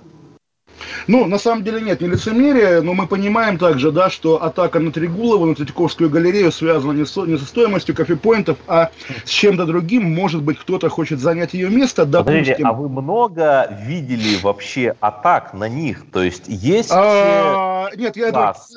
Ну, 1.06 1.26
на 1.26 1.38
самом 1.38 1.64
деле 1.64 1.80
нет, 1.80 2.00
не 2.00 2.08
лицемерие, 2.08 2.80
но 2.80 2.94
мы 2.94 3.06
понимаем 3.06 3.58
также, 3.58 3.92
да, 3.92 4.10
что 4.10 4.42
атака 4.42 4.80
на 4.80 4.92
Трегулову, 4.92 5.46
на 5.46 5.54
Третьяковскую 5.54 6.10
галерею 6.10 6.52
связана 6.52 6.92
не, 6.92 7.06
со, 7.06 7.22
не 7.22 7.38
со 7.38 7.44
стоимостью 7.44 7.94
кофепоинтов, 7.94 8.58
а 8.66 8.90
с 9.24 9.30
чем-то 9.30 9.66
другим. 9.66 10.04
Может 10.14 10.42
быть, 10.42 10.58
кто-то 10.58 10.88
хочет 10.88 11.20
занять 11.20 11.54
ее 11.54 11.70
место, 11.70 12.04
допустим. 12.04 12.40
Подождите, 12.40 12.62
а 12.64 12.72
вы 12.72 12.88
много 12.88 13.78
видели 13.86 14.38
вообще 14.42 14.94
атак 15.00 15.54
на 15.54 15.68
них? 15.68 16.04
То 16.12 16.22
есть 16.22 16.44
есть 16.46 16.90
а, 16.92 17.88
нет, 17.96 18.16
я 18.16 18.30
класс 18.30 18.72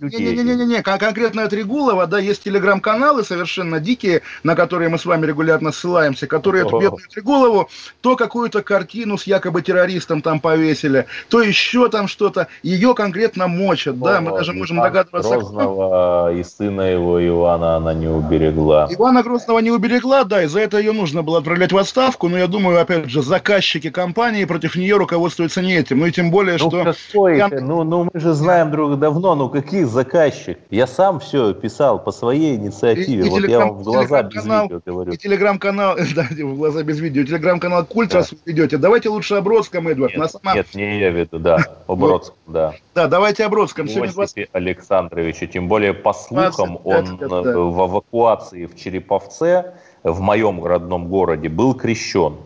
Не-не-не, 0.00 0.82
конкретно 0.82 1.48
Трегулова, 1.48 2.06
да, 2.06 2.18
есть 2.18 2.44
телеграм-каналы 2.44 3.24
совершенно 3.24 3.80
дикие, 3.80 4.22
на 4.42 4.54
которые 4.54 4.88
мы 4.88 4.98
с 4.98 5.04
вами 5.04 5.26
регулярно 5.26 5.72
ссылаемся, 5.72 6.26
которые 6.26 6.66
эту 6.66 6.78
бедную 6.78 7.08
Трегулову 7.08 7.68
то 8.00 8.16
какую-то 8.16 8.62
картину 8.62 9.18
с 9.18 9.24
якобы 9.24 9.62
террористом 9.62 10.22
там 10.22 10.40
повесили, 10.40 10.71
Черчилля, 10.74 11.06
то 11.28 11.42
еще 11.42 11.88
там 11.88 12.08
что-то. 12.08 12.48
Ее 12.62 12.94
конкретно 12.94 13.48
мочат, 13.48 13.96
О, 14.00 14.04
да, 14.04 14.20
мы 14.20 14.32
даже 14.32 14.52
можем 14.52 14.78
догадываться. 14.78 15.30
Грозного 15.30 16.28
кто... 16.28 16.38
и 16.38 16.42
сына 16.42 16.82
его 16.82 17.26
Ивана 17.26 17.76
она 17.76 17.94
не 17.94 18.08
уберегла. 18.08 18.88
Ивана 18.90 19.22
Грозного 19.22 19.58
не 19.60 19.70
уберегла, 19.70 20.24
да, 20.24 20.42
и 20.42 20.46
за 20.46 20.60
это 20.60 20.78
ее 20.78 20.92
нужно 20.92 21.22
было 21.22 21.38
отправлять 21.38 21.72
в 21.72 21.78
отставку, 21.78 22.28
но 22.28 22.38
я 22.38 22.46
думаю, 22.46 22.80
опять 22.80 23.08
же, 23.08 23.22
заказчики 23.22 23.90
компании 23.90 24.44
против 24.44 24.76
нее 24.76 24.96
руководствуются 24.96 25.62
не 25.62 25.74
этим, 25.74 26.00
ну 26.00 26.06
и 26.06 26.12
тем 26.12 26.30
более, 26.30 26.56
ну, 26.58 26.68
что... 26.70 26.84
Какой 26.84 27.36
я... 27.38 27.48
ну, 27.48 27.84
ну, 27.84 28.08
мы 28.12 28.20
же 28.20 28.32
знаем 28.32 28.70
друг 28.70 28.98
давно, 28.98 29.34
ну 29.34 29.48
каких 29.48 29.86
заказчик? 29.86 30.58
Я 30.70 30.86
сам 30.86 31.20
все 31.20 31.54
писал 31.54 32.02
по 32.02 32.12
своей 32.12 32.56
инициативе, 32.56 33.24
и, 33.24 33.26
и 33.26 33.30
вот 33.30 33.48
я 33.48 33.58
вам 33.60 33.70
в 33.78 33.82
глаза 33.82 34.22
без 34.22 34.44
видео 34.44 34.80
говорю. 34.84 35.12
И 35.12 35.16
телеграм-канал, 35.16 35.96
да, 36.14 36.26
в 36.30 36.56
глаза 36.56 36.82
без 36.82 36.98
видео, 37.00 37.24
телеграм-канал 37.24 37.84
Культ, 37.84 38.10
да. 38.10 38.18
раз 38.18 38.32
вы 38.32 38.52
идете, 38.52 38.76
давайте 38.76 39.08
лучше 39.08 39.34
о 39.34 39.40
Бродском, 39.40 39.88
Эдвард. 39.88 40.12
Нет, 40.12 40.20
на 40.20 40.28
самом... 40.28 40.54
нет, 40.54 40.61
не 40.74 40.98
я 40.98 41.10
веду, 41.10 41.38
да, 41.38 41.58
о 41.86 41.96
Бродском, 41.96 42.36
да. 42.46 42.74
Да, 42.94 43.08
давайте 43.08 43.44
о 43.44 43.48
Бродском. 43.48 43.88
Сегодня 43.88 44.12
20... 44.12 44.48
Александровича, 44.52 45.46
тем 45.46 45.68
более, 45.68 45.94
по 45.94 46.12
слухам, 46.12 46.78
25, 46.82 47.08
он 47.08 47.16
да. 47.18 47.58
в 47.58 47.88
эвакуации 47.88 48.66
в 48.66 48.76
Череповце, 48.76 49.74
в 50.02 50.20
моем 50.20 50.64
родном 50.64 51.08
городе, 51.08 51.48
был 51.48 51.74
крещен. 51.74 52.36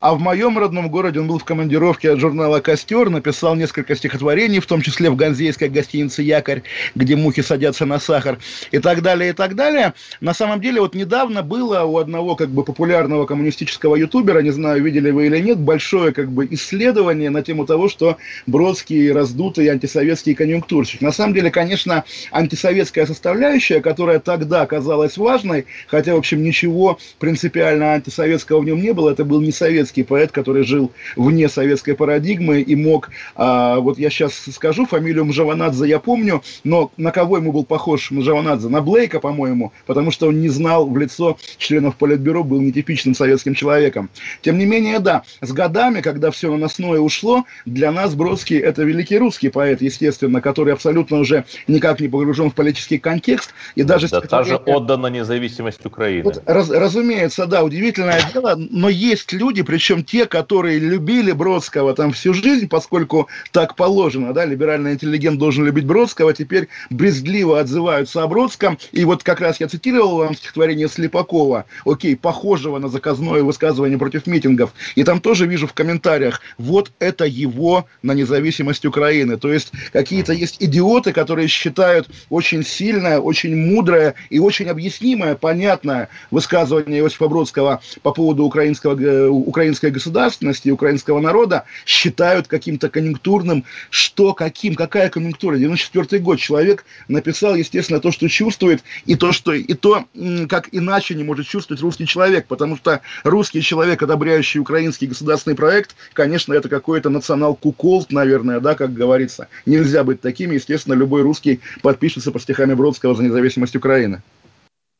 А 0.00 0.14
в 0.14 0.20
моем 0.20 0.56
родном 0.56 0.90
городе 0.90 1.18
он 1.18 1.26
был 1.26 1.40
в 1.40 1.44
командировке 1.44 2.12
от 2.12 2.20
журнала 2.20 2.60
«Костер», 2.60 3.10
написал 3.10 3.56
несколько 3.56 3.96
стихотворений, 3.96 4.60
в 4.60 4.66
том 4.66 4.80
числе 4.80 5.10
в 5.10 5.16
ганзейской 5.16 5.68
гостинице 5.68 6.22
«Якорь», 6.22 6.62
где 6.94 7.16
мухи 7.16 7.42
садятся 7.42 7.84
на 7.84 7.98
сахар, 7.98 8.38
и 8.70 8.78
так 8.78 9.02
далее, 9.02 9.30
и 9.30 9.32
так 9.32 9.56
далее. 9.56 9.94
На 10.20 10.34
самом 10.34 10.60
деле, 10.60 10.82
вот 10.82 10.94
недавно 10.94 11.42
было 11.42 11.82
у 11.82 11.98
одного 11.98 12.36
как 12.36 12.48
бы 12.48 12.62
популярного 12.62 13.26
коммунистического 13.26 13.96
ютубера, 13.96 14.38
не 14.38 14.52
знаю, 14.52 14.84
видели 14.84 15.10
вы 15.10 15.26
или 15.26 15.40
нет, 15.40 15.58
большое 15.58 16.12
как 16.12 16.30
бы 16.30 16.46
исследование 16.48 17.30
на 17.30 17.42
тему 17.42 17.66
того, 17.66 17.88
что 17.88 18.18
Бродский 18.46 19.10
раздутый 19.10 19.66
антисоветский 19.66 20.36
конъюнктурщик. 20.36 21.00
На 21.00 21.10
самом 21.10 21.34
деле, 21.34 21.50
конечно, 21.50 22.04
антисоветская 22.30 23.04
составляющая, 23.04 23.80
которая 23.80 24.20
тогда 24.20 24.64
казалась 24.64 25.16
важной, 25.16 25.66
хотя, 25.88 26.14
в 26.14 26.18
общем, 26.18 26.44
ничего 26.44 27.00
принципиально 27.18 27.94
антисоветского 27.94 28.60
в 28.60 28.64
нем 28.64 28.80
не 28.80 28.92
было, 28.92 29.10
это 29.10 29.24
был 29.24 29.40
не 29.40 29.50
советский 29.50 29.87
советский 29.88 30.02
поэт, 30.02 30.32
который 30.32 30.64
жил 30.64 30.92
вне 31.16 31.48
советской 31.48 31.94
парадигмы 31.94 32.60
и 32.60 32.76
мог, 32.76 33.10
а, 33.34 33.78
вот 33.78 33.98
я 33.98 34.10
сейчас 34.10 34.34
скажу, 34.52 34.86
фамилию 34.86 35.24
Мжаванадзе 35.24 35.88
я 35.88 35.98
помню, 35.98 36.42
но 36.64 36.90
на 36.96 37.10
кого 37.10 37.38
ему 37.38 37.52
был 37.52 37.64
похож 37.64 38.10
Мжаванадзе? 38.10 38.68
На 38.68 38.80
Блейка, 38.82 39.20
по-моему, 39.20 39.72
потому 39.86 40.10
что 40.10 40.28
он 40.28 40.40
не 40.40 40.48
знал 40.48 40.86
в 40.86 40.98
лицо 40.98 41.38
членов 41.56 41.96
Политбюро, 41.96 42.44
был 42.44 42.60
нетипичным 42.60 43.14
советским 43.14 43.54
человеком. 43.54 44.10
Тем 44.42 44.58
не 44.58 44.66
менее, 44.66 44.98
да, 44.98 45.22
с 45.40 45.52
годами, 45.52 46.02
когда 46.02 46.30
все 46.30 46.50
наносное 46.50 47.00
ушло, 47.00 47.44
для 47.64 47.90
нас 47.90 48.14
Бродский 48.14 48.58
это 48.58 48.82
великий 48.82 49.18
русский 49.18 49.48
поэт, 49.48 49.80
естественно, 49.80 50.40
который 50.40 50.74
абсолютно 50.74 51.18
уже 51.18 51.44
никак 51.66 52.00
не 52.00 52.08
погружен 52.08 52.50
в 52.50 52.54
политический 52.54 52.98
контекст. 52.98 53.54
И 53.74 53.82
даже 53.84 54.08
да, 54.08 54.20
та 54.20 54.42
же 54.44 54.56
отдана 54.56 55.06
независимость 55.06 55.84
Украины. 55.86 56.24
Вот, 56.24 56.42
раз, 56.46 56.70
разумеется, 56.70 57.46
да, 57.46 57.62
удивительное 57.62 58.20
дело, 58.32 58.54
но 58.58 58.88
есть 58.88 59.32
люди, 59.32 59.62
причем 59.62 59.77
те, 60.04 60.26
которые 60.26 60.78
любили 60.78 61.32
Бродского 61.32 61.94
там 61.94 62.12
всю 62.12 62.34
жизнь, 62.34 62.68
поскольку 62.68 63.28
так 63.52 63.76
положено, 63.76 64.32
да, 64.32 64.44
либеральный 64.44 64.94
интеллигент 64.94 65.38
должен 65.38 65.64
любить 65.64 65.86
Бродского, 65.86 66.32
теперь 66.32 66.68
брезгливо 66.90 67.60
отзываются 67.60 68.22
о 68.22 68.28
Бродском, 68.28 68.78
и 68.92 69.04
вот 69.04 69.22
как 69.22 69.40
раз 69.40 69.60
я 69.60 69.68
цитировал 69.68 70.18
вам 70.18 70.34
стихотворение 70.34 70.88
Слепакова, 70.88 71.64
окей, 71.84 72.16
похожего 72.16 72.78
на 72.78 72.88
заказное 72.88 73.42
высказывание 73.42 73.98
против 73.98 74.26
митингов, 74.26 74.72
и 74.94 75.04
там 75.04 75.20
тоже 75.20 75.46
вижу 75.46 75.66
в 75.66 75.72
комментариях, 75.72 76.40
вот 76.58 76.92
это 76.98 77.24
его 77.24 77.86
на 78.02 78.12
независимость 78.12 78.84
Украины, 78.84 79.36
то 79.36 79.52
есть 79.52 79.72
какие-то 79.92 80.32
есть 80.32 80.56
идиоты, 80.60 81.12
которые 81.12 81.48
считают 81.48 82.08
очень 82.30 82.64
сильное, 82.64 83.18
очень 83.18 83.56
мудрое 83.56 84.14
и 84.30 84.38
очень 84.38 84.68
объяснимое, 84.68 85.34
понятное 85.34 86.08
высказывание 86.30 87.00
Иосифа 87.00 87.28
Бродского 87.28 87.80
по 88.02 88.12
поводу 88.12 88.44
украинского, 88.44 88.98
э, 89.00 89.28
украинской 89.68 89.90
государственности 89.90 90.70
украинского 90.70 91.20
народа 91.20 91.64
считают 91.84 92.46
каким-то 92.46 92.88
конъюнктурным, 92.88 93.64
что 93.90 94.32
каким, 94.32 94.74
какая 94.74 95.10
конъюнктура. 95.10 95.56
94 95.56 96.22
год 96.22 96.38
человек 96.38 96.84
написал, 97.08 97.54
естественно, 97.54 98.00
то, 98.00 98.10
что 98.10 98.28
чувствует, 98.28 98.82
и 99.04 99.14
то, 99.14 99.32
что, 99.32 99.52
и 99.52 99.74
то, 99.74 100.06
как 100.48 100.68
иначе 100.72 101.14
не 101.14 101.24
может 101.24 101.46
чувствовать 101.46 101.82
русский 101.82 102.06
человек, 102.06 102.46
потому 102.46 102.76
что 102.76 103.02
русский 103.24 103.60
человек, 103.60 104.02
одобряющий 104.02 104.60
украинский 104.60 105.06
государственный 105.06 105.56
проект, 105.56 105.94
конечно, 106.14 106.54
это 106.54 106.70
какой-то 106.70 107.10
национал-куколт, 107.10 108.10
наверное, 108.10 108.60
да, 108.60 108.74
как 108.74 108.94
говорится. 108.94 109.48
Нельзя 109.66 110.02
быть 110.02 110.22
таким, 110.22 110.52
естественно, 110.52 110.94
любой 110.94 111.22
русский 111.22 111.60
подпишется 111.82 112.32
по 112.32 112.40
стихами 112.40 112.72
Бродского 112.72 113.14
за 113.14 113.22
независимость 113.22 113.76
Украины. 113.76 114.22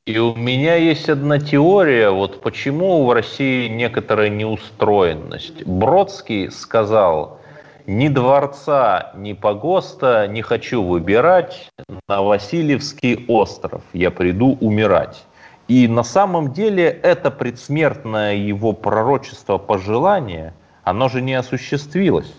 И 0.09 0.17
у 0.17 0.35
меня 0.35 0.75
есть 0.75 1.11
одна 1.11 1.39
теория, 1.39 2.09
вот 2.09 2.41
почему 2.41 3.05
в 3.05 3.13
России 3.13 3.69
некоторая 3.69 4.31
неустроенность. 4.31 5.67
Бродский 5.67 6.51
сказал, 6.51 7.43
ни 7.87 8.09
дворца, 8.09 9.13
ни 9.17 9.35
погоста 9.35 10.27
не 10.27 10.41
хочу 10.41 10.83
выбирать, 10.83 11.71
на 12.09 12.23
Васильевский 12.23 13.27
остров 13.29 13.83
я 13.93 14.11
приду 14.11 14.57
умирать. 14.63 15.27
И 15.69 15.87
на 15.87 16.05
самом 16.05 16.55
деле 16.55 16.85
это 16.85 17.31
предсмертное 17.31 18.35
его 18.35 18.73
пророчество, 18.73 19.59
пожелание, 19.59 20.55
оно 20.85 21.11
же 21.11 21.21
не 21.21 21.35
осуществилось. 21.35 22.33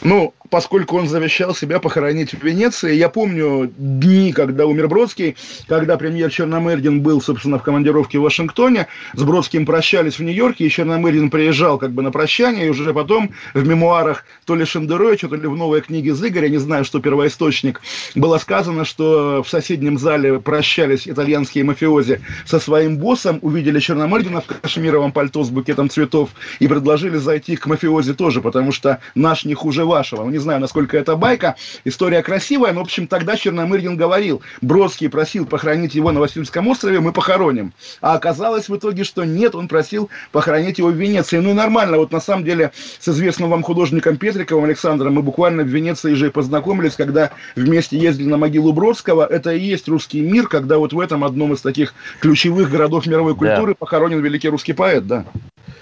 Ну, 0.00 0.32
поскольку 0.54 0.98
он 0.98 1.08
завещал 1.08 1.52
себя 1.52 1.80
похоронить 1.80 2.32
в 2.32 2.40
Венеции. 2.44 2.94
Я 2.94 3.08
помню 3.08 3.72
дни, 3.76 4.32
когда 4.32 4.66
умер 4.66 4.86
Бродский, 4.86 5.34
когда 5.66 5.96
премьер 5.96 6.30
Черномырдин 6.30 7.00
был, 7.00 7.20
собственно, 7.20 7.58
в 7.58 7.64
командировке 7.64 8.20
в 8.20 8.22
Вашингтоне, 8.22 8.86
с 9.14 9.22
Бродским 9.24 9.66
прощались 9.66 10.20
в 10.20 10.22
Нью-Йорке, 10.22 10.66
и 10.66 10.70
Черномырдин 10.70 11.30
приезжал 11.30 11.76
как 11.76 11.90
бы 11.90 12.02
на 12.02 12.12
прощание, 12.12 12.68
и 12.68 12.70
уже 12.70 12.94
потом 12.94 13.30
в 13.52 13.66
мемуарах 13.66 14.24
то 14.44 14.54
ли 14.54 14.64
Шендеровича, 14.64 15.26
то 15.26 15.34
ли 15.34 15.48
в 15.48 15.56
новой 15.56 15.80
книге 15.80 16.14
Зыгоря, 16.14 16.48
не 16.48 16.58
знаю, 16.58 16.84
что 16.84 17.00
первоисточник, 17.00 17.80
было 18.14 18.38
сказано, 18.38 18.84
что 18.84 19.42
в 19.42 19.48
соседнем 19.48 19.98
зале 19.98 20.38
прощались 20.38 21.08
итальянские 21.08 21.64
мафиози 21.64 22.20
со 22.46 22.60
своим 22.60 22.98
боссом, 22.98 23.40
увидели 23.42 23.80
Черномырдина 23.80 24.40
в 24.40 24.46
кашемировом 24.46 25.10
пальто 25.10 25.42
с 25.42 25.50
букетом 25.50 25.90
цветов 25.90 26.30
и 26.60 26.68
предложили 26.68 27.16
зайти 27.16 27.56
к 27.56 27.66
мафиози 27.66 28.14
тоже, 28.14 28.40
потому 28.40 28.70
что 28.70 29.00
наш 29.16 29.44
не 29.44 29.54
хуже 29.54 29.84
вашего 29.84 30.30
не 30.30 30.43
знаю, 30.44 30.60
насколько 30.60 30.96
это 30.96 31.16
байка, 31.16 31.56
история 31.84 32.22
красивая, 32.22 32.72
но, 32.72 32.80
в 32.80 32.84
общем, 32.84 33.08
тогда 33.08 33.36
Черномырдин 33.36 33.96
говорил, 33.96 34.42
Бродский 34.62 35.08
просил 35.08 35.46
похоронить 35.46 35.94
его 35.94 36.12
на 36.12 36.20
Васильевском 36.20 36.68
острове, 36.68 37.00
мы 37.00 37.12
похороним. 37.12 37.72
А 38.00 38.14
оказалось 38.14 38.68
в 38.68 38.76
итоге, 38.76 39.04
что 39.04 39.24
нет, 39.24 39.54
он 39.54 39.66
просил 39.68 40.08
похоронить 40.30 40.78
его 40.78 40.88
в 40.88 40.94
Венеции. 40.94 41.38
Ну 41.38 41.50
и 41.50 41.54
нормально, 41.54 41.98
вот 41.98 42.12
на 42.12 42.20
самом 42.20 42.44
деле 42.44 42.70
с 42.98 43.08
известным 43.08 43.50
вам 43.50 43.62
художником 43.62 44.16
Петриковым 44.16 44.64
Александром 44.64 45.14
мы 45.14 45.22
буквально 45.22 45.64
в 45.64 45.66
Венеции 45.66 46.14
же 46.14 46.28
и 46.28 46.30
познакомились, 46.30 46.94
когда 46.94 47.30
вместе 47.56 47.98
ездили 47.98 48.28
на 48.28 48.36
могилу 48.36 48.72
Бродского. 48.72 49.26
Это 49.26 49.52
и 49.52 49.60
есть 49.60 49.88
русский 49.88 50.20
мир, 50.20 50.46
когда 50.46 50.78
вот 50.78 50.92
в 50.92 51.00
этом 51.00 51.24
одном 51.24 51.54
из 51.54 51.60
таких 51.60 51.94
ключевых 52.20 52.70
городов 52.70 53.06
мировой 53.06 53.34
культуры 53.34 53.72
да. 53.72 53.76
похоронен 53.78 54.20
великий 54.20 54.48
русский 54.48 54.74
поэт, 54.74 55.06
да. 55.06 55.24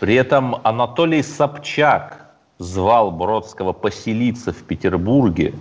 При 0.00 0.14
этом 0.14 0.56
Анатолий 0.64 1.22
Собчак, 1.22 2.21
звал 2.58 3.10
Бродского 3.10 3.72
поселиться 3.72 4.52
в 4.52 4.62
Петербурге, 4.62 5.54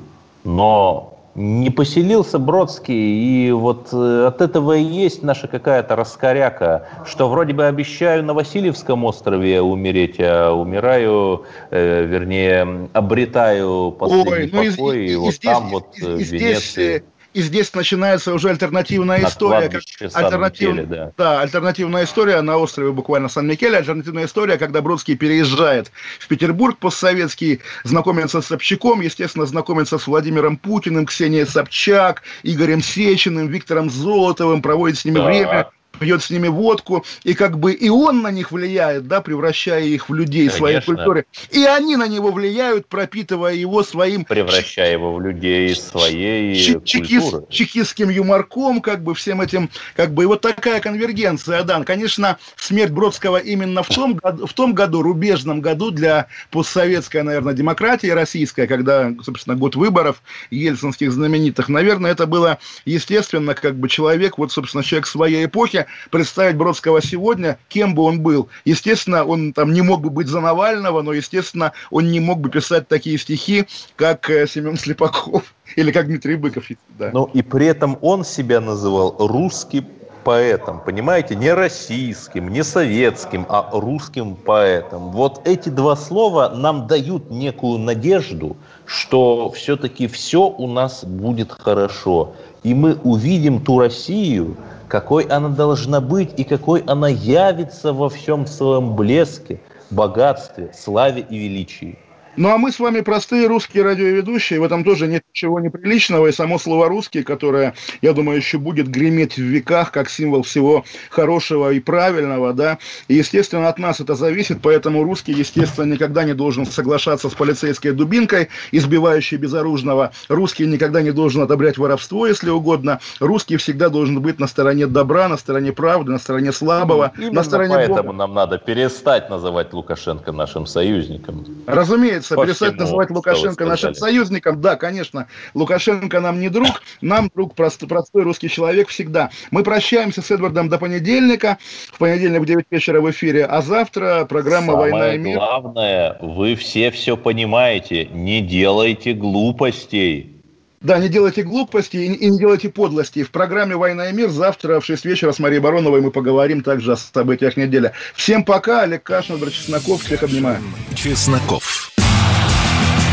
но 0.43 1.11
не 1.33 1.69
поселился 1.69 2.39
Бродский, 2.39 3.47
и 3.47 3.51
вот 3.51 3.89
э, 3.93 4.25
от 4.27 4.41
этого 4.41 4.75
и 4.75 4.83
есть 4.83 5.23
наша 5.23 5.47
какая-то 5.47 5.95
раскоряка, 5.95 6.87
что 7.05 7.29
вроде 7.29 7.53
бы 7.53 7.65
обещаю 7.65 8.23
на 8.23 8.33
Васильевском 8.33 9.05
острове 9.05 9.61
умереть, 9.61 10.17
а 10.19 10.51
умираю, 10.51 11.45
э, 11.69 12.03
вернее, 12.05 12.89
обретаю 12.91 13.91
последний 13.91 14.31
Ой, 14.31 14.49
ну 14.51 14.75
покой, 14.75 14.99
и, 14.99 15.09
и, 15.09 15.13
и 15.13 15.15
вот 15.15 15.33
здесь, 15.33 15.39
там 15.39 15.69
вот 15.69 15.97
и, 15.97 16.01
в 16.03 16.19
Венеции. 16.19 17.03
И 17.33 17.41
здесь 17.41 17.73
начинается 17.73 18.33
уже 18.33 18.49
альтернативная 18.49 19.21
на 19.21 19.27
история. 19.27 19.69
Как 19.69 19.81
альтернатив... 20.13 20.87
да. 20.87 21.11
да, 21.17 21.41
альтернативная 21.41 22.03
история 22.03 22.41
на 22.41 22.57
острове 22.57 22.91
буквально 22.91 23.29
Сан-Микеле. 23.29 23.77
Альтернативная 23.77 24.25
история, 24.25 24.57
когда 24.57 24.81
Бродский 24.81 25.15
переезжает 25.15 25.91
в 26.19 26.27
Петербург 26.27 26.77
постсоветский, 26.77 27.61
знакомится 27.83 28.41
с 28.41 28.47
Собчаком, 28.47 28.99
естественно, 28.99 29.45
знакомится 29.45 29.97
с 29.97 30.07
Владимиром 30.07 30.57
Путиным, 30.57 31.05
Ксенией 31.05 31.45
Собчак, 31.45 32.23
Игорем 32.43 32.81
Сечиным, 32.81 33.47
Виктором 33.47 33.89
Золотовым, 33.89 34.61
проводит 34.61 34.97
с 34.97 35.05
ними 35.05 35.15
да. 35.15 35.25
время 35.25 35.71
пьет 36.01 36.23
с 36.23 36.31
ними 36.31 36.47
водку, 36.47 37.05
и 37.23 37.35
как 37.35 37.59
бы 37.59 37.73
и 37.73 37.87
он 37.89 38.23
на 38.23 38.31
них 38.31 38.51
влияет, 38.51 39.07
да, 39.07 39.21
превращая 39.21 39.83
их 39.83 40.09
в 40.09 40.13
людей 40.15 40.47
Конечно. 40.47 40.57
своей 40.57 40.81
культуры. 40.81 41.25
И 41.51 41.63
они 41.63 41.95
на 41.95 42.07
него 42.07 42.31
влияют, 42.31 42.87
пропитывая 42.87 43.53
его 43.53 43.83
своим... 43.83 44.25
Превращая 44.25 44.93
его 44.93 45.13
в 45.13 45.21
людей 45.21 45.75
своей 45.75 46.55
чекис, 46.83 47.21
культуры. 47.21 47.45
Чекистским 47.51 48.09
юморком, 48.09 48.81
как 48.81 49.03
бы 49.03 49.13
всем 49.13 49.41
этим, 49.41 49.69
как 49.95 50.11
бы, 50.13 50.23
и 50.23 50.25
вот 50.25 50.41
такая 50.41 50.79
конвергенция, 50.79 51.61
да. 51.61 51.83
Конечно, 51.83 52.39
смерть 52.55 52.91
Бродского 52.91 53.37
именно 53.37 53.83
в 53.83 53.89
том, 53.89 54.15
году, 54.15 54.47
в 54.47 54.53
том 54.53 54.73
году, 54.73 55.03
рубежном 55.03 55.61
году 55.61 55.91
для 55.91 56.25
постсоветской, 56.49 57.21
наверное, 57.21 57.53
демократии 57.53 58.07
российской, 58.07 58.65
когда, 58.65 59.13
собственно, 59.23 59.55
год 59.55 59.75
выборов 59.75 60.23
ельцинских 60.49 61.11
знаменитых, 61.11 61.69
наверное, 61.69 62.11
это 62.11 62.25
было 62.25 62.57
естественно, 62.85 63.53
как 63.53 63.75
бы 63.75 63.87
человек, 63.87 64.39
вот, 64.39 64.51
собственно, 64.51 64.83
человек 64.83 65.05
своей 65.05 65.45
эпохи, 65.45 65.85
представить 66.09 66.57
Бродского 66.57 67.01
сегодня, 67.01 67.57
кем 67.69 67.95
бы 67.95 68.03
он 68.03 68.21
был. 68.21 68.49
Естественно, 68.65 69.25
он 69.25 69.53
там 69.53 69.73
не 69.73 69.81
мог 69.81 70.01
бы 70.01 70.09
быть 70.09 70.27
за 70.27 70.39
Навального, 70.41 71.01
но, 71.01 71.13
естественно, 71.13 71.73
он 71.89 72.11
не 72.11 72.19
мог 72.19 72.39
бы 72.39 72.49
писать 72.49 72.87
такие 72.87 73.17
стихи, 73.17 73.65
как 73.95 74.29
э, 74.29 74.47
Семен 74.47 74.77
Слепаков 74.77 75.53
или 75.75 75.91
как 75.91 76.07
Дмитрий 76.07 76.35
Быков. 76.35 76.65
Да. 76.97 77.09
Ну 77.13 77.29
и 77.33 77.41
при 77.41 77.65
этом 77.67 77.97
он 78.01 78.23
себя 78.23 78.61
называл 78.61 79.15
русским 79.19 79.85
поэтом, 80.23 80.79
понимаете, 80.79 81.35
не 81.35 81.53
российским, 81.53 82.49
не 82.49 82.63
советским, 82.63 83.45
а 83.49 83.69
русским 83.71 84.35
поэтом. 84.35 85.11
Вот 85.11 85.41
эти 85.45 85.69
два 85.69 85.95
слова 85.95 86.53
нам 86.55 86.87
дают 86.87 87.29
некую 87.29 87.79
надежду, 87.79 88.55
что 88.85 89.51
все-таки 89.51 90.07
все 90.07 90.47
у 90.47 90.67
нас 90.67 91.03
будет 91.03 91.51
хорошо. 91.51 92.33
И 92.63 92.73
мы 92.73 92.95
увидим 93.03 93.61
ту 93.61 93.79
Россию, 93.79 94.55
какой 94.91 95.23
она 95.23 95.47
должна 95.47 96.01
быть 96.01 96.37
и 96.37 96.43
какой 96.43 96.81
она 96.81 97.07
явится 97.07 97.93
во 97.93 98.09
всем 98.09 98.45
своем 98.45 98.93
блеске 98.93 99.61
богатстве, 99.89 100.69
славе 100.73 101.25
и 101.29 101.37
величии. 101.37 101.97
Ну 102.37 102.49
а 102.49 102.57
мы 102.57 102.71
с 102.71 102.79
вами 102.79 103.01
простые 103.01 103.47
русские 103.47 103.83
радиоведущие, 103.83 104.61
в 104.61 104.63
этом 104.63 104.85
тоже 104.85 105.07
нет 105.07 105.23
ничего 105.33 105.59
неприличного, 105.59 106.27
и 106.27 106.31
само 106.31 106.57
слово 106.59 106.87
«русский», 106.87 107.23
которое, 107.23 107.73
я 108.01 108.13
думаю, 108.13 108.37
еще 108.37 108.57
будет 108.57 108.87
греметь 108.87 109.35
в 109.35 109.41
веках 109.41 109.91
как 109.91 110.09
символ 110.09 110.43
всего 110.43 110.85
хорошего 111.09 111.71
и 111.73 111.81
правильного, 111.81 112.53
да, 112.53 112.77
и, 113.09 113.15
естественно, 113.15 113.67
от 113.67 113.79
нас 113.79 113.99
это 113.99 114.15
зависит, 114.15 114.59
поэтому 114.61 115.03
русский, 115.03 115.33
естественно, 115.33 115.91
никогда 115.91 116.23
не 116.23 116.33
должен 116.33 116.65
соглашаться 116.65 117.29
с 117.29 117.33
полицейской 117.33 117.91
дубинкой, 117.91 118.47
избивающей 118.71 119.35
безоружного, 119.35 120.11
русский 120.29 120.65
никогда 120.65 121.01
не 121.01 121.11
должен 121.11 121.41
одобрять 121.41 121.77
воровство, 121.77 122.27
если 122.27 122.49
угодно, 122.49 123.01
русский 123.19 123.57
всегда 123.57 123.89
должен 123.89 124.21
быть 124.21 124.39
на 124.39 124.47
стороне 124.47 124.87
добра, 124.87 125.27
на 125.27 125.37
стороне 125.37 125.73
правды, 125.73 126.11
на 126.11 126.19
стороне 126.19 126.53
слабого, 126.53 127.11
Именно 127.17 127.33
на 127.33 127.43
стороне 127.43 127.73
поэтому 127.73 128.03
Бога. 128.03 128.13
нам 128.13 128.33
надо 128.33 128.57
перестать 128.57 129.29
называть 129.29 129.73
Лукашенко 129.73 130.31
нашим 130.31 130.65
союзником. 130.65 131.45
Разумеется, 131.67 132.20
разумеется, 132.21 132.35
По 132.35 132.45
перестать 132.45 132.69
всему, 132.69 132.81
называть 132.81 133.09
Лукашенко 133.09 133.65
нашим 133.65 133.95
союзником. 133.95 134.61
Да, 134.61 134.75
конечно, 134.75 135.27
Лукашенко 135.53 136.19
нам 136.19 136.39
не 136.39 136.49
друг, 136.49 136.81
нам 137.01 137.29
друг 137.33 137.55
прост- 137.55 137.87
простой 137.87 138.23
русский 138.23 138.49
человек 138.49 138.89
всегда. 138.89 139.29
Мы 139.49 139.63
прощаемся 139.63 140.21
с 140.21 140.31
Эдвардом 140.31 140.69
до 140.69 140.77
понедельника. 140.77 141.57
В 141.91 141.97
понедельник 141.97 142.41
в 142.41 142.45
9 142.45 142.65
вечера 142.69 143.01
в 143.01 143.09
эфире, 143.11 143.45
а 143.45 143.61
завтра 143.61 144.25
программа 144.25 144.73
«Война 144.73 144.97
Самое 144.99 145.15
и 145.15 145.17
мир». 145.19 145.37
главное, 145.37 146.17
вы 146.21 146.55
все 146.55 146.91
все 146.91 147.17
понимаете, 147.17 148.05
не 148.05 148.41
делайте 148.41 149.13
глупостей. 149.13 150.37
Да, 150.81 150.97
не 150.97 151.09
делайте 151.09 151.43
глупости 151.43 151.97
и, 151.97 152.27
не 152.27 152.39
делайте 152.39 152.69
подлости. 152.69 153.21
В 153.23 153.29
программе 153.29 153.75
«Война 153.75 154.09
и 154.09 154.13
мир» 154.13 154.29
завтра 154.29 154.79
в 154.79 154.85
6 154.85 155.05
вечера 155.05 155.31
с 155.31 155.37
Марией 155.37 155.61
Бароновой 155.61 156.01
мы 156.01 156.09
поговорим 156.09 156.63
также 156.63 156.93
о 156.93 156.95
событиях 156.95 157.55
недели. 157.55 157.91
Всем 158.15 158.43
пока, 158.43 158.81
Олег 158.81 159.03
Кашин, 159.03 159.39
Чесноков, 159.51 160.01
всех 160.01 160.23
обнимаю. 160.23 160.57
Чесноков. 160.95 161.90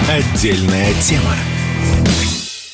Отдельная 0.09 0.95
тема. 1.03 1.58